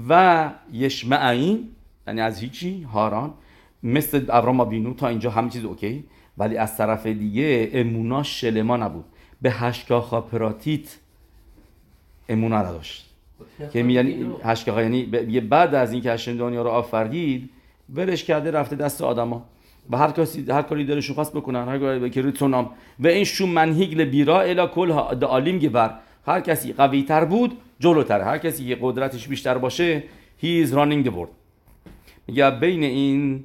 و 0.10 0.50
یشمعین 0.74 1.70
یعنی 2.08 2.22
از 2.22 2.40
هیچی 2.40 2.82
هاران 2.84 3.34
مثل 3.84 4.26
ابراما 4.30 4.66
بینو 4.66 4.94
تا 4.94 5.08
اینجا 5.08 5.32
همه 5.32 5.50
چیز 5.50 5.66
اوکی. 5.66 6.04
ولی 6.38 6.58
از 6.58 6.78
طرف 6.78 7.06
دیگه 7.06 7.70
امونا 7.74 8.24
شلما 8.24 8.78
نبود. 8.78 9.06
به 9.42 9.52
هشکاخا 9.52 10.22
پراتیت 10.22 10.98
امونا 12.30 12.58
نداشت. 12.62 13.10
که 13.74 13.84
می- 13.84 13.94
یعنی 13.94 14.26
هشکاخا 14.44 14.82
یعنی 14.82 15.06
بعد 15.40 15.76
از 15.76 15.92
اینکه 15.94 16.12
هشم 16.12 16.38
دنیا 16.38 16.62
رو 16.62 16.70
آفرید 16.70 17.50
ولش 17.94 18.24
کرده 18.24 18.52
رفته 18.52 18.76
دست 18.76 19.02
آدما. 19.02 19.46
و 19.90 19.98
هر 19.98 20.12
کسی 20.12 20.46
هر 20.52 20.62
کاری 20.62 20.86
دلشون 20.86 21.16
خواست 21.16 21.34
بکنن 21.34 21.68
هر 21.68 21.80
کاری 21.80 22.10
که 22.10 22.22
ریتونام 22.22 22.70
و 23.00 23.08
این 23.08 23.24
شو 23.24 23.46
منهیگ 23.46 24.02
لبیرا 24.02 24.42
الا 24.42 24.68
کل 24.68 24.92
ها- 24.92 25.14
د 25.14 25.24
عالیم 25.24 25.60
گبر 25.60 25.94
هر 26.28 26.40
کسی 26.42 26.74
قوی 26.74 27.04
تر 27.04 27.26
بود 27.26 27.58
جلوتره 27.80 28.24
هر 28.24 28.38
کسی 28.38 28.68
که 28.68 28.78
قدرتش 28.82 29.28
بیشتر 29.28 29.58
باشه 29.58 30.04
he 30.42 30.66
is 30.66 30.70
running 30.70 31.08
the 31.08 31.12
world. 31.12 31.34
میگه 32.28 32.50
بین 32.52 32.84
این 32.84 33.44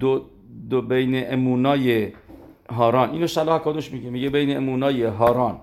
دو, 0.00 0.24
دو 0.70 0.82
بین 0.82 1.32
امونای 1.32 2.12
هاران. 2.70 3.10
اینو 3.10 3.26
شلاح 3.26 3.58
کادوش 3.58 3.92
میگه؟ 3.92 4.10
میگه 4.10 4.30
بین 4.30 4.56
امونای 4.56 5.02
هاران. 5.02 5.60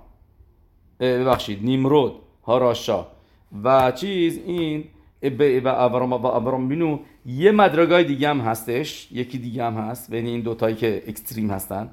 ببخشید. 1.00 1.60
نیمرود 1.64 2.14
هاراشا. 2.46 3.06
و 3.64 3.92
چیز 3.92 4.40
این 4.46 4.84
و 5.64 5.68
ابرام 5.68 6.14
و 6.14 6.26
ابرام 6.26 6.68
بینو 6.68 7.00
یه 7.26 7.52
مدرگای 7.52 8.04
دیگه 8.04 8.30
هم 8.30 8.40
هستش 8.42 9.12
یکی 9.12 9.38
دیگه 9.38 9.64
هم 9.64 9.74
هست 9.74 10.12
بین 10.12 10.26
این 10.26 10.42
دوتایی 10.42 10.76
که 10.76 11.04
اکستریم 11.08 11.52
هستن. 11.52 11.90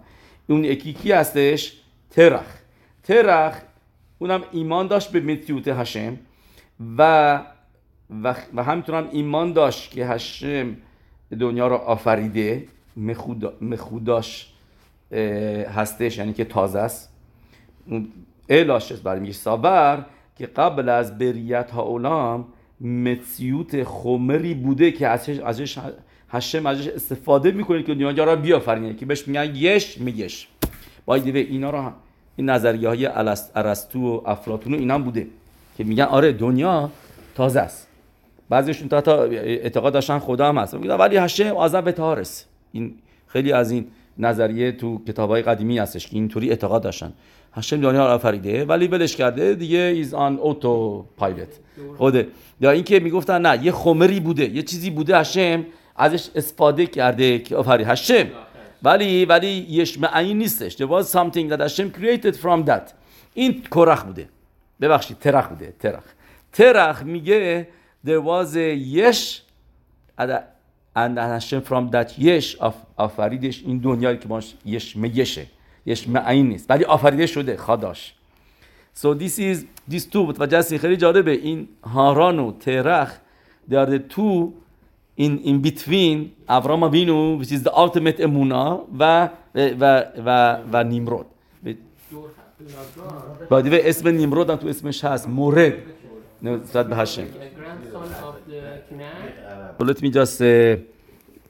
اون 0.48 0.64
یکی 0.64 0.92
کی 0.92 1.12
هستش؟ 1.12 1.72
ترخ. 2.10 2.46
ترخ 3.02 3.60
اونم 4.18 4.42
ایمان 4.52 4.86
داشت 4.86 5.12
به 5.12 5.20
متیوت 5.20 5.68
هشم 5.68 6.16
و 6.98 7.34
و, 8.22 8.34
و 8.54 8.62
همینطور 8.62 8.94
هم 8.94 9.08
ایمان 9.12 9.52
داشت 9.52 9.90
که 9.90 10.06
هشم 10.06 10.76
دنیا 11.40 11.66
رو 11.66 11.74
آفریده 11.76 12.68
مخودا- 12.96 13.52
مخوداش 13.62 14.52
هستش 15.74 16.18
یعنی 16.18 16.32
که 16.32 16.44
تازه 16.44 16.78
است. 16.78 17.12
اون 17.86 18.08
الاش 18.48 18.92
برای 18.92 19.20
میگه 19.20 19.32
ساور 19.32 20.06
که 20.36 20.46
قبل 20.46 20.88
از 20.88 21.18
بریت 21.18 21.70
ها 21.70 21.82
اولام 21.82 22.48
متسیوت 22.80 23.84
خمری 23.84 24.54
بوده 24.54 24.92
که 24.92 25.08
ازش 25.08 25.38
ازش 25.38 25.78
هشم 26.30 26.66
ازش 26.66 26.88
استفاده 26.88 27.50
می‌کنه 27.50 27.82
که 27.82 27.94
دنیا 27.94 28.24
را 28.24 28.36
بیافرینه. 28.36 28.94
که 28.94 29.06
بهش 29.06 29.28
میگن 29.28 29.52
یش 29.54 29.98
میگش. 29.98 30.48
باید 31.06 31.36
اینا 31.36 31.70
رو 31.70 31.92
این 32.36 32.50
نظریه 32.50 32.88
های 32.88 33.06
ارسطو 33.54 34.16
و 34.16 34.20
افلاطون 34.26 34.74
و 34.74 34.76
اینا 34.76 34.94
هم 34.94 35.02
بوده 35.02 35.26
که 35.76 35.84
میگن 35.84 36.04
آره 36.04 36.32
دنیا 36.32 36.90
تازه 37.34 37.60
است. 37.60 37.88
بعضیشون 38.48 38.88
تا 38.88 39.00
تا 39.00 39.24
اعتقاد 39.24 39.92
داشتن 39.92 40.18
خدا 40.18 40.48
هم 40.48 40.58
هست. 40.58 40.74
ولی 40.74 41.16
هشم 41.16 41.56
آزم 41.56 41.80
به 41.80 41.92
تارس 41.92 42.44
این 42.72 42.94
خیلی 43.26 43.52
از 43.52 43.70
این 43.70 43.86
نظریه 44.18 44.72
تو 44.72 45.04
کتاب 45.08 45.30
های 45.30 45.42
قدیمی 45.42 45.78
هستش 45.78 46.06
که 46.06 46.16
اینطوری 46.16 46.50
اعتقاد 46.50 46.82
داشتن. 46.82 47.12
هشم 47.52 47.80
دنیا 47.80 48.06
رو 48.06 48.12
آفریده 48.12 48.64
ولی 48.64 48.86
ولش 48.86 49.16
کرده 49.16 49.54
دیگه 49.54 49.78
ایز 49.78 50.14
آن 50.14 50.38
اوتو 50.38 51.04
پایلت 51.16 51.48
خوده 51.98 52.28
یا 52.60 52.70
اینکه 52.70 53.00
می‌گفتن 53.00 53.46
نه 53.46 53.64
یه 53.64 53.72
خمری 53.72 54.20
بوده 54.20 54.44
یه 54.44 54.62
چیزی 54.62 54.90
بوده 54.90 55.18
هشم 55.18 55.64
ازش 55.96 56.28
استفاده 56.34 56.86
کرده 56.86 57.38
که 57.38 57.56
آفرید 57.56 57.86
هشم 57.86 58.26
ولی 58.82 59.24
ولی 59.24 59.66
یشمعین 59.68 60.38
نیستش. 60.38 60.76
There 60.76 60.88
was 60.88 61.06
something 61.06 61.50
that 61.50 61.60
Hashem 61.60 61.90
created 61.90 62.36
from 62.36 62.68
that. 62.68 62.92
این 63.34 63.62
کرخ 63.74 64.02
بوده. 64.02 64.28
ببخشید 64.80 65.18
ترخ 65.18 65.46
بوده 65.46 65.74
ترخ. 65.80 66.04
ترخ 66.52 67.02
میگه 67.02 67.68
there 68.06 68.22
was 68.26 68.54
a 68.54 68.76
یش 68.76 69.42
and 70.96 71.18
Hashem 71.18 71.60
from 71.62 71.90
that 71.94 72.18
یش 72.18 72.56
آف- 72.60 72.86
آفریدش 72.96 73.62
این 73.66 73.78
دنیایی 73.78 74.18
که 74.18 74.28
باش 74.28 74.54
یش 74.64 74.96
میشه 74.96 75.46
یش 75.86 76.08
معین 76.08 76.48
نیست 76.48 76.70
ولی 76.70 76.84
آفریده 76.84 77.26
شده 77.26 77.56
خداش 77.56 78.12
So 79.02 79.08
this 79.14 79.38
is 79.38 79.58
these 79.92 80.04
two 80.12 80.16
متوجه 80.16 80.78
خیلی 80.78 80.96
جالبه 80.96 81.30
این 81.30 81.68
هاران 81.84 82.38
و 82.38 82.52
ترخ 82.52 83.12
they 83.70 83.74
are 83.74 83.90
the 83.90 84.14
two 84.14 84.52
in, 85.20 85.38
in 85.46 85.62
between 85.68 86.18
ابرام 86.48 86.82
وینو 86.82 87.42
which 87.44 87.48
is 87.48 87.62
the 87.68 87.72
ultimate 87.72 88.20
امونا 88.20 88.84
و 88.98 89.28
و 89.54 90.04
و, 90.26 90.56
و 90.72 90.84
نیمرود 90.84 91.26
بایدوه 93.50 93.78
اسم 93.84 94.08
نیمرود 94.08 94.50
هم 94.50 94.56
تو 94.56 94.68
اسمش 94.68 95.04
هست 95.04 95.28
مورد 95.28 95.72
نسبت 96.42 96.86
به 96.88 97.04
of 97.04 97.08
the 97.08 97.55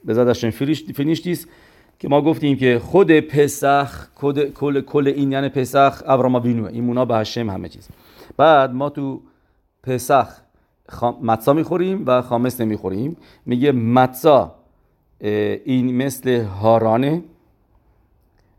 بذات 0.07 0.27
هشم 0.29 0.51
finish, 0.51 0.77
finish 0.77 1.21
this 1.21 1.47
که 1.99 2.07
ما 2.07 2.21
گفتیم 2.21 2.57
که 2.57 2.79
خود 2.79 3.11
پسخ 3.19 4.07
کل 4.15 4.49
کل, 4.49 4.81
کل 4.81 5.07
این 5.07 5.31
یعنی 5.31 5.49
پسخ 5.49 6.03
ابرام 6.05 6.35
وینو 6.35 6.65
ایمونا 6.65 7.05
به 7.05 7.15
هشم 7.15 7.49
همه 7.49 7.69
چیز 7.69 7.89
بعد 8.37 8.73
ما 8.73 8.89
تو 8.89 9.21
پسخ. 9.83 10.27
متسا 11.21 11.53
می‌خوریم 11.53 12.03
و 12.07 12.21
خامس 12.21 12.61
نمی‌خوریم 12.61 13.17
میگه 13.45 13.71
متسا 13.71 14.55
این 15.19 15.97
مثل 15.97 16.43
هارانه 16.43 17.23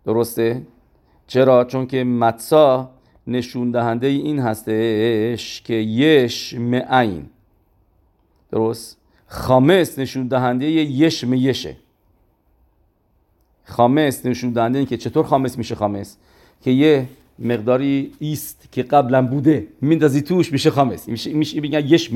درسته؟ 0.04 0.62
چرا؟ 1.26 1.64
چون 1.64 1.86
که 1.86 2.04
متسا 2.04 2.90
نشون 3.26 3.70
دهنده 3.70 4.06
این 4.06 4.38
هستش 4.38 5.62
که 5.62 5.74
یش 5.74 6.54
معین. 6.54 7.26
درست؟ 8.52 8.98
خامس 9.28 9.98
نشون 9.98 10.26
دهنده 10.26 10.66
یش 10.70 11.24
میشه 11.24 11.76
خامس 13.64 14.26
نشون 14.26 14.50
دهنده 14.50 14.86
که 14.86 14.96
چطور 14.96 15.24
خامس 15.24 15.58
میشه 15.58 15.74
خامس؟ 15.74 16.16
که 16.64 16.70
یه 16.70 17.08
مقداری 17.38 18.12
ایست 18.18 18.68
که 18.72 18.82
قبلا 18.82 19.26
بوده 19.26 19.66
میندازی 19.80 20.22
توش 20.22 20.52
میشه 20.52 20.70
خامس. 20.70 21.08
میشه 21.08 21.32
میشه 21.32 21.60
میگن 21.60 21.86
یش 21.86 22.10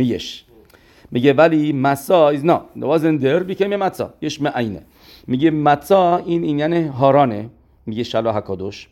میگه 1.10 1.32
ولی 1.32 1.72
مسا 1.72 2.32
there 2.34 2.82
wasn't 2.82 3.22
there 3.22 3.52
became 3.52 3.72
a 3.72 3.76
مسا 3.76 4.14
یش 4.22 4.40
معینه 4.40 4.82
میگه 5.26 5.50
مسا 5.50 6.16
این 6.16 6.44
این 6.44 6.58
یعنی 6.58 6.86
هارانه. 6.86 7.50
میگه 7.86 8.02
شلا 8.02 8.32
حکادوش 8.32 8.88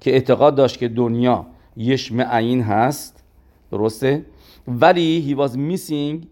که 0.00 0.10
اعتقاد 0.10 0.54
داشت 0.54 0.78
که 0.78 0.88
دنیا 0.88 1.46
یش 1.76 2.12
معین 2.12 2.62
هست. 2.62 3.22
درسته؟ 3.70 4.24
ولی 4.68 5.36
he 5.36 5.40
was 5.40 5.52
missing 5.52 6.26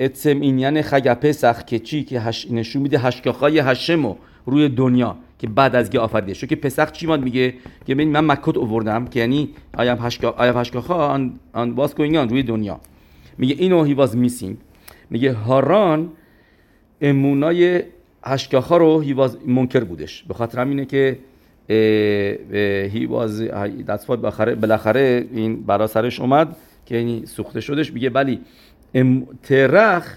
اتسم 0.00 0.40
این 0.40 0.58
یعنی 0.58 0.82
خگ 0.82 1.14
پسخ 1.14 1.64
که 1.64 1.78
چی؟ 1.78 2.04
که 2.04 2.20
هش 2.20 2.50
نشون 2.50 2.82
میده 2.82 2.98
هشکاخای 2.98 3.58
هشمو 3.58 4.16
روی 4.46 4.68
دنیا 4.68 5.16
که 5.38 5.46
بعد 5.46 5.76
از 5.76 5.90
گه 5.90 6.00
آفریده 6.00 6.34
شو 6.34 6.46
که 6.46 6.56
پسخ 6.56 6.92
چی 6.92 7.06
ماد 7.06 7.22
میگه؟ 7.22 7.54
که 7.86 7.94
ببین 7.94 8.12
من 8.12 8.24
مکت 8.24 8.56
اووردم 8.56 9.06
که 9.06 9.20
یعنی 9.20 9.48
آیم 9.78 9.96
هشکا 10.00 10.30
آیم 10.30 10.56
هشکاخا 10.56 11.08
آن 11.08 11.40
آن 11.52 11.74
گوینگ 11.96 12.16
روی 12.16 12.42
دنیا. 12.42 12.80
میگه 13.38 13.54
اینو 13.58 13.84
هی 13.84 13.94
واز 13.94 14.16
میسینگ 14.16 14.56
میگه 15.10 15.32
هاران 15.32 16.10
امونای 17.00 17.82
هشکاخا 18.24 18.76
رو 18.76 19.00
هی 19.00 19.12
واز 19.12 19.38
منکر 19.46 19.84
بودش. 19.84 20.22
به 20.22 20.34
خاطر 20.34 20.60
همینه 20.60 20.84
که 20.84 21.18
هی 22.92 23.06
واز 23.06 23.42
دستفاد 23.88 24.20
بالاخره 24.60 25.26
این 25.32 25.62
برا 25.62 25.86
سرش 25.86 26.20
اومد. 26.20 26.56
که 26.86 26.96
یعنی 26.96 27.26
سوخته 27.26 27.60
شدش 27.60 27.92
میگه 27.92 28.10
ولی 28.10 28.40
ترخ 29.42 30.16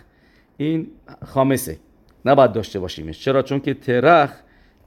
این 0.57 0.87
خامسه. 1.25 1.77
نباید 2.25 2.51
داشته 2.51 2.79
باشیمش. 2.79 3.19
چرا؟ 3.19 3.41
چون 3.41 3.59
که 3.59 3.73
ترخ 3.73 4.31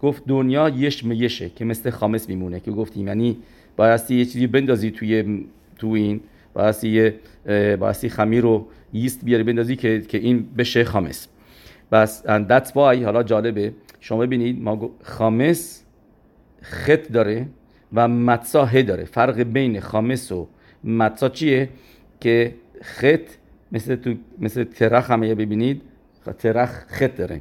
گفت 0.02 0.22
دنیا 0.26 0.68
یش 0.68 1.04
میشه 1.04 1.48
که 1.48 1.64
مثل 1.64 1.90
خامس 1.90 2.28
میمونه 2.28 2.60
که 2.60 2.70
گفتیم. 2.70 3.06
یعنی 3.06 3.36
بایستی 3.76 4.14
یه 4.14 4.24
چیزی 4.24 4.46
بندازی 4.46 4.90
توی 4.90 5.44
تو 5.78 5.86
این 5.86 6.20
بایستی 6.54 6.88
یه 6.88 7.14
بایستی 7.76 8.08
خمیر 8.08 8.42
رو 8.42 8.66
یست 8.92 9.24
بیاری 9.24 9.42
بندازی 9.42 9.76
که 9.76 10.00
که 10.00 10.18
این 10.18 10.48
بشه 10.58 10.84
خامس. 10.84 11.28
بس 11.92 12.22
that's 12.26 12.68
why 12.68 13.04
حالا 13.04 13.22
جالبه 13.22 13.72
شما 14.00 14.18
ببینید 14.18 14.62
ما 14.62 14.90
خامس 15.02 15.84
خط 16.62 17.12
داره 17.12 17.46
و 17.92 18.08
متسا 18.08 18.64
ه 18.64 18.82
داره. 18.82 19.04
فرق 19.04 19.40
بین 19.42 19.80
خامس 19.80 20.32
و 20.32 20.48
متسا 20.84 21.28
چیه 21.28 21.68
که 22.20 22.54
خط 22.82 23.26
مثل 23.72 23.96
تو 23.96 24.14
مثل 24.38 24.64
ترخ 24.64 25.10
هم 25.10 25.20
ببینید 25.20 25.82
ترخ 26.38 26.70
خط 26.88 27.16
داره 27.16 27.40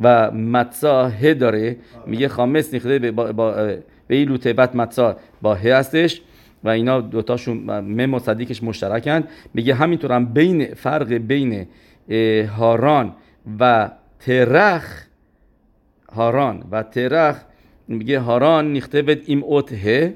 و 0.00 0.30
متسا 0.30 1.08
ه 1.08 1.34
داره 1.34 1.76
میگه 2.06 2.28
خامس 2.28 2.74
نخده 2.74 2.98
به 2.98 3.10
با, 3.10 3.32
با 3.32 3.52
به 4.06 4.14
این 4.14 4.28
لوتبت 4.28 4.76
متسا 4.76 5.16
با 5.42 5.54
ه 5.54 5.68
هستش 5.74 6.22
و 6.64 6.68
اینا 6.68 7.00
دوتاشون 7.00 7.56
مم 7.80 8.14
و 8.14 8.18
صدیقش 8.18 8.62
مشترکن 8.62 9.24
میگه 9.54 9.74
همینطور 9.74 10.12
هم 10.12 10.24
بین 10.26 10.74
فرق 10.74 11.12
بین 11.12 11.66
هاران 12.58 13.12
و 13.60 13.90
ترخ 14.20 15.04
هاران 16.12 16.64
و 16.70 16.82
ترخ 16.82 17.36
میگه 17.88 18.18
هاران 18.20 18.72
نیختبت 18.72 19.18
ایم 19.26 19.44
اوت 19.44 19.72
ه 19.72 20.14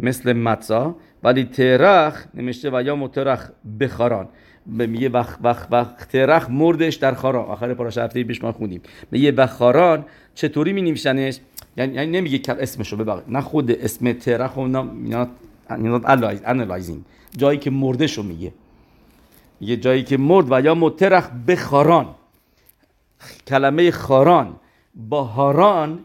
مثل 0.00 0.32
متسا 0.32 0.96
ولی 1.24 1.44
ترخ 1.44 2.24
نمیشه 2.34 2.70
و 2.72 2.82
یا 2.82 2.96
مترخ 2.96 3.48
بخاران 3.80 4.28
به 4.66 4.86
میگه 4.86 5.08
وقت 5.08 5.38
وقت 5.42 5.68
وقت 5.72 6.08
ترخ 6.08 6.50
مردش 6.50 6.94
در 6.94 7.14
خاران 7.14 7.44
آخر 7.44 7.74
پاراش 7.74 7.98
هفته 7.98 8.24
پیش 8.24 8.44
ما 8.44 8.52
خوندیم 8.52 8.80
میگه 9.10 9.32
و 9.32 9.46
خاران 9.46 10.04
چطوری 10.34 10.72
می 10.72 10.82
نویسنش 10.82 11.38
یعنی, 11.76 12.06
نمیگه 12.06 12.38
که 12.38 12.52
اسمشو 12.52 12.96
ببر 12.96 13.22
نه 13.28 13.40
خود 13.40 13.70
اسم 13.70 14.12
ترخ 14.12 14.56
و 14.56 14.60
اینا 14.60 15.28
analyzing. 16.00 16.98
جایی 17.36 17.58
که 17.58 17.70
مردشو 17.70 18.22
میگه 18.22 18.52
میگه 19.60 19.76
جایی 19.76 20.02
که 20.02 20.16
مرد 20.16 20.46
و 20.50 20.60
یا 20.60 20.74
مترخ 20.74 21.28
بخاران 21.48 22.14
کلمه 23.46 23.90
خاران 23.90 24.56
با 24.94 25.24
هاران 25.24 25.98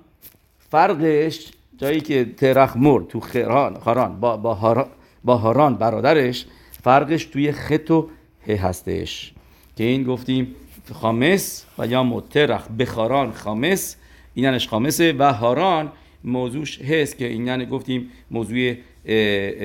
فرقش 0.71 1.51
جایی 1.77 2.01
که 2.01 2.25
ترخ 2.37 2.77
مرد 2.77 3.07
تو 3.07 3.19
خران 3.19 3.79
خاران 3.79 4.19
با 4.19 4.37
با, 4.37 4.55
هارا- 4.55 4.98
با 5.23 5.37
هاران 5.37 5.75
برادرش 5.75 6.45
فرقش 6.83 7.25
توی 7.25 7.51
خط 7.51 7.91
و 7.91 8.09
ه 8.47 8.51
هستش. 8.51 9.33
که 9.75 9.83
این 9.83 10.03
گفتیم 10.03 10.55
خامس 10.93 11.65
و 11.77 11.87
یا 11.87 12.03
مترخ 12.03 12.67
بخاران 12.67 13.31
خامس 13.31 13.95
اینش 14.33 14.67
خامسه 14.67 15.13
و 15.13 15.33
هاران 15.33 15.91
موضوعش 16.23 16.81
هست 16.81 17.17
که 17.17 17.27
این 17.27 17.47
یعنی 17.47 17.65
گفتیم 17.65 18.09
موضوع 18.31 18.75